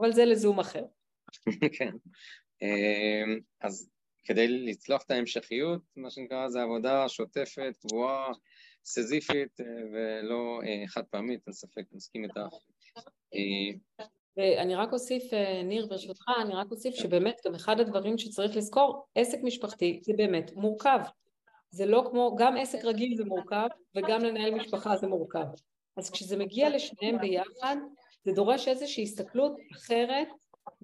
אבל 0.00 0.12
זה 0.12 0.24
לזום 0.24 0.60
אחר. 0.60 0.84
כן. 1.78 1.92
אמ, 2.62 3.40
אז 3.60 3.90
כדי 4.24 4.48
לצלוח 4.48 5.02
את 5.02 5.10
ההמשכיות, 5.10 5.82
מה 5.96 6.10
שנקרא, 6.10 6.48
זה 6.48 6.62
עבודה 6.62 7.08
שוטפת, 7.08 7.72
קבועה, 7.80 8.32
סזיפית 8.84 9.60
אה, 9.60 9.66
ולא 9.92 10.60
אה, 10.66 10.88
חד 10.88 11.02
פעמית, 11.10 11.40
אין 11.46 11.52
ספק, 11.52 11.82
מסכים 11.92 12.24
איתך. 12.24 12.38
אה, 13.34 14.00
ואני 14.36 14.74
רק 14.74 14.92
אוסיף, 14.92 15.22
ניר 15.64 15.86
ברשותך, 15.86 16.24
אני 16.42 16.54
רק 16.54 16.66
אוסיף 16.70 16.94
שבאמת 16.94 17.40
גם 17.46 17.54
אחד 17.54 17.80
הדברים 17.80 18.18
שצריך 18.18 18.56
לזכור, 18.56 19.06
עסק 19.14 19.38
משפחתי 19.42 20.00
זה 20.02 20.12
באמת 20.16 20.52
מורכב. 20.54 20.98
זה 21.70 21.86
לא 21.86 22.08
כמו, 22.10 22.36
גם 22.38 22.56
עסק 22.56 22.84
רגיל 22.84 23.16
זה 23.16 23.24
מורכב 23.24 23.66
וגם 23.94 24.24
לנהל 24.24 24.54
משפחה 24.54 24.96
זה 24.96 25.06
מורכב. 25.06 25.46
אז 25.98 26.10
כשזה 26.10 26.36
מגיע 26.36 26.70
לשניהם 26.70 27.18
ביחד, 27.20 27.76
זה 28.24 28.32
דורש 28.32 28.68
איזושהי 28.68 29.02
הסתכלות 29.04 29.52
אחרת, 29.72 30.28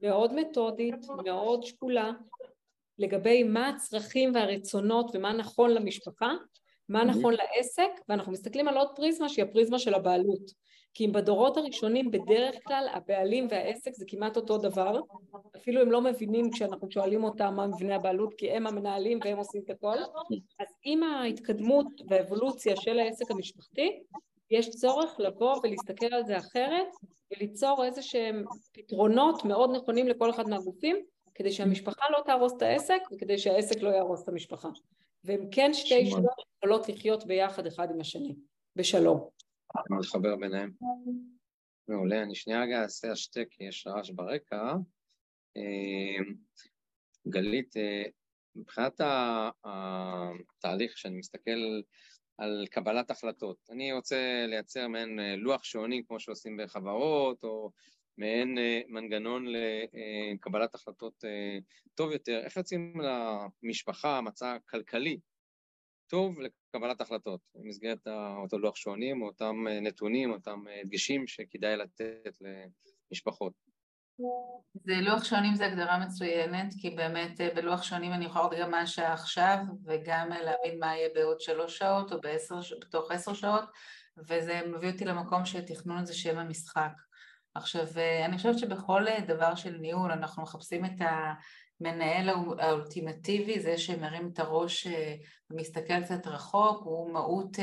מאוד 0.02 0.34
מתודית, 0.34 0.94
מאוד 1.24 1.62
שקולה, 1.62 2.12
לגבי 2.98 3.42
מה 3.42 3.68
הצרכים 3.68 4.34
והרצונות 4.34 5.10
ומה 5.14 5.32
נכון 5.32 5.70
למשפחה, 5.70 6.32
מה 6.88 7.04
נכון 7.04 7.34
לעסק, 7.34 7.90
ואנחנו 8.08 8.32
מסתכלים 8.32 8.68
על 8.68 8.76
עוד 8.76 8.88
פריזמה 8.96 9.28
שהיא 9.28 9.44
הפריזמה 9.44 9.78
של 9.78 9.94
הבעלות. 9.94 10.64
כי 10.94 11.06
אם 11.06 11.12
בדורות 11.12 11.56
הראשונים 11.56 12.10
בדרך 12.10 12.54
כלל 12.66 12.86
הבעלים 12.92 13.46
והעסק 13.50 13.94
זה 13.94 14.04
כמעט 14.08 14.36
אותו 14.36 14.58
דבר, 14.58 15.00
אפילו 15.56 15.80
הם 15.80 15.90
לא 15.90 16.00
מבינים 16.00 16.50
כשאנחנו 16.50 16.90
שואלים 16.90 17.24
אותם 17.24 17.54
מה 17.56 17.66
מבנה 17.66 17.94
הבעלות 17.96 18.34
כי 18.34 18.50
הם 18.50 18.66
המנהלים 18.66 19.18
והם 19.24 19.38
עושים 19.38 19.62
את 19.64 19.70
הכל, 19.70 19.96
אז 20.58 20.66
עם 20.84 21.02
ההתקדמות 21.02 21.86
והאבולוציה 22.08 22.76
של 22.76 22.98
העסק 22.98 23.30
המשפחתי 23.30 24.02
יש 24.54 24.70
צורך 24.70 25.20
לבוא 25.20 25.60
ולהסתכל 25.62 26.14
על 26.14 26.24
זה 26.24 26.38
אחרת 26.38 26.86
וליצור 27.30 27.84
איזה 27.84 28.02
שהם 28.02 28.44
פתרונות 28.72 29.44
מאוד 29.44 29.70
נכונים 29.76 30.08
לכל 30.08 30.30
אחד 30.30 30.48
מהגופים 30.48 30.96
כדי 31.34 31.52
שהמשפחה 31.52 32.04
לא 32.10 32.22
תהרוס 32.26 32.52
את 32.56 32.62
העסק 32.62 33.00
וכדי 33.12 33.38
שהעסק 33.38 33.82
לא 33.82 33.88
יהרוס 33.88 34.22
את 34.22 34.28
המשפחה 34.28 34.68
והם 35.24 35.48
כן 35.50 35.74
שתי 35.74 35.94
ישויות 35.94 36.34
יכולות 36.56 36.88
לחיות 36.88 37.26
ביחד 37.26 37.66
אחד 37.66 37.90
עם 37.90 38.00
השני 38.00 38.34
בשלום 38.76 39.28
לחבר 40.00 40.36
ביניהם. 40.36 40.70
מעולה, 41.88 42.22
אני 42.22 42.34
שנייה 42.34 42.62
רגע 42.62 42.82
אעשה 42.82 43.12
השתק 43.12 43.46
כי 43.50 43.64
יש 43.64 43.86
רעש 43.86 44.10
ברקע. 44.10 44.74
אמ, 45.56 46.34
גלית, 47.28 47.76
אה, 47.76 48.02
מבחינת 48.56 49.00
התהליך 49.64 50.98
שאני 50.98 51.18
מסתכל 51.18 51.80
על 52.38 52.66
קבלת 52.70 53.10
החלטות, 53.10 53.56
אני 53.70 53.92
רוצה 53.92 54.44
לייצר 54.48 54.88
מעין 54.88 55.20
אה, 55.20 55.36
לוח 55.36 55.64
שעונים 55.64 56.02
כמו 56.04 56.20
שעושים 56.20 56.56
בחברות, 56.56 57.44
או 57.44 57.70
מעין 58.18 58.58
אה, 58.58 58.80
מנגנון 58.88 59.46
לקבלת 60.34 60.74
החלטות 60.74 61.24
טוב 61.94 62.12
יותר, 62.12 62.40
איך 62.44 62.56
יוצאים 62.56 63.00
למשפחה, 63.62 64.20
מצע 64.20 64.56
כלכלי 64.70 65.18
טוב 66.06 66.40
לקבלת 66.40 67.00
החלטות 67.00 67.40
במסגרת 67.54 68.06
אותו 68.42 68.58
לוח 68.58 68.76
שעונים, 68.76 69.22
אותם 69.22 69.66
אה, 69.68 69.80
נתונים, 69.80 70.30
אותם 70.30 70.64
אה, 70.68 70.80
דגשים 70.84 71.26
שכדאי 71.26 71.76
לתת 71.76 72.38
למשפחות. 73.10 73.52
זה 74.74 74.94
לוח 75.00 75.24
שעונים 75.24 75.54
זה 75.54 75.66
הגדרה 75.66 75.98
מצוינת, 75.98 76.74
כי 76.80 76.90
באמת 76.90 77.40
אה, 77.40 77.48
בלוח 77.54 77.82
שעונים 77.82 78.12
אני 78.12 78.24
יכולה 78.24 78.44
לראות 78.44 78.58
גם 78.60 78.70
מה 78.70 78.80
השעה 78.80 79.12
עכשיו, 79.12 79.58
וגם 79.84 80.32
אה, 80.32 80.42
להבין 80.42 80.78
מה 80.80 80.86
יהיה 80.86 81.08
בעוד 81.14 81.40
שלוש 81.40 81.78
שעות 81.78 82.12
או 82.12 82.20
בעשר, 82.20 82.58
בתוך 82.80 83.10
עשר 83.10 83.34
שעות, 83.34 83.64
וזה 84.28 84.60
מביא 84.66 84.90
אותי 84.92 85.04
למקום 85.04 85.44
שתכנון 85.44 86.04
זה 86.04 86.14
שם 86.14 86.38
המשחק. 86.38 86.92
עכשיו, 87.54 87.86
אה, 87.96 88.24
אני 88.24 88.36
חושבת 88.36 88.58
שבכל 88.58 89.04
דבר 89.26 89.54
של 89.54 89.76
ניהול 89.76 90.12
אנחנו 90.12 90.42
מחפשים 90.42 90.84
את 90.84 91.00
המנהל 91.80 92.28
האולטימטיבי, 92.58 93.60
זה 93.60 93.78
שמרים 93.78 94.30
את 94.32 94.38
הראש 94.38 94.86
ומסתכל 95.50 96.02
קצת 96.02 96.26
רחוק, 96.26 96.84
הוא 96.84 97.12
מהות, 97.12 97.56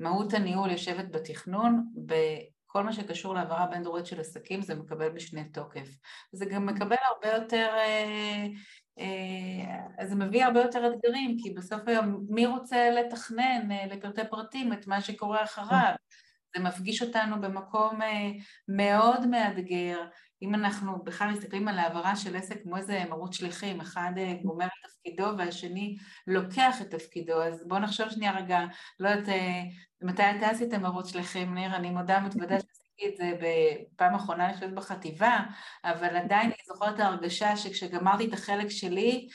מהות 0.00 0.34
הניהול 0.34 0.70
יושבת 0.70 1.10
בתכנון, 1.10 1.84
כל 2.72 2.84
מה 2.84 2.92
שקשור 2.92 3.34
להעברה 3.34 3.66
בין 3.66 3.82
דורית 3.82 4.06
של 4.06 4.20
עסקים 4.20 4.62
זה 4.62 4.74
מקבל 4.74 5.08
משנה 5.08 5.44
תוקף. 5.52 5.88
זה 6.32 6.44
גם 6.44 6.66
מקבל 6.66 6.96
הרבה 7.08 7.36
יותר, 7.36 7.68
אה, 7.78 8.46
אה, 8.98 10.06
זה 10.06 10.14
מביא 10.14 10.44
הרבה 10.44 10.60
יותר 10.60 10.92
אתגרים, 10.92 11.36
כי 11.42 11.50
בסוף 11.50 11.80
היום 11.86 12.26
מי 12.28 12.46
רוצה 12.46 12.90
לתכנן 12.90 13.72
אה, 13.72 13.86
לפרטי 13.86 14.20
פרטים 14.30 14.72
את 14.72 14.86
מה 14.86 15.00
שקורה 15.00 15.44
אחריו? 15.44 15.94
זה 16.56 16.62
מפגיש 16.62 17.02
אותנו 17.02 17.40
במקום 17.40 17.98
מאוד 18.68 19.26
מאתגר, 19.26 19.98
אם 20.42 20.54
אנחנו 20.54 21.04
בכלל 21.04 21.30
מסתכלים 21.30 21.68
על 21.68 21.78
העברה 21.78 22.16
של 22.16 22.36
עסק 22.36 22.62
כמו 22.62 22.76
איזה 22.76 23.04
מרוץ 23.08 23.34
שליחים, 23.36 23.80
אחד 23.80 24.12
גומר 24.42 24.66
את 24.66 24.90
תפקידו 24.90 25.38
והשני 25.38 25.96
לוקח 26.26 26.80
את 26.80 26.90
תפקידו, 26.90 27.42
אז 27.42 27.64
בואו 27.68 27.80
נחשוב 27.80 28.10
שנייה 28.10 28.36
רגע, 28.36 28.60
לא 29.00 29.08
יודעת 29.08 29.28
מתי 30.02 30.22
אתה 30.22 30.50
עשית 30.50 30.74
מרוץ 30.74 31.08
שליחים, 31.08 31.54
ניר? 31.54 31.76
אני 31.76 31.90
מודה 31.90 32.20
מתוודה 32.20 32.54
שעשיתי 32.60 32.79
את 33.08 33.16
זה 33.16 33.32
בפעם 33.40 34.14
האחרונה, 34.14 34.46
אני 34.46 34.54
חושבת 34.54 34.72
בחטיבה, 34.72 35.38
אבל 35.84 36.16
עדיין 36.16 36.46
אני 36.46 36.62
זוכרת 36.66 36.94
את 36.94 37.00
ההרגשה 37.00 37.56
שכשגמרתי 37.56 38.24
את 38.24 38.32
החלק 38.32 38.68
שלי, 38.68 39.28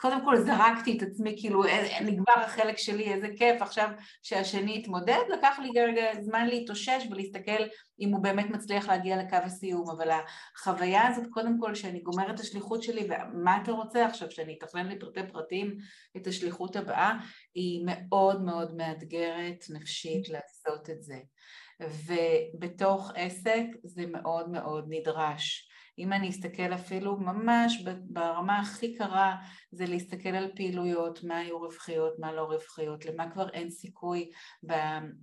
קודם 0.00 0.24
כל 0.24 0.36
זרקתי 0.36 0.96
את 0.96 1.02
עצמי, 1.02 1.36
כאילו 1.40 1.62
נגמר 2.00 2.38
החלק 2.44 2.78
שלי, 2.78 3.12
איזה 3.12 3.28
כיף, 3.36 3.62
עכשיו 3.62 3.88
שהשני 4.22 4.78
יתמודד, 4.78 5.22
לקח 5.32 5.58
לי 5.58 5.80
רגע 5.80 6.22
זמן 6.22 6.46
להתאושש 6.46 7.06
ולהסתכל 7.10 7.62
אם 8.00 8.12
הוא 8.12 8.22
באמת 8.22 8.50
מצליח 8.50 8.88
להגיע 8.88 9.16
לקו 9.16 9.36
הסיום, 9.36 9.90
אבל 9.90 10.10
החוויה 10.56 11.08
הזאת 11.08 11.24
קודם 11.30 11.60
כל 11.60 11.74
שאני 11.74 12.00
גומרת 12.00 12.34
את 12.34 12.40
השליחות 12.40 12.82
שלי, 12.82 13.08
ומה 13.08 13.62
אתה 13.62 13.72
רוצה 13.72 14.06
עכשיו, 14.06 14.30
שאני 14.30 14.58
אתכנן 14.58 14.88
לפרטי 14.88 15.20
פרטים 15.32 15.76
את 16.16 16.26
השליחות 16.26 16.76
הבאה, 16.76 17.12
היא 17.54 17.82
מאוד 17.86 18.42
מאוד 18.42 18.76
מאתגרת 18.76 19.64
נפשית 19.70 20.28
לעשות 20.28 20.90
את 20.90 21.02
זה. 21.02 21.16
ובתוך 21.80 23.10
עסק 23.14 23.64
זה 23.84 24.06
מאוד 24.06 24.50
מאוד 24.50 24.84
נדרש. 24.88 25.68
אם 25.98 26.12
אני 26.12 26.28
אסתכל 26.28 26.74
אפילו 26.74 27.16
ממש 27.16 27.84
ברמה 28.02 28.60
הכי 28.60 28.96
קרה, 28.96 29.36
זה 29.72 29.86
להסתכל 29.86 30.28
על 30.28 30.50
פעילויות, 30.56 31.24
מה 31.24 31.38
היו 31.38 31.58
רווחיות, 31.58 32.18
מה 32.18 32.32
לא 32.32 32.42
רווחיות, 32.42 33.04
למה 33.06 33.30
כבר 33.30 33.48
אין 33.48 33.70
סיכוי 33.70 34.30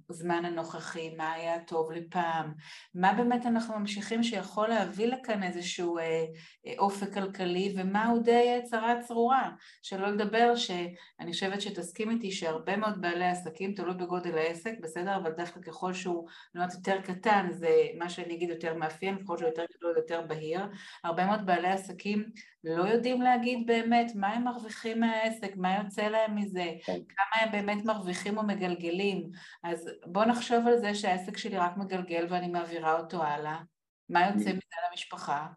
בזמן 0.10 0.46
הנוכחי, 0.46 1.16
מה 1.16 1.32
היה 1.32 1.60
טוב 1.60 1.92
לפעם, 1.92 2.54
מה 2.96 3.14
באמת 3.14 3.46
אנחנו 3.46 3.80
ממשיכים 3.80 4.24
שיכול 4.24 4.68
להביא 4.68 5.08
לכאן 5.08 5.44
איזשהו 5.44 5.98
אה, 5.98 6.26
אה, 6.68 6.74
אופק 6.78 7.14
כלכלי, 7.14 7.74
ומה 7.78 8.08
הוא 8.08 8.24
די 8.24 8.60
צרה 8.64 9.02
צרורה, 9.02 9.52
שלא 9.82 10.08
לדבר 10.08 10.56
שאני 10.56 11.32
חושבת 11.32 11.62
שתסכים 11.62 12.12
איתי 12.12 12.32
שהרבה 12.32 12.78
מאוד 12.78 13.02
בעלי 13.02 13.26
עסקים, 13.26 13.74
תלוי 13.74 13.94
בגודל 13.94 14.38
העסק, 14.38 14.74
בסדר, 14.82 15.16
אבל 15.16 15.32
דווקא 15.32 15.62
ככל 15.62 15.94
שהוא 15.94 16.28
נועד 16.56 16.74
יותר 16.74 17.02
קטן, 17.02 17.48
זה 17.52 17.88
מה 17.98 18.10
שאני 18.10 18.34
אגיד 18.34 18.50
יותר 18.50 18.74
מאפיין, 18.74 19.24
ככל 19.24 19.38
שהוא 19.38 19.48
יותר 19.50 19.66
גדול 19.78 19.94
יותר 19.98 20.22
בהיר, 20.28 20.62
הרבה 21.04 21.26
מאוד 21.26 21.46
בעלי 21.46 21.68
עסקים 21.68 22.32
לא 22.64 22.84
יודעים 22.84 23.22
להגיד 23.22 23.68
באמת 23.68 24.12
מה 24.16 24.39
הם 24.40 24.46
מרוויחים 24.46 25.00
מהעסק, 25.00 25.56
מה 25.56 25.76
יוצא 25.76 26.02
להם 26.02 26.36
מזה, 26.36 26.74
כן. 26.86 27.00
כמה 27.10 27.44
הם 27.44 27.52
באמת 27.52 27.86
מרוויחים 27.86 28.38
או 28.38 28.44
מגלגלים. 28.44 29.30
אז 29.64 29.90
בואו 30.06 30.26
נחשוב 30.26 30.68
על 30.68 30.78
זה 30.78 30.96
שהעסק 30.96 31.38
שלי 31.38 31.58
רק 31.58 31.78
מגלגל 31.78 32.28
ואני 32.30 32.48
מעבירה 32.48 33.00
אותו 33.00 33.24
הלאה. 33.24 33.62
מה 34.10 34.26
יוצא 34.26 34.50
מזה 34.50 34.76
למשפחה? 34.92 35.48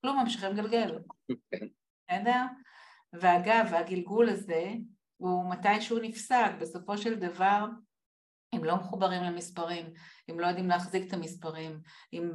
כלום, 0.00 0.20
ממשיכים 0.20 0.52
לגלגל. 0.52 0.98
כן. 1.50 1.66
בסדר? 2.10 2.42
ואגב, 3.12 3.74
הגלגול 3.74 4.28
הזה 4.28 4.72
הוא 5.16 5.50
מתישהו 5.50 5.98
נפסק, 5.98 6.50
בסופו 6.60 6.98
של 6.98 7.14
דבר 7.14 7.66
הם 8.52 8.64
לא 8.64 8.76
מחוברים 8.76 9.22
למספרים, 9.22 9.86
הם 10.28 10.40
לא 10.40 10.46
יודעים 10.46 10.68
להחזיק 10.68 11.08
את 11.08 11.12
המספרים, 11.12 11.80
אם 12.12 12.30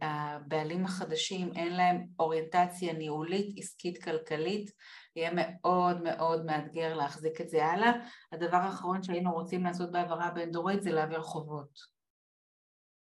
הבעלים 0.00 0.84
החדשים 0.84 1.52
אין 1.56 1.76
להם 1.76 2.06
אוריינטציה 2.18 2.92
ניהולית, 2.92 3.54
עסקית, 3.58 4.02
כלכלית, 4.02 4.70
יהיה 5.16 5.30
מאוד 5.34 6.02
מאוד 6.02 6.44
מאתגר 6.44 6.94
להחזיק 6.94 7.40
את 7.40 7.48
זה 7.48 7.66
הלאה. 7.66 7.92
הדבר 8.32 8.56
האחרון 8.56 9.02
שהיינו 9.02 9.32
רוצים 9.32 9.64
לעשות 9.64 9.92
בהעברה 9.92 10.30
בין-דורית 10.30 10.82
זה 10.82 10.90
להעביר 10.90 11.22
חובות. 11.22 11.78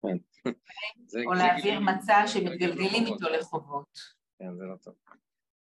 כן. 0.01 0.17
או 1.25 1.33
להעביר 1.33 1.79
מצע 1.79 2.27
שמתגלגלים 2.27 3.05
איתו 3.05 3.29
לחובות. 3.29 3.99
כן, 4.39 4.55
זה 4.57 4.63
לא 4.63 4.75
טוב. 4.75 4.93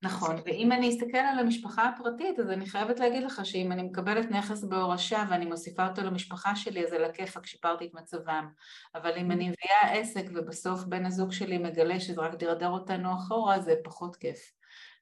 נכון, 0.04 0.36
ואם 0.45 0.72
אני 0.72 0.89
אסתכל 0.89 1.18
על 1.18 1.39
המשפחה 1.39 1.89
הפרטית, 1.89 2.39
אז 2.39 2.49
אני 2.49 2.66
חייבת 2.66 2.99
להגיד 2.99 3.24
לך 3.24 3.45
שאם 3.45 3.72
אני 3.72 3.84
מקבלת 3.84 4.32
נכס 4.32 4.64
בהורשה 4.64 5.26
ואני 5.30 5.45
מוסיפה 5.45 5.88
אותו 5.88 6.01
למשפחה 6.01 6.56
שלי, 6.56 6.86
אז 6.86 6.93
על 6.93 7.06
הכיפאק 7.06 7.45
שיפרתי 7.45 7.86
את 7.86 7.93
מצבם. 7.93 8.47
אבל 8.95 9.18
אם 9.18 9.32
אני 9.32 9.49
מביאה 9.49 9.99
עסק 9.99 10.26
ובסוף 10.36 10.84
בן 10.84 11.06
הזוג 11.06 11.32
שלי 11.32 11.58
מגלה 11.58 11.99
שזה 11.99 12.22
רק 12.22 12.36
דרדר 12.36 12.70
אותנו 12.70 13.14
אחורה, 13.14 13.60
זה 13.60 13.76
פחות 13.84 14.16
כיף. 14.16 14.51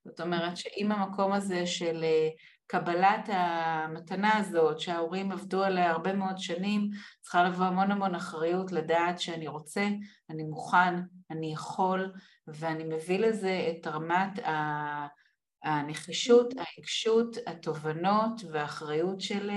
זאת 0.06 0.22
אומרת 0.22 0.58
שאם 0.58 0.92
המקום 0.92 1.34
הזה 1.34 1.68
של 1.68 2.04
אה, 2.04 2.30
קבלת 2.68 3.30
המתנה 3.32 4.38
הזאת, 4.38 4.80
שההורים 4.80 5.32
עבדו 5.32 5.64
עליה 5.64 5.92
הרבה 5.92 6.14
מאוד 6.14 6.38
שנים, 6.38 6.90
צריכה 7.22 7.44
לבוא 7.44 7.66
המון 7.66 7.92
המון 7.92 8.16
אחריות 8.16 8.72
לדעת 8.72 9.20
שאני 9.20 9.48
רוצה, 9.48 9.88
אני 10.30 10.44
מוכן, 10.44 10.96
אני 11.32 11.54
יכול, 11.54 12.14
ואני 12.54 12.84
מביא 12.84 13.20
לזה 13.20 13.72
את 13.72 13.88
רמת 13.88 14.40
הנחישות, 15.64 16.54
העיקשות, 16.58 17.38
התובנות 17.48 18.42
והאחריות 18.52 19.22
של 19.22 19.50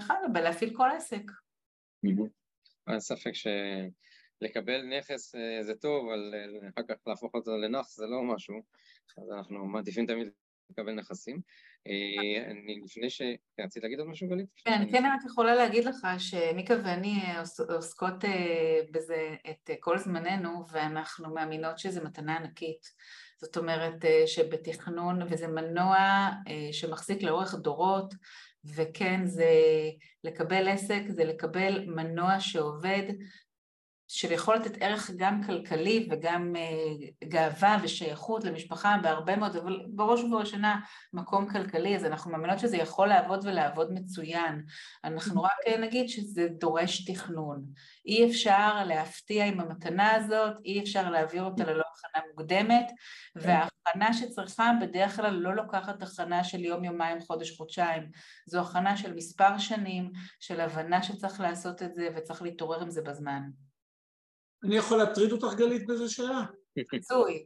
חנה 0.00 0.28
בלהפעיל 0.32 0.76
כל 0.76 0.88
עסק. 0.96 1.22
אין 2.88 3.00
ספק 3.00 3.30
שלקבל 3.34 4.98
נכס 4.98 5.34
אה, 5.34 5.62
זה 5.62 5.74
טוב, 5.74 6.08
אבל 6.08 6.34
אה, 6.34 6.68
אחר 6.68 6.82
כך 6.88 7.06
להפוך 7.06 7.34
אותו 7.34 7.56
לנח 7.56 7.88
זה 7.88 8.06
לא 8.06 8.22
משהו, 8.22 8.62
אז 9.18 9.30
אנחנו 9.30 9.66
מעדיפים 9.66 10.06
תמיד 10.06 10.28
לקבל 10.70 10.92
נכסים. 10.92 11.40
אה, 11.86 12.50
אני 12.50 12.80
לפני 12.84 13.10
ש... 13.10 13.22
כן, 13.56 13.62
רצית 13.62 13.82
להגיד 13.82 13.98
עוד 13.98 14.08
משהו, 14.08 14.28
גלית? 14.28 14.46
כן, 14.64 14.86
כן, 14.90 15.04
רק 15.14 15.20
יכולה 15.26 15.54
להגיד 15.54 15.84
לך 15.84 16.06
שמיקה 16.18 16.74
ואני 16.84 17.22
עוסקות 17.68 18.24
אה, 18.24 18.80
בזה 18.90 19.34
את 19.50 19.70
כל 19.80 19.98
זמננו, 19.98 20.64
ואנחנו 20.72 21.34
מאמינות 21.34 21.78
שזו 21.78 22.04
מתנה 22.04 22.36
ענקית. 22.36 22.86
זאת 23.40 23.56
אומרת 23.56 24.04
אה, 24.04 24.22
שבתכנון, 24.26 25.22
וזה 25.30 25.46
מנוע 25.46 26.28
שמחזיק 26.72 27.22
לאורך 27.22 27.54
דורות, 27.54 28.14
וכן, 28.74 29.26
זה 29.26 29.52
לקבל 30.24 30.68
עסק, 30.68 31.02
זה 31.08 31.24
לקבל 31.24 31.84
מנוע 31.86 32.40
שעובד 32.40 33.04
של 34.08 34.32
יכול 34.32 34.56
לתת 34.56 34.76
ערך 34.80 35.10
גם 35.16 35.42
כלכלי 35.42 36.08
וגם 36.10 36.54
uh, 36.56 37.28
גאווה 37.28 37.78
ושייכות 37.82 38.44
למשפחה 38.44 38.96
בהרבה 39.02 39.36
מאוד, 39.36 39.56
אבל 39.56 39.86
בראש 39.88 40.20
ובראשונה 40.20 40.80
מקום 41.12 41.50
כלכלי, 41.50 41.96
אז 41.96 42.04
אנחנו 42.04 42.30
מאמינות 42.30 42.58
שזה 42.58 42.76
יכול 42.76 43.08
לעבוד 43.08 43.44
ולעבוד 43.44 43.92
מצוין. 43.92 44.62
אנחנו 45.04 45.42
רק 45.42 45.52
אה, 45.66 45.78
נגיד 45.78 46.08
שזה 46.08 46.48
דורש 46.58 47.10
תכנון. 47.10 47.64
אי 48.06 48.30
אפשר 48.30 48.84
להפתיע 48.84 49.46
עם 49.46 49.60
המתנה 49.60 50.14
הזאת, 50.14 50.56
אי 50.64 50.80
אפשר 50.80 51.10
להעביר 51.10 51.42
אותה 51.42 51.64
ללא 51.64 51.84
הכנה 51.96 52.22
מוקדמת, 52.30 52.92
וההכנה 53.36 54.12
שצריכה 54.12 54.72
בדרך 54.80 55.16
כלל 55.16 55.34
לא 55.34 55.56
לוקחת 55.56 56.02
הכנה 56.02 56.44
של 56.44 56.60
יום, 56.64 56.84
יומיים, 56.84 57.20
חודש, 57.20 57.56
חודשיים. 57.56 58.10
זו 58.46 58.60
הכנה 58.60 58.96
של 58.96 59.14
מספר 59.14 59.58
שנים, 59.58 60.12
של 60.40 60.60
הבנה 60.60 61.02
שצריך 61.02 61.40
לעשות 61.40 61.82
את 61.82 61.94
זה 61.94 62.08
וצריך 62.16 62.42
להתעורר 62.42 62.82
עם 62.82 62.90
זה 62.90 63.02
בזמן. 63.02 63.67
אני 64.64 64.76
יכול 64.76 64.98
להטריד 64.98 65.32
אותך 65.32 65.54
גלית 65.54 65.86
באיזה 65.86 66.08
שאלה? 66.08 66.44
פיצוי. 66.90 67.44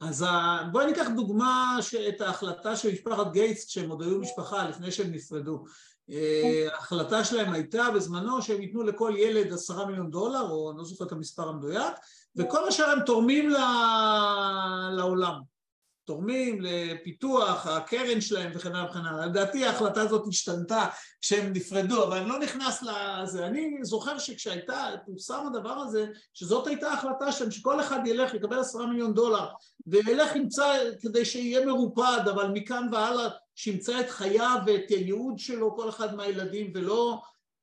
אז 0.00 0.24
בואי 0.72 0.86
ניקח 0.86 1.06
דוגמה 1.16 1.78
את 2.08 2.20
ההחלטה 2.20 2.76
של 2.76 2.92
משפחת 2.92 3.32
גייטס 3.32 3.64
כשהם 3.66 3.90
עוד 3.90 4.02
היו 4.02 4.18
משפחה 4.18 4.68
לפני 4.68 4.92
שהם 4.92 5.12
נפרדו. 5.12 5.64
אה, 6.10 6.68
ההחלטה 6.72 7.24
שלהם 7.24 7.52
הייתה 7.52 7.90
בזמנו 7.94 8.42
שהם 8.42 8.62
ייתנו 8.62 8.82
לכל 8.82 9.14
ילד 9.16 9.52
עשרה 9.52 9.86
מיליון 9.86 10.10
דולר, 10.10 10.50
או 10.50 10.70
אני 10.70 10.78
לא 10.78 10.84
זוכר 10.84 11.04
את 11.04 11.12
המספר 11.12 11.48
המדויק, 11.48 11.94
וכל 12.36 12.68
השאר 12.68 12.90
הם 12.90 13.04
תורמים 13.06 13.50
לעולם. 14.96 15.53
תורמים 16.04 16.58
לפיתוח, 16.60 17.66
הקרן 17.66 18.20
שלהם 18.20 18.52
וכן 18.54 18.74
הלאה 18.74 18.90
וכן 18.90 19.06
הלאה. 19.06 19.26
לדעתי 19.26 19.64
ההחלטה 19.64 20.00
הזאת 20.00 20.28
השתנתה 20.28 20.86
כשהם 21.20 21.52
נפרדו, 21.52 22.04
אבל 22.04 22.16
אני 22.16 22.28
לא 22.28 22.38
נכנס 22.38 22.82
לזה. 22.82 23.46
אני 23.46 23.78
זוכר 23.82 24.18
שכשהייתה, 24.18 24.90
פורסם 25.06 25.46
הדבר 25.46 25.72
הזה, 25.72 26.06
שזאת 26.34 26.66
הייתה 26.66 26.90
ההחלטה 26.90 27.32
שלהם, 27.32 27.50
שכל 27.50 27.80
אחד 27.80 27.98
ילך 28.06 28.34
יקבל 28.34 28.58
עשרה 28.58 28.86
מיליון 28.86 29.14
דולר, 29.14 29.46
וילך 29.86 30.36
ימצא 30.36 30.78
כדי 31.00 31.24
שיהיה 31.24 31.66
מרופד, 31.66 32.20
אבל 32.30 32.48
מכאן 32.48 32.88
והלאה 32.92 33.28
שימצא 33.54 34.00
את 34.00 34.10
חייו 34.10 34.58
ואת 34.66 34.90
הייעוד 34.90 35.38
שלו, 35.38 35.76
כל 35.76 35.88
אחד 35.88 36.14
מהילדים, 36.14 36.72
ולא 36.74 37.20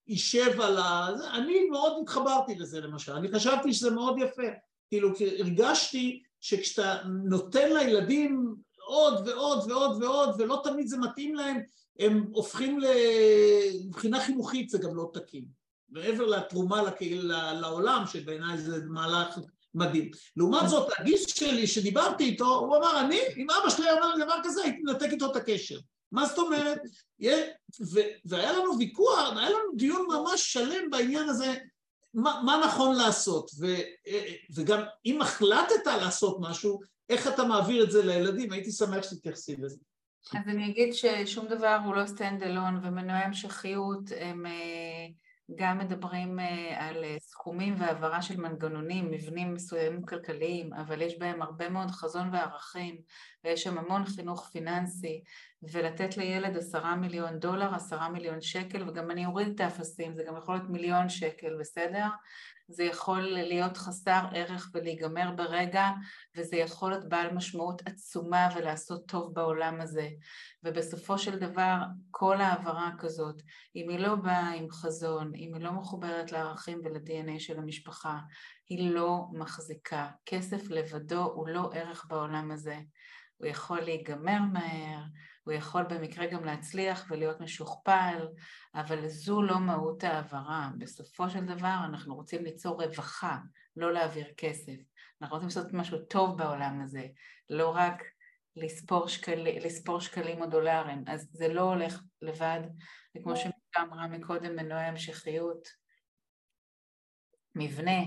יישב 0.07 0.61
על 0.61 0.77
ה... 0.77 1.07
אני 1.33 1.69
מאוד 1.69 1.93
התחברתי 2.01 2.55
לזה 2.55 2.81
למשל, 2.81 3.11
אני 3.11 3.31
חשבתי 3.31 3.73
שזה 3.73 3.91
מאוד 3.91 4.15
יפה, 4.19 4.47
כאילו 4.89 5.09
הרגשתי 5.39 6.23
שכשאתה 6.41 6.97
נותן 7.23 7.73
לילדים 7.73 8.55
עוד 8.85 9.27
ועוד 9.27 9.71
ועוד 9.71 10.03
ועוד 10.03 10.41
ולא 10.41 10.61
תמיד 10.63 10.87
זה 10.87 10.97
מתאים 10.97 11.35
להם, 11.35 11.61
הם 11.99 12.25
הופכים 12.31 12.79
לבחינה 12.79 14.19
חינוכית 14.19 14.69
זה 14.69 14.77
גם 14.77 14.95
לא 14.95 15.09
תקין. 15.13 15.45
מעבר 15.89 16.25
לתרומה 16.25 16.83
לקהיל, 16.83 17.31
לעולם, 17.61 18.03
שבעיניי 18.07 18.57
זה 18.57 18.77
מהלך 18.89 19.39
מדהים. 19.75 20.11
לעומת 20.37 20.69
זאת, 20.69 20.89
הגיס 20.97 21.27
שלי 21.27 21.67
שדיברתי 21.67 22.23
איתו, 22.23 22.55
הוא 22.59 22.77
אמר, 22.77 22.99
אני, 22.99 23.19
אם 23.37 23.47
אבא 23.49 23.69
שלי 23.69 23.89
היה 23.89 24.03
אומר 24.03 24.25
דבר 24.25 24.35
כזה, 24.43 24.61
הייתי 24.63 24.81
מנתק 24.81 25.07
איתו 25.11 25.31
את 25.31 25.35
הקשר. 25.35 25.79
מה 26.11 26.25
זאת 26.25 26.37
אומרת? 26.37 26.79
והיה 28.25 28.51
לנו 28.51 28.77
ויכוח, 28.79 29.37
היה 29.37 29.49
לנו 29.49 29.75
דיון 29.75 30.07
ממש 30.09 30.53
שלם 30.53 30.89
בעניין 30.89 31.29
הזה, 31.29 31.55
מה, 32.13 32.41
מה 32.45 32.61
נכון 32.65 32.95
לעשות, 32.95 33.51
ו, 33.59 33.65
וגם 34.55 34.81
אם 35.05 35.21
החלטת 35.21 35.85
לעשות 35.85 36.37
משהו, 36.41 36.79
איך 37.09 37.27
אתה 37.27 37.43
מעביר 37.43 37.83
את 37.83 37.91
זה 37.91 38.05
לילדים, 38.05 38.51
הייתי 38.51 38.71
שמח 38.71 39.03
שתתייחסי 39.03 39.55
לזה. 39.55 39.77
אז 40.33 40.47
אני 40.47 40.71
אגיד 40.71 40.93
ששום 40.93 41.47
דבר 41.47 41.77
הוא 41.85 41.95
לא 41.95 42.05
stand 42.05 42.43
alone 42.43 42.79
ומנועי 42.83 43.23
המשכיות 43.23 44.03
הם 44.19 44.45
אה, 44.45 45.07
גם 45.55 45.77
מדברים 45.77 46.39
אה, 46.39 46.87
על 46.87 47.03
אה, 47.03 47.15
סכומים 47.19 47.75
והעברה 47.79 48.21
של 48.21 48.37
מנגנונים, 48.37 49.11
מבנים 49.11 49.53
מסוימים 49.53 50.05
כלכליים, 50.05 50.73
אבל 50.73 51.01
יש 51.01 51.17
בהם 51.19 51.41
הרבה 51.41 51.69
מאוד 51.69 51.91
חזון 51.91 52.29
וערכים, 52.33 53.01
ויש 53.43 53.63
שם 53.63 53.77
המון 53.77 54.05
חינוך 54.05 54.49
פיננסי, 54.51 55.23
ולתת 55.63 56.17
לילד 56.17 56.57
עשרה 56.57 56.95
מיליון 56.95 57.39
דולר, 57.39 57.75
עשרה 57.75 58.09
מיליון 58.09 58.41
שקל, 58.41 58.89
וגם 58.89 59.11
אני 59.11 59.25
אוריד 59.25 59.47
את 59.47 59.59
האפסים, 59.59 60.15
זה 60.15 60.23
גם 60.27 60.37
יכול 60.37 60.55
להיות 60.55 60.69
מיליון 60.69 61.09
שקל, 61.09 61.57
בסדר? 61.59 62.05
זה 62.67 62.83
יכול 62.83 63.21
להיות 63.21 63.77
חסר 63.77 64.25
ערך 64.33 64.71
ולהיגמר 64.73 65.31
ברגע, 65.35 65.89
וזה 66.37 66.55
יכול 66.55 66.91
להיות 66.91 67.09
בעל 67.09 67.33
משמעות 67.33 67.81
עצומה 67.85 68.49
ולעשות 68.55 69.07
טוב 69.07 69.33
בעולם 69.33 69.81
הזה. 69.81 70.09
ובסופו 70.63 71.17
של 71.17 71.39
דבר, 71.39 71.75
כל 72.11 72.41
העברה 72.41 72.91
כזאת, 72.99 73.41
אם 73.75 73.89
היא 73.89 73.99
לא 73.99 74.15
באה 74.15 74.49
עם 74.49 74.69
חזון, 74.71 75.31
אם 75.35 75.51
היא 75.53 75.63
לא 75.63 75.71
מחוברת 75.71 76.31
לערכים 76.31 76.81
ול-DNA 76.83 77.39
של 77.39 77.59
המשפחה, 77.59 78.19
היא 78.69 78.91
לא 78.91 79.25
מחזיקה. 79.33 80.09
כסף 80.25 80.69
לבדו 80.69 81.23
הוא 81.23 81.47
לא 81.47 81.69
ערך 81.73 82.05
בעולם 82.09 82.51
הזה. 82.51 82.77
הוא 83.41 83.47
יכול 83.47 83.79
להיגמר 83.79 84.39
מהר, 84.53 85.03
הוא 85.43 85.53
יכול 85.53 85.83
במקרה 85.83 86.25
גם 86.27 86.45
להצליח 86.45 87.05
ולהיות 87.09 87.39
משוכפל, 87.39 88.27
אבל 88.75 89.07
זו 89.07 89.41
לא 89.41 89.59
מהות 89.59 90.03
העברה. 90.03 90.69
בסופו 90.77 91.29
של 91.29 91.45
דבר 91.45 91.77
אנחנו 91.85 92.15
רוצים 92.15 92.43
ליצור 92.43 92.83
רווחה, 92.83 93.37
לא 93.75 93.93
להעביר 93.93 94.33
כסף. 94.37 94.75
אנחנו 95.21 95.35
רוצים 95.35 95.47
לעשות 95.47 95.73
משהו 95.73 95.97
טוב 96.05 96.37
בעולם 96.37 96.81
הזה, 96.81 97.07
לא 97.49 97.69
רק 97.69 98.03
לספור, 98.55 99.07
שקל, 99.07 99.65
לספור 99.65 99.99
שקלים 99.99 100.41
או 100.41 100.45
דולרים. 100.45 101.03
אז 101.07 101.29
זה 101.33 101.47
לא 101.47 101.61
הולך 101.61 102.01
לבד, 102.21 102.61
וכמו 103.17 103.35
שמיקה 103.35 103.81
אמרה 103.81 104.07
מקודם, 104.07 104.55
מנועי 104.55 104.85
המשכיות, 104.85 105.67
מבנה, 107.55 108.01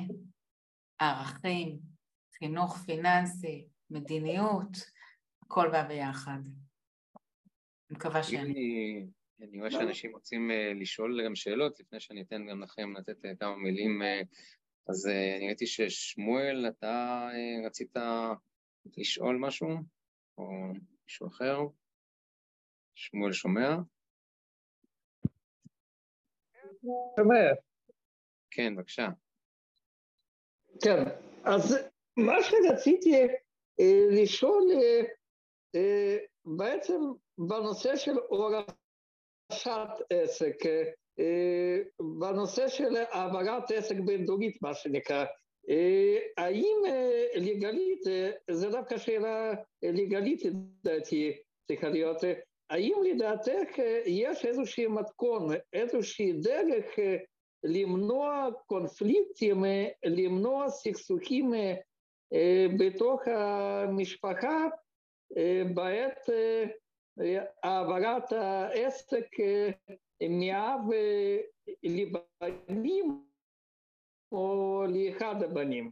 ערכים, 0.99 1.79
חינוך 2.39 2.79
פיננסי, 2.79 3.69
מדיניות, 3.91 4.94
הכל 5.47 5.69
בא 5.73 5.89
ביחד. 5.89 6.39
מקווה 7.91 8.23
שאני... 8.23 9.07
אני 9.41 9.59
רואה 9.59 9.71
שאנשים 9.71 10.13
רוצים 10.13 10.51
אה, 10.51 10.73
לשאול 10.75 11.25
גם 11.27 11.35
שאלות, 11.35 11.81
לפני 11.81 12.01
שאני 12.01 12.23
אתן 12.23 12.47
גם 12.47 12.63
לכם 12.63 12.97
לתת 12.97 13.25
אה, 13.25 13.37
כמה 13.37 13.57
מילים. 13.57 14.03
אה, 14.03 14.21
אז 14.89 15.07
אני 15.37 15.47
ראיתי 15.47 15.67
ששמואל, 15.67 16.69
אתה 16.69 17.29
רצית 17.67 17.97
לשאול 18.97 19.37
משהו, 19.41 19.69
או 20.39 20.45
מישהו 21.05 21.29
אחר? 21.29 21.59
שמואל 22.95 23.33
שומע? 23.33 23.77
שומע. 27.17 27.51
כן, 28.51 28.77
בבקשה. 28.77 29.09
כן, 30.83 31.03
אז 31.45 31.77
מה 32.17 32.35
שרציתי 32.43 33.13
לשאול, 34.11 34.63
בעצם 36.45 37.01
בנושא 37.39 37.97
של 37.97 38.17
הורשת 38.29 39.89
עסק, 40.11 40.57
בנושא 42.19 42.69
של 42.69 42.97
העברת 42.97 43.71
עסק 43.71 43.97
בין-דורית, 44.05 44.63
מה 44.63 44.75
שנקרא, 44.75 45.25
האם 46.37 46.77
לגלית, 47.37 48.01
זו 48.51 48.71
דווקא 48.71 48.99
שאלה 48.99 49.53
לגלית 49.83 50.43
לדעתי 50.45 51.37
צריכה 51.67 51.89
להיות, 51.89 52.17
האם 52.71 52.97
לדעתך 53.05 53.79
יש 54.07 54.47
איזושהי 54.47 54.87
מתכון, 54.87 55.49
איזושהי 55.73 56.33
דרך 56.33 56.87
למנוע 57.65 58.49
קונפליקטים, 58.67 59.65
למנוע 60.05 60.69
סכסוכים 60.69 61.53
בתוך 62.79 63.21
המשפחה 63.29 64.67
בעת 65.75 66.29
העברת 67.63 68.33
העסק 68.33 69.27
מאב 70.31 70.81
לבנים 71.83 73.25
או 74.33 74.83
לאחד 74.89 75.43
הבנים. 75.43 75.91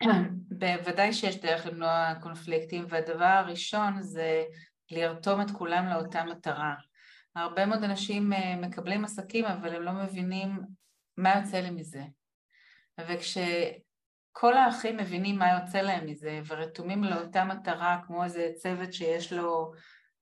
בוודאי 0.58 1.12
שיש 1.12 1.40
דרך 1.40 1.66
למנוע 1.66 2.12
קונפליקטים, 2.22 2.84
והדבר 2.88 3.24
הראשון 3.24 4.02
זה 4.02 4.44
לרתום 4.90 5.40
את 5.40 5.50
כולם 5.50 5.86
לאותה 5.86 6.24
מטרה. 6.24 6.74
הרבה 7.36 7.66
מאוד 7.66 7.84
אנשים 7.84 8.30
מקבלים 8.60 9.04
עסקים, 9.04 9.44
אבל 9.44 9.74
הם 9.74 9.82
לא 9.82 9.92
מבינים 9.92 10.50
מה 11.16 11.34
יוצא 11.38 11.60
לי 11.60 11.70
מזה. 11.70 12.02
וכש... 13.00 13.38
כל 14.32 14.56
האחים 14.56 14.96
מבינים 14.96 15.38
מה 15.38 15.46
יוצא 15.60 15.78
להם 15.78 16.06
מזה 16.06 16.40
ורתומים 16.46 17.04
לאותה 17.04 17.44
מטרה 17.44 18.00
כמו 18.06 18.24
איזה 18.24 18.52
צוות 18.56 18.92
שיש 18.92 19.32
לו 19.32 19.72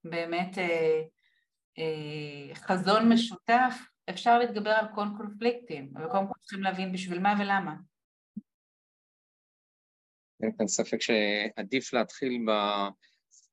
באמת 0.05 0.59
אה, 0.59 1.03
אה, 1.79 2.55
חזון 2.55 3.13
משותף, 3.13 3.75
אפשר 4.11 4.39
להתגבר 4.39 4.71
על 4.71 4.87
כל 4.95 5.05
קונפליקטים, 5.17 5.93
אבל 5.95 6.11
קודם 6.11 6.27
כל 6.27 6.35
צריכים 6.41 6.63
להבין 6.63 6.93
בשביל 6.93 7.19
מה 7.19 7.35
ולמה. 7.41 7.75
אין 10.43 10.53
כאן 10.59 10.67
ספק 10.67 10.99
שעדיף 11.01 11.93
להתחיל 11.93 12.45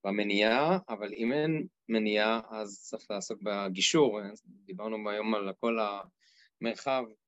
במניעה, 0.03 0.77
אבל 0.89 1.13
אם 1.13 1.33
אין 1.33 1.67
מניעה 1.89 2.41
אז 2.49 2.79
צריך 2.81 3.03
לעסוק 3.09 3.41
בגישור, 3.41 4.19
דיברנו 4.45 5.09
היום 5.09 5.35
על 5.35 5.53
כל 5.59 5.77
המרחב 6.61 7.03
אה, 7.09 7.24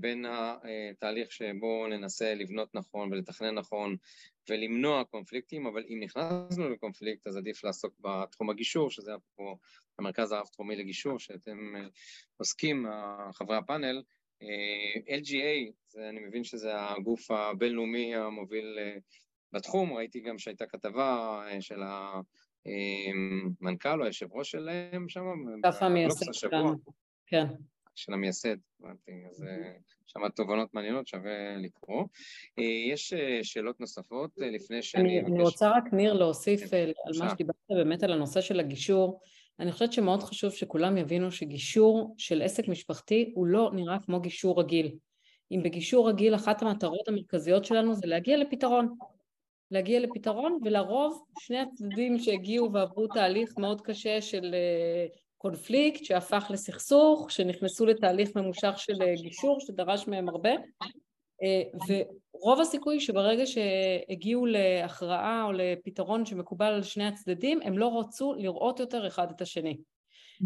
בין 0.00 0.24
התהליך 0.28 1.32
שבו 1.32 1.86
ננסה 1.86 2.34
לבנות 2.34 2.74
נכון 2.74 3.12
ולתכנן 3.12 3.54
נכון 3.54 3.96
ולמנוע 4.48 5.04
קונפליקטים, 5.04 5.66
אבל 5.66 5.84
אם 5.88 6.00
נכנסנו 6.02 6.68
לקונפליקט 6.68 7.26
אז 7.26 7.36
עדיף 7.36 7.64
לעסוק 7.64 7.94
בתחום 8.00 8.50
הגישור, 8.50 8.90
שזה 8.90 9.12
פה 9.36 9.56
המרכז 9.98 10.32
הרב-תחומי 10.32 10.76
לגישור, 10.76 11.18
שאתם 11.18 11.76
אה, 11.76 11.86
עוסקים, 12.36 12.86
חברי 13.32 13.56
הפאנל. 13.56 14.02
אה, 14.42 15.16
LGA, 15.16 15.72
זה, 15.88 16.08
אני 16.08 16.20
מבין 16.20 16.44
שזה 16.44 16.72
הגוף 16.74 17.30
הבינלאומי 17.30 18.14
המוביל 18.14 18.78
בתחום, 19.52 19.92
ראיתי 19.92 20.20
גם 20.20 20.38
שהייתה 20.38 20.66
כתבה 20.66 21.42
של 21.60 21.80
המנכ"ל 22.62 24.00
או 24.00 24.04
היושב 24.04 24.32
ראש 24.32 24.50
שלהם 24.50 25.08
שם, 25.08 25.24
ככה 25.62 25.88
מייסד 25.88 26.32
שלנו, 26.32 26.74
כן. 27.26 27.46
של 27.98 28.12
המייסד, 28.12 28.56
הבנתי, 28.80 29.12
אז 29.30 29.44
אה, 29.44 29.72
שמעת 30.06 30.36
תובנות 30.36 30.74
מעניינות, 30.74 31.06
שווה 31.06 31.56
לקרוא. 31.56 32.04
אה, 32.58 32.64
יש 32.92 33.12
אה, 33.12 33.40
שאלות 33.42 33.80
נוספות 33.80 34.30
לפני 34.36 34.82
שאני... 34.82 35.20
אני, 35.20 35.26
אני 35.26 35.42
רוצה 35.42 35.70
רק, 35.70 35.84
ניר, 35.92 36.12
להוסיף 36.12 36.70
כן, 36.70 36.76
על 37.06 37.12
מה 37.18 37.30
שדיברת 37.30 37.56
באמת 37.70 38.02
על 38.02 38.12
הנושא 38.12 38.40
של 38.40 38.60
הגישור. 38.60 39.20
אני 39.60 39.72
חושבת 39.72 39.92
שמאוד 39.92 40.22
חשוב 40.22 40.52
שכולם 40.52 40.96
יבינו 40.96 41.30
שגישור 41.30 42.14
של 42.18 42.42
עסק 42.42 42.68
משפחתי 42.68 43.32
הוא 43.34 43.46
לא 43.46 43.70
נראה 43.74 43.98
כמו 43.98 44.20
גישור 44.20 44.60
רגיל. 44.60 44.96
אם 45.50 45.60
בגישור 45.62 46.08
רגיל 46.08 46.34
אחת 46.34 46.62
המטרות 46.62 47.08
המרכזיות 47.08 47.64
שלנו 47.64 47.94
זה 47.94 48.06
להגיע 48.06 48.36
לפתרון. 48.36 48.94
להגיע 49.70 50.00
לפתרון, 50.00 50.58
ולרוב 50.64 51.24
שני 51.38 51.58
הצדדים 51.58 52.18
שהגיעו 52.18 52.72
ועברו 52.72 53.06
תהליך 53.06 53.58
מאוד 53.58 53.80
קשה 53.80 54.20
של 54.20 54.54
קונפליקט 55.38 56.04
שהפך 56.04 56.46
לסכסוך, 56.50 57.30
שנכנסו 57.30 57.86
לתהליך 57.86 58.36
ממושך 58.36 58.72
של 58.76 59.02
אה, 59.02 59.14
גישור 59.22 59.60
שדרש 59.60 60.08
מהם 60.08 60.28
הרבה, 60.28 60.50
ורוב 61.88 62.60
הסיכוי 62.60 63.00
שברגע 63.00 63.42
שהגיעו 63.46 64.46
להכרעה 64.46 65.44
או 65.44 65.52
לפתרון 65.52 66.26
שמקובל 66.26 66.66
על 66.66 66.82
שני 66.82 67.06
הצדדים, 67.06 67.60
הם 67.62 67.78
לא 67.78 68.00
רצו 68.00 68.34
לראות 68.34 68.80
יותר 68.80 69.06
אחד 69.06 69.30
את 69.30 69.40
השני. 69.40 69.76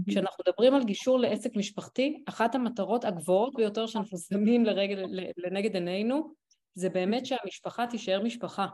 כשאנחנו 0.09 0.45
מדברים 0.49 0.75
על 0.75 0.85
גישור 0.85 1.19
לעסק 1.19 1.57
משפחתי, 1.57 2.23
אחת 2.27 2.55
המטרות 2.55 3.05
הגבוהות 3.05 3.55
ביותר 3.55 3.87
שאנחנו 3.87 4.19
שמים 4.19 4.65
לרגל, 4.65 5.05
לנגד 5.37 5.75
עינינו 5.75 6.35
זה 6.75 6.91
באמת 6.91 7.27
שהמשפחה 7.27 7.87
תישאר 7.87 8.23
משפחה. 8.23 8.67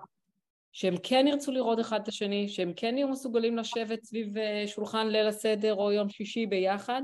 שהם 0.73 0.95
כן 1.03 1.27
ירצו 1.29 1.53
לראות 1.53 1.81
אחד 1.81 2.01
את 2.01 2.09
השני, 2.09 2.49
שהם 2.49 2.73
כן 2.77 2.99
יהיו 2.99 3.09
מסוגלים 3.09 3.57
לשבת 3.57 4.05
סביב 4.05 4.39
אה, 4.39 4.65
שולחן 4.67 5.09
ליל 5.09 5.27
הסדר 5.27 5.75
או 5.75 5.93
יום 5.93 6.09
שישי 6.09 6.47
ביחד, 6.47 7.03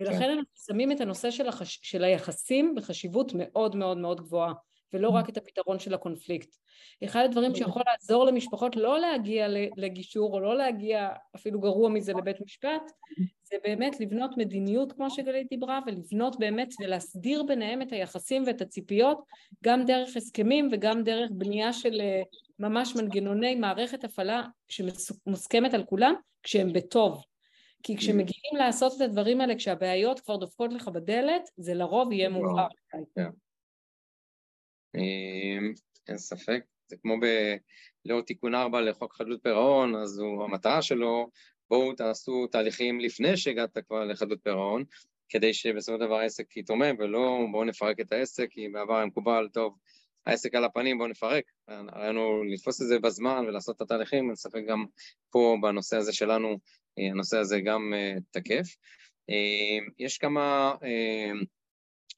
ולכן 0.00 0.18
כן. 0.18 0.30
אנחנו 0.30 0.44
שמים 0.66 0.92
את 0.92 1.00
הנושא 1.00 1.30
של, 1.30 1.48
החש... 1.48 1.80
של 1.82 2.04
היחסים 2.04 2.74
בחשיבות 2.74 3.32
מאוד 3.34 3.76
מאוד 3.76 3.98
מאוד 3.98 4.20
גבוהה. 4.20 4.52
ולא 4.92 5.08
רק 5.08 5.28
את 5.28 5.36
הפתרון 5.36 5.78
של 5.78 5.94
הקונפליקט. 5.94 6.56
אחד 7.04 7.24
הדברים 7.24 7.54
שיכול 7.54 7.82
לעזור 7.86 8.24
למשפחות 8.24 8.76
לא 8.76 9.00
להגיע 9.00 9.46
לגישור 9.76 10.34
או 10.34 10.40
לא 10.40 10.56
להגיע 10.56 11.08
אפילו 11.36 11.60
גרוע 11.60 11.90
מזה 11.90 12.12
לבית 12.12 12.40
משפט, 12.40 12.92
זה 13.42 13.56
באמת 13.64 14.00
לבנות 14.00 14.30
מדיניות 14.36 14.92
כמו 14.92 15.10
שגלית 15.10 15.48
דיברה 15.50 15.80
ולבנות 15.86 16.38
באמת 16.38 16.74
ולהסדיר 16.80 17.42
ביניהם 17.42 17.82
את 17.82 17.92
היחסים 17.92 18.44
ואת 18.46 18.60
הציפיות 18.60 19.18
גם 19.64 19.84
דרך 19.84 20.16
הסכמים 20.16 20.68
וגם 20.72 21.04
דרך 21.04 21.30
בנייה 21.32 21.72
של 21.72 22.00
אה, 22.00 22.22
ממש 22.58 22.96
מנגנוני 22.96 23.54
מערכת 23.54 24.04
הפעלה 24.04 24.42
שמוסכמת 24.68 25.74
על 25.74 25.84
כולם 25.84 26.14
כשהם 26.42 26.72
בטוב. 26.72 27.22
כי 27.82 27.96
כשמגיעים 27.96 28.56
לעשות 28.58 28.92
את 28.96 29.00
הדברים 29.00 29.40
האלה 29.40 29.54
כשהבעיות 29.54 30.20
כבר 30.20 30.36
דופקות 30.36 30.72
לך 30.72 30.88
בדלת 30.88 31.42
זה 31.56 31.74
לרוב 31.74 32.12
יהיה 32.12 32.28
מאוחר. 32.28 32.66
אמ, 34.94 35.72
אין 36.08 36.18
ספק, 36.18 36.60
זה 36.88 36.96
כמו 36.96 37.16
לאור 38.04 38.20
תיקון 38.20 38.54
4 38.54 38.80
לחוק 38.80 39.14
חדלות 39.14 39.42
פירעון, 39.42 39.94
אז 39.96 40.18
הוא, 40.18 40.44
המטרה 40.44 40.82
שלו, 40.82 41.30
בואו 41.70 41.92
תעשו 41.92 42.46
תהליכים 42.46 43.00
לפני 43.00 43.36
שהגעת 43.36 43.78
כבר 43.78 44.04
לחדלות 44.04 44.38
פירעון, 44.42 44.84
כדי 45.28 45.54
שבסופו 45.54 45.98
של 45.98 46.06
דבר 46.06 46.14
העסק 46.14 46.56
יתרומם, 46.56 46.94
ולא 46.98 47.38
בואו 47.52 47.64
נפרק 47.64 48.00
את 48.00 48.12
העסק, 48.12 48.46
כי 48.50 48.68
בעבר 48.68 48.96
היה 48.96 49.06
מקובל, 49.06 49.48
טוב, 49.52 49.76
העסק 50.26 50.54
על 50.54 50.64
הפנים, 50.64 50.98
בואו 50.98 51.08
נפרק. 51.08 51.44
הרעיון 51.68 52.16
הוא 52.16 52.44
לתפוס 52.46 52.82
את 52.82 52.86
זה 52.86 52.98
בזמן 52.98 53.44
ולעשות 53.48 53.76
את 53.76 53.80
התהליכים, 53.80 54.26
אין 54.26 54.34
ספק 54.34 54.60
גם 54.68 54.84
פה 55.30 55.56
בנושא 55.62 55.96
הזה 55.96 56.12
שלנו, 56.12 56.58
אה, 56.98 57.10
הנושא 57.10 57.38
הזה 57.38 57.60
גם 57.60 57.94
אה, 57.94 58.14
תקף. 58.30 58.66
אה, 59.30 59.86
יש 59.98 60.18
כמה 60.18 60.74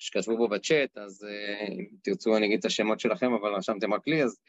שכתבו 0.01 0.37
בו 0.37 0.49
בצ'אט, 0.49 0.99
אז 0.99 1.25
אה, 1.25 1.67
אם 1.67 1.87
תרצו 2.03 2.37
אני 2.37 2.47
אגיד 2.47 2.59
את 2.59 2.65
השמות 2.65 3.01
שלכם, 3.01 3.33
אבל 3.33 3.55
רשמתם 3.55 3.95
רק 3.95 4.09
לי, 4.09 4.23
אז 4.23 4.41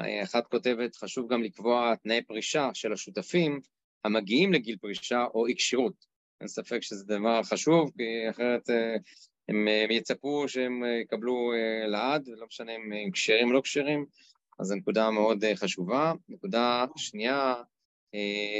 אה, 0.00 0.22
אחת 0.22 0.46
כותבת, 0.46 0.96
חשוב 0.96 1.32
גם 1.32 1.42
לקבוע 1.42 1.94
תנאי 1.94 2.22
פרישה 2.22 2.70
של 2.74 2.92
השותפים 2.92 3.60
המגיעים 4.04 4.52
לגיל 4.52 4.76
פרישה 4.76 5.24
או 5.34 5.46
אי 5.46 5.54
כשירות. 5.56 6.06
אין 6.40 6.48
ספק 6.48 6.82
שזה 6.82 7.04
דבר 7.04 7.42
חשוב, 7.42 7.90
כי 7.96 8.30
אחרת 8.30 8.70
אה, 8.70 8.96
הם 9.48 9.66
יצפו 9.90 10.48
שהם 10.48 10.82
יקבלו 11.02 11.52
לעד, 11.86 12.28
לא 12.28 12.46
משנה 12.46 12.76
אם 12.76 12.92
הם 12.92 13.10
כשרים 13.10 13.48
או 13.48 13.52
לא 13.52 13.60
כשרים, 13.60 14.06
אז 14.58 14.66
זו 14.66 14.74
נקודה 14.74 15.10
מאוד 15.10 15.44
חשובה. 15.54 16.12
נקודה 16.28 16.84
שנייה, 16.96 17.54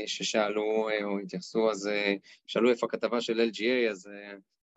ששאלו 0.07 0.89
או 1.05 1.19
התייחסו, 1.19 1.71
אז 1.71 1.91
שאלו 2.47 2.71
איפה 2.71 2.87
הכתבה 2.87 3.21
של 3.21 3.51
LGA, 3.51 3.91
אז 3.91 4.09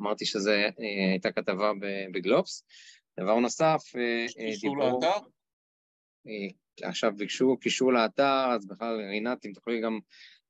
אמרתי 0.01 0.25
שזו 0.25 0.51
אה, 0.51 0.69
הייתה 1.11 1.31
כתבה 1.31 1.71
בגלובס. 2.11 2.63
דבר 3.19 3.39
נוסף, 3.39 3.81
אה, 3.95 4.25
אה, 4.39 4.51
קישור 4.51 4.77
לאתר? 4.77 5.17
עכשיו 6.81 7.11
ביקשו 7.15 7.57
קישור 7.57 7.93
לאתר, 7.93 8.47
אז 8.55 8.67
בכלל 8.67 8.95
רינת, 8.95 9.45
אם 9.45 9.51
תוכלי 9.53 9.81
גם 9.81 9.99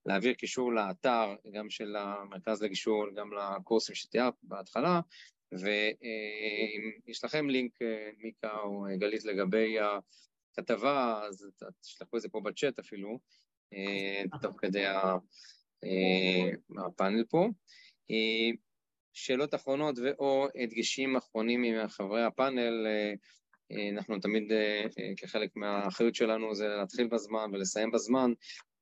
להעביר 0.06 0.34
קישור 0.34 0.74
לאתר, 0.74 1.36
גם 1.54 1.70
של 1.70 1.95
המרכז 1.95 2.64
לגישור, 2.64 3.06
גם 3.16 3.30
לקורסים 3.34 3.95
שתיארת 3.95 4.34
בהתחלה, 4.43 5.00
ואם 5.52 6.91
יש 7.08 7.24
לכם 7.24 7.50
לינק, 7.50 7.80
מיקה 8.18 8.58
או 8.60 8.86
גלית, 8.98 9.26
לגבי 9.26 9.76
הכתבה, 9.80 11.22
אז 11.28 11.48
תשלחו 11.82 12.18
את 12.18 12.22
זה 12.22 12.30
פה 12.30 12.39
בצ'אט 12.39 12.80
אפילו, 12.80 13.20
תוך 14.41 14.56
כדי 14.62 14.86
הפאנל 16.78 17.24
פה. 17.30 17.48
שאלות 19.18 19.55
אחרונות 19.55 19.99
ו/או 19.99 20.47
הדגשים 20.55 21.15
אחרונים 21.15 21.61
מחברי 21.86 22.24
הפאנל, 22.24 22.88
אה, 22.88 23.13
אה, 23.72 23.89
אנחנו 23.89 24.20
תמיד, 24.20 24.51
אה, 24.51 24.84
כחלק 25.18 25.55
מהאחריות 25.55 26.15
שלנו 26.15 26.55
זה 26.55 26.68
להתחיל 26.68 27.07
בזמן 27.07 27.49
ולסיים 27.53 27.91
בזמן, 27.91 28.32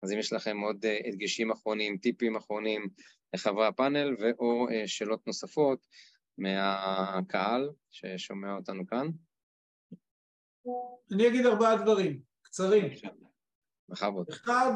אז 0.03 0.11
אם 0.11 0.19
יש 0.19 0.33
לכם 0.33 0.59
עוד 0.59 0.85
הדגשים 1.07 1.51
אחרונים, 1.51 1.97
טיפים 1.97 2.35
אחרונים 2.35 2.87
לחברי 3.33 3.67
הפאנל 3.67 4.15
ו/או 4.19 4.67
שאלות 4.85 5.27
נוספות 5.27 5.87
מהקהל 6.37 7.69
ששומע 7.89 8.55
אותנו 8.55 8.87
כאן. 8.87 9.07
אני 11.11 11.27
אגיד 11.27 11.45
ארבעה 11.45 11.77
דברים, 11.77 12.21
קצרים. 12.41 12.91
בכבוד. 13.89 14.29
אחד, 14.29 14.71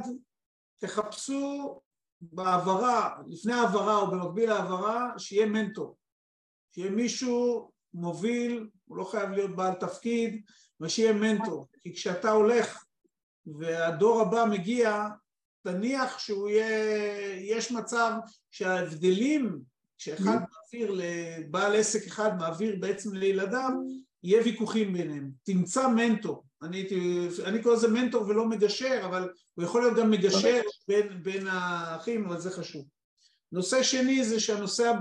תחפשו 0.78 1.82
בהעברה, 2.22 3.18
לפני 3.28 3.54
העברה 3.54 3.98
או 3.98 4.12
במקביל 4.12 4.50
להעברה, 4.50 5.12
שיהיה 5.18 5.46
מנטור, 5.46 5.98
שיהיה 6.76 6.92
מישהו 6.92 7.72
מוביל, 7.94 8.68
הוא 8.86 8.98
לא 8.98 9.04
חייב 9.04 9.30
להיות 9.30 9.56
בעל 9.56 9.74
תפקיד, 9.74 10.42
אבל 10.80 10.90
שיהיה 10.90 11.14
מנטור, 11.14 11.68
כי 11.82 11.94
כשאתה 11.94 12.32
הולך 12.32 12.84
והדור 13.46 14.22
הבא 14.22 14.46
מגיע, 14.52 15.08
תניח 15.64 16.20
שהוא 16.20 16.50
יהיה, 16.50 17.56
יש 17.58 17.72
מצב 17.72 18.12
שההבדלים 18.52 19.62
שאחד 19.98 20.38
מעביר 20.52 20.92
לבעל 20.96 21.76
עסק 21.76 22.08
אחד 22.08 22.38
מעביר 22.38 22.76
בעצם 22.80 23.16
לילדיו, 23.16 23.72
יהיה 24.24 24.44
ויכוחים 24.44 24.94
ביניהם. 24.94 25.32
תמצא 25.44 25.88
מנטור, 25.88 26.44
אני, 26.62 26.78
הייתי, 26.78 27.28
אני 27.46 27.64
קורא 27.64 27.76
לזה 27.76 27.88
מנטור 27.88 28.24
ולא 28.28 28.46
מגשר, 28.46 29.02
אבל 29.06 29.30
הוא 29.54 29.66
יכול 29.66 29.82
להיות 29.82 29.98
גם 29.98 30.12
מגשר 30.12 30.62
בין, 30.88 31.24
בין 31.24 31.48
האחים, 31.48 32.26
אבל 32.26 32.40
זה 32.40 32.52
חשוב. 32.52 32.86
נושא 33.52 33.84
שני 33.84 34.26
זה 34.26 34.40
שהנושא 34.40 34.92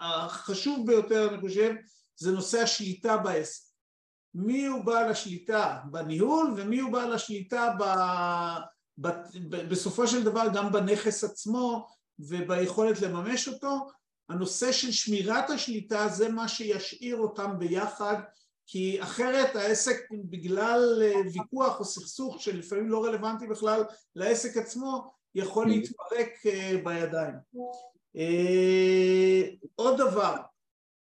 החשוב 0.00 0.86
ביותר, 0.86 1.28
אני 1.28 1.40
חושב, 1.40 1.74
זה 2.16 2.32
נושא 2.32 2.58
השליטה 2.58 3.16
בעסק. 3.16 3.66
מי 4.34 4.66
הוא 4.66 4.84
בעל 4.84 5.10
השליטה 5.10 5.78
בניהול 5.90 6.54
ומי 6.56 6.80
הוא 6.80 6.92
בעל 6.92 7.12
השליטה 7.12 7.74
ב, 7.78 7.82
ב, 8.98 9.08
ב, 9.48 9.68
בסופו 9.68 10.06
של 10.06 10.24
דבר 10.24 10.46
גם 10.54 10.72
בנכס 10.72 11.24
עצמו 11.24 11.86
וביכולת 12.18 13.00
לממש 13.00 13.48
אותו. 13.48 13.88
הנושא 14.28 14.72
של 14.72 14.92
שמירת 14.92 15.50
השליטה 15.50 16.08
זה 16.08 16.28
מה 16.28 16.48
שישאיר 16.48 17.16
אותם 17.16 17.58
ביחד 17.58 18.16
כי 18.66 19.02
אחרת 19.02 19.56
העסק 19.56 19.96
בגלל 20.10 21.02
אה, 21.02 21.14
ויכוח 21.32 21.80
או 21.80 21.84
סכסוך 21.84 22.40
שלפעמים 22.40 22.88
לא 22.88 23.04
רלוונטי 23.04 23.46
בכלל 23.46 23.84
לעסק 24.16 24.56
עצמו 24.56 25.10
יכול 25.34 25.66
להתפרק 25.66 26.46
אה, 26.46 26.80
בידיים. 26.84 27.34
אה, 28.16 29.42
עוד 29.74 29.98
דבר, 29.98 30.36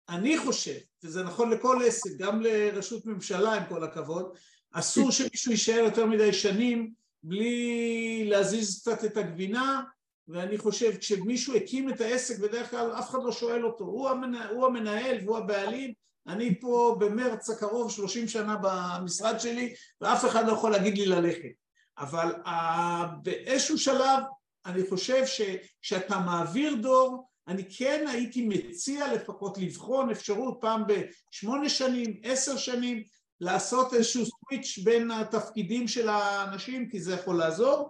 אני 0.10 0.38
חושב, 0.38 0.76
וזה 1.04 1.24
נכון 1.24 1.50
לכל 1.50 1.82
עסק, 1.86 2.10
גם 2.18 2.42
לרשות 2.42 3.06
ממשלה 3.06 3.54
עם 3.54 3.64
כל 3.70 3.84
הכבוד, 3.84 4.38
אסור 4.72 5.12
שמישהו 5.12 5.52
יישאר 5.52 5.84
יותר 5.84 6.06
מדי 6.06 6.34
שנים 6.34 6.94
בלי 7.24 8.26
להזיז 8.30 8.82
קצת 8.82 9.06
את 9.06 9.18
הגבינה 9.18 9.82
ואני 10.28 10.58
חושב 10.58 10.98
כשמישהו 10.98 11.56
הקים 11.56 11.90
את 11.90 12.02
העסק 12.02 12.40
בדרך 12.40 12.70
כלל 12.70 12.92
אף 13.00 13.10
אחד 13.10 13.20
לא 13.24 13.32
שואל 13.32 13.66
אותו, 13.66 13.84
הוא 13.84 14.10
המנהל, 14.10 14.56
הוא 14.56 14.66
המנהל 14.66 15.18
והוא 15.26 15.38
הבעלים 15.38 15.94
אני 16.28 16.60
פה 16.60 16.98
במרץ 17.00 17.50
הקרוב 17.50 17.92
30 17.92 18.28
שנה 18.28 18.56
במשרד 18.62 19.40
שלי 19.40 19.74
ואף 20.02 20.26
אחד 20.26 20.48
לא 20.48 20.54
יכול 20.54 20.72
להגיד 20.72 20.98
לי 20.98 21.06
ללכת. 21.06 21.50
אבל 21.98 22.32
uh, 22.46 22.50
באיזשהו 23.24 23.78
שלב 23.78 24.24
אני 24.66 24.90
חושב 24.90 25.24
שכשאתה 25.26 26.20
מעביר 26.20 26.76
דור 26.76 27.30
אני 27.50 27.64
כן 27.78 28.06
הייתי 28.08 28.46
מציע 28.48 29.14
לפחות 29.14 29.58
לבחון 29.58 30.10
אפשרות 30.10 30.58
פעם 30.62 30.84
בשמונה 30.88 31.70
שנים, 31.70 32.20
עשר 32.24 32.58
שנים 32.58 33.04
לעשות 33.42 33.94
איזשהו 33.94 34.24
סוויץ' 34.26 34.80
בין 34.84 35.12
התפקידים 35.12 35.88
של 35.88 36.10
האנשים 36.10 36.90
כי 36.90 37.00
זה 37.00 37.14
יכול 37.14 37.38
לעזור. 37.38 37.90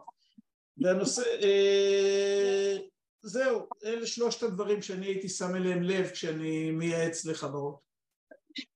והנושא, 0.78 1.22
אה, 1.44 2.78
זהו, 3.22 3.68
אלה 3.86 4.08
שלושת 4.08 4.44
הדברים 4.44 4.82
שאני 4.82 5.06
הייתי 5.06 5.30
שם 5.30 5.56
אליהם 5.56 5.84
לב 5.84 6.10
כשאני 6.10 6.72
מייעץ 6.72 7.26
לחברות 7.26 7.89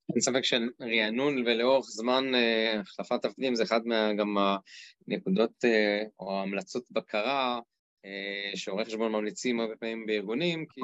אין 0.10 0.22
ספק 0.22 0.42
שרענון 0.44 1.38
ולאורך 1.38 1.86
זמן 1.86 2.32
החלפת 2.80 3.22
תפקידים 3.22 3.56
זה 3.56 3.64
אחד 3.64 3.82
מה, 3.86 4.14
גם 4.14 4.38
הנקודות 5.08 5.66
או 6.20 6.32
ההמלצות 6.32 6.84
בקרה 6.92 7.60
שעורכי 8.56 8.86
חשבון 8.86 9.12
ממליצים 9.12 9.60
הרבה 9.60 9.76
פעמים 9.76 10.06
בארגונים, 10.06 10.66
כי 10.66 10.82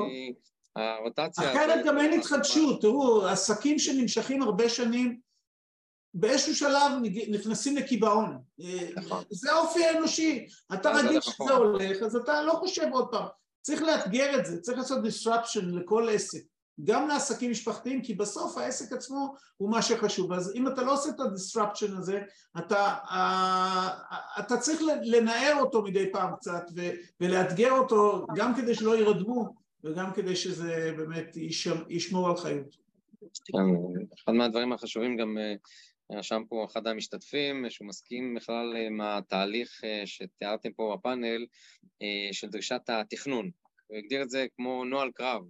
הרוטציה... 0.76 1.52
אחרת 1.52 1.86
גם 1.86 1.98
אין 2.00 2.20
התחדשות, 2.20 2.82
תראו, 2.82 3.28
עסקים 3.28 3.80
שנמשכים 3.80 4.42
הרבה 4.42 4.70
שנים 4.70 5.20
באיזשהו 6.14 6.56
שלב 6.56 6.92
נכנסים 7.30 7.78
לקיבעון. 7.78 8.38
נכון. 8.96 9.24
זה 9.30 9.52
האופי 9.52 9.86
האנושי. 9.86 10.46
אתה 10.74 10.92
רגיל 10.92 11.22
שזה 11.22 11.54
הולך, 11.54 12.02
אז 12.02 12.16
אתה 12.16 12.44
לא 12.44 12.54
חושב 12.54 12.88
עוד 12.92 13.08
פעם. 13.12 13.26
צריך 13.62 13.82
לאתגר 13.82 14.40
את 14.40 14.46
זה, 14.46 14.62
צריך 14.62 14.78
לעשות 14.78 15.00
disruption 15.06 15.66
לכל 15.66 16.10
עסק. 16.10 16.40
גם 16.84 17.08
לעסקים 17.08 17.52
משפחתיים, 17.52 18.02
כי 18.02 18.14
בסוף 18.14 18.58
העסק 18.58 18.94
עצמו 18.94 19.36
הוא 19.58 19.72
מה 19.72 19.82
שחשוב. 19.82 20.34
אז 20.34 20.56
אם 20.56 20.68
אתה 20.68 20.84
לא 20.84 20.94
עושה 20.94 21.10
את 21.10 21.20
ה-disruption 21.20 21.98
הזה, 21.98 22.22
אתה, 22.58 22.96
אתה 24.40 24.58
צריך 24.58 24.82
לנער 25.04 25.56
אותו 25.60 25.84
מדי 25.84 26.12
פעם 26.12 26.36
קצת 26.36 26.64
ולאתגר 27.22 27.72
אותו 27.72 28.26
גם 28.36 28.56
כדי 28.56 28.76
שלא 28.76 28.98
ירדמו 28.98 29.54
וגם 29.84 30.14
כדי 30.14 30.36
שזה 30.36 30.94
באמת 30.98 31.38
ישמור 31.90 32.30
על 32.30 32.38
חיות. 32.38 32.76
אחד 34.24 34.34
מהדברים 34.34 34.74
החשובים 34.74 35.18
גם 35.18 35.38
רשם 36.12 36.44
פה 36.50 36.66
אחד 36.72 36.88
המשתתפים 36.88 37.66
שהוא 37.70 37.88
מסכים 37.88 38.36
בכלל 38.36 38.76
עם 38.88 39.02
התהליך 39.02 39.82
אה, 39.84 40.02
שתיארתם 40.06 40.74
פה 40.74 40.96
בפאנל 40.98 41.46
אה, 42.02 42.30
של 42.32 42.48
דרישת 42.50 42.82
התכנון. 42.88 43.50
הוא 43.88 43.98
הגדיר 43.98 44.22
את 44.22 44.30
זה 44.30 44.46
כמו 44.56 44.86
נוהל 44.86 45.12
קרב, 45.12 45.42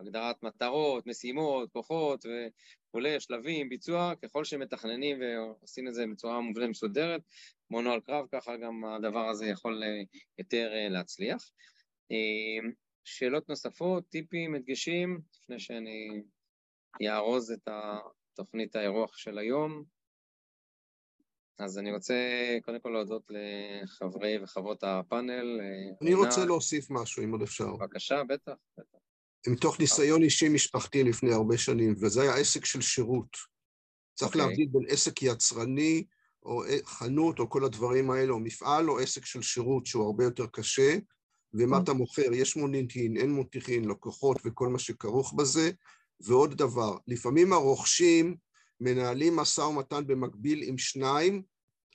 הגדרת 0.00 0.42
מטרות, 0.42 1.06
משימות, 1.06 1.72
כוחות 1.72 2.24
וכולי, 2.26 3.20
שלבים, 3.20 3.68
ביצוע, 3.68 4.12
ככל 4.22 4.44
שמתכננים 4.44 5.20
ועושים 5.20 5.88
את 5.88 5.94
זה 5.94 6.04
בצורה 6.12 6.40
מובנית 6.40 6.70
מסודרת, 6.70 7.20
כמו 7.68 7.82
נוהל 7.82 8.00
קרב, 8.00 8.26
ככה 8.32 8.56
גם 8.56 8.84
הדבר 8.84 9.28
הזה 9.28 9.46
יכול 9.46 9.82
אה, 9.82 10.02
יותר 10.38 10.70
להצליח. 10.90 11.50
שאלות 13.04 13.48
נוספות, 13.48 14.08
טיפים, 14.08 14.54
הדגשים, 14.54 15.20
לפני 15.34 15.60
שאני 15.60 16.22
אארוז 17.08 17.50
את 17.50 17.68
תוכנית 18.34 18.76
האירוח 18.76 19.16
של 19.16 19.38
היום. 19.38 19.84
אז 21.58 21.78
אני 21.78 21.92
רוצה 21.92 22.14
קודם 22.64 22.80
כל 22.80 22.88
להודות 22.88 23.30
לחברי 23.30 24.38
וחברות 24.42 24.84
הפאנל. 24.84 25.60
אני 26.02 26.14
רוצה 26.14 26.44
להוסיף 26.44 26.90
משהו, 26.90 27.24
אם 27.24 27.32
עוד 27.32 27.42
אפשר. 27.42 27.76
בבקשה, 27.76 28.24
בטח, 28.24 28.52
בטח. 28.78 28.98
מתוך 29.48 29.80
ניסיון 29.80 30.22
אישי 30.22 30.48
משפחתי 30.48 31.04
לפני 31.04 31.32
הרבה 31.32 31.58
שנים, 31.58 31.94
וזה 32.00 32.22
היה 32.22 32.34
עסק 32.34 32.64
של 32.64 32.80
שירות. 32.80 33.36
צריך 34.14 34.32
okay. 34.32 34.34
אוקיי. 34.34 34.48
להבדיל 34.48 34.68
בין 34.72 34.82
עסק 34.88 35.22
יצרני, 35.22 36.04
או 36.42 36.62
חנות, 36.84 37.38
או 37.38 37.50
כל 37.50 37.64
הדברים 37.64 38.10
האלה, 38.10 38.32
או 38.32 38.40
מפעל, 38.40 38.90
או 38.90 38.98
עסק 38.98 39.24
של 39.24 39.42
שירות, 39.42 39.86
שהוא 39.86 40.04
הרבה 40.04 40.24
יותר 40.24 40.46
קשה, 40.46 40.98
ומה 41.54 41.78
mm. 41.78 41.82
אתה 41.82 41.92
מוכר, 41.92 42.32
יש 42.32 42.56
מוניטין, 42.56 43.16
אין 43.16 43.32
מוניטין, 43.32 43.84
לקוחות 43.84 44.36
וכל 44.44 44.68
מה 44.68 44.78
שכרוך 44.78 45.32
בזה. 45.32 45.70
ועוד 46.20 46.54
דבר, 46.54 46.96
לפעמים 47.06 47.52
הרוכשים 47.52 48.36
מנהלים 48.80 49.36
משא 49.36 49.60
ומתן 49.60 50.06
במקביל 50.06 50.62
עם 50.62 50.78
שניים, 50.78 51.42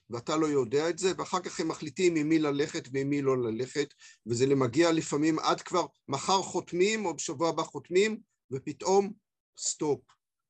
ואתה 0.09 0.37
לא 0.37 0.45
יודע 0.45 0.89
את 0.89 0.97
זה, 0.97 1.11
ואחר 1.17 1.39
כך 1.39 1.59
הם 1.59 1.67
מחליטים 1.67 2.15
עם 2.15 2.29
מי 2.29 2.39
ללכת 2.39 2.83
ועם 2.91 3.09
מי 3.09 3.21
לא 3.21 3.37
ללכת, 3.37 3.93
וזה 4.25 4.55
מגיע 4.55 4.91
לפעמים 4.91 5.39
עד 5.39 5.61
כבר 5.61 5.85
מחר 6.07 6.41
חותמים 6.41 7.05
או 7.05 7.15
בשבוע 7.15 7.49
הבא 7.49 7.63
חותמים, 7.63 8.19
ופתאום 8.51 9.13
סטופ. 9.57 10.01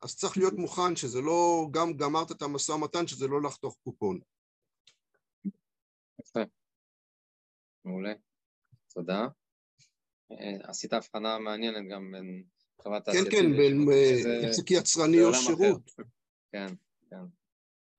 אז 0.02 0.18
צריך 0.18 0.38
להיות 0.38 0.54
מוכן 0.54 0.96
שזה 0.96 1.22
לא, 1.22 1.68
גם 1.72 1.94
גמרת 1.94 2.32
את 2.32 2.42
המשא 2.42 2.72
ומתן, 2.72 3.08
שזה 3.08 3.28
לא 3.28 3.42
לחתוך 3.42 3.78
קופון. 3.84 4.20
יפה. 6.22 6.40
מעולה. 7.86 8.14
תודה. 8.94 9.28
אה, 10.32 10.70
עשית 10.70 10.94
הבחנה 10.94 11.40
מעניינת 11.40 11.92
גם 11.92 12.12
בין 12.12 12.44
חברת 12.84 13.10
כן, 13.10 13.32
כן, 13.32 13.58
בין 13.58 13.86
אה, 13.92 14.50
עסק 14.50 14.72
יצרני 14.72 15.22
או 15.22 15.34
שירות. 15.34 15.92
כן, 16.52 16.68
כן. 17.10 17.43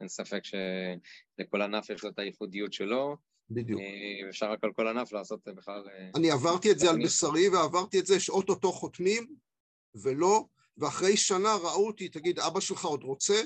אין 0.04 0.08
ספק 0.08 0.40
שלכל 0.44 1.62
ענף 1.62 1.90
יש 1.90 2.04
לו 2.04 2.10
את 2.10 2.18
הייחודיות 2.18 2.72
שלו. 2.72 3.16
בדיוק. 3.50 3.80
אה, 3.80 4.28
אפשר 4.28 4.50
רק 4.52 4.64
על 4.64 4.72
כל 4.72 4.88
ענף 4.88 5.12
לעשות 5.12 5.48
בכלל... 5.48 5.88
אה, 5.88 6.10
אני 6.14 6.30
עברתי 6.30 6.70
את 6.70 6.78
זה 6.78 6.90
על 6.90 7.04
בשרי 7.04 7.48
ועברתי 7.48 7.98
את 7.98 8.06
זה 8.06 8.20
שאו-טו-טו 8.20 8.72
חותמים 8.72 9.36
ולא, 9.94 10.44
ואחרי 10.76 11.16
שנה 11.16 11.54
ראו 11.54 11.86
אותי, 11.86 12.08
תגיד, 12.08 12.38
אבא 12.38 12.60
שלך 12.60 12.84
עוד 12.84 13.02
רוצה? 13.02 13.42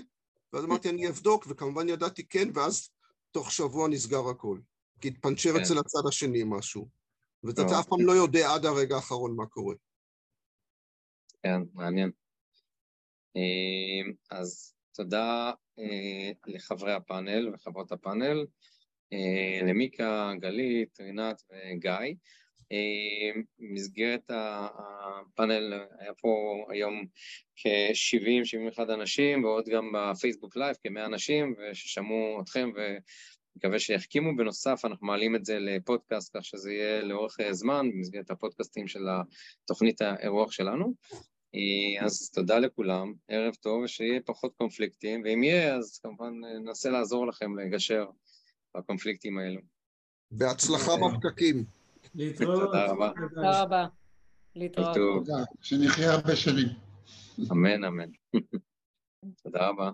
ואז 0.53 0.65
אמרתי, 0.65 0.91
אני 0.91 1.09
אבדוק, 1.09 1.47
וכמובן 1.49 1.89
ידעתי 1.89 2.29
כן, 2.29 2.49
ואז 2.55 2.91
תוך 3.31 3.53
שבוע 3.53 3.89
נסגר 3.89 4.29
הכל. 4.31 4.59
כי 5.01 5.09
התפנצ'ר 5.09 5.53
כן. 5.53 5.61
אצל 5.61 5.79
הצד 5.79 6.09
השני 6.09 6.43
משהו. 6.47 6.89
ואתה 7.43 7.63
אף 7.81 7.89
פעם 7.89 8.07
לא 8.07 8.13
יודע 8.13 8.55
עד 8.55 8.67
הרגע 8.67 8.97
האחרון 8.97 9.37
מה 9.37 9.47
קורה. 9.47 9.75
כן, 11.43 11.61
מעניין. 11.75 12.11
אה, 13.37 14.13
אז 14.39 14.75
תודה 14.93 15.53
לחברי 16.47 16.93
הפאנל 16.93 17.51
וחברות 17.55 17.93
הפאנל, 17.93 18.47
אה, 19.13 19.67
למיקה, 19.67 20.33
גלית, 20.41 21.01
רינת 21.01 21.43
וגיא. 21.51 22.15
אה, 22.73 23.41
במסגרת 23.59 24.31
הפאנל 24.31 25.85
היה 25.99 26.15
פה 26.15 26.65
היום 26.71 27.05
כ-70-71 27.57 28.81
אנשים 28.95 29.45
ועוד 29.45 29.69
גם 29.69 29.93
בפייסבוק 29.95 30.57
live 30.57 30.77
כ-100 30.83 31.07
אנשים 31.07 31.55
וששמעו 31.59 32.41
אתכם 32.43 32.71
ומקווה 32.75 33.79
שיחכימו. 33.79 34.37
בנוסף 34.37 34.81
אנחנו 34.85 35.07
מעלים 35.07 35.37
את 35.37 35.45
זה 35.45 35.59
לפודקאסט 35.59 36.37
כך 36.37 36.45
שזה 36.45 36.73
יהיה 36.73 37.03
לאורך 37.03 37.37
זמן 37.51 37.91
במסגרת 37.91 38.31
הפודקאסטים 38.31 38.89
של 38.89 39.07
התוכנית 39.65 40.01
האירוח 40.01 40.53
שלנו. 40.53 40.95
אה, 41.55 42.05
אז 42.05 42.31
תודה 42.31 42.59
לכולם, 42.59 43.13
ערב 43.29 43.55
טוב, 43.55 43.83
ושיהיה 43.83 44.21
פחות 44.27 44.55
קונפליקטים, 44.57 45.23
ואם 45.25 45.43
יהיה, 45.43 45.77
אז 45.77 45.99
כמובן 46.03 46.33
אה, 46.45 46.59
ננסה 46.59 46.91
לעזור 46.91 47.27
לכם 47.27 47.59
לגשר 47.59 48.07
בקונפליקטים 48.77 49.39
האלו. 49.39 49.61
בהצלחה 50.31 50.91
אה, 50.91 50.97
בפקקים. 50.97 51.65
להתראות. 52.15 52.61
תודה 52.61 52.87
רבה. 52.87 53.11
תודה 53.35 53.63
רבה. 53.63 53.87
להתראות. 54.57 54.95
תודה, 54.95 55.45
שנחיה 55.61 56.13
הרבה 56.13 56.37
שנים. 56.37 56.69
אמן, 57.53 57.85
אמן. 57.85 58.11
תודה 59.43 59.69
רבה. 59.69 59.91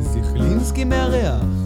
זיכלינסקי 0.00 0.84
מארח 0.84 1.61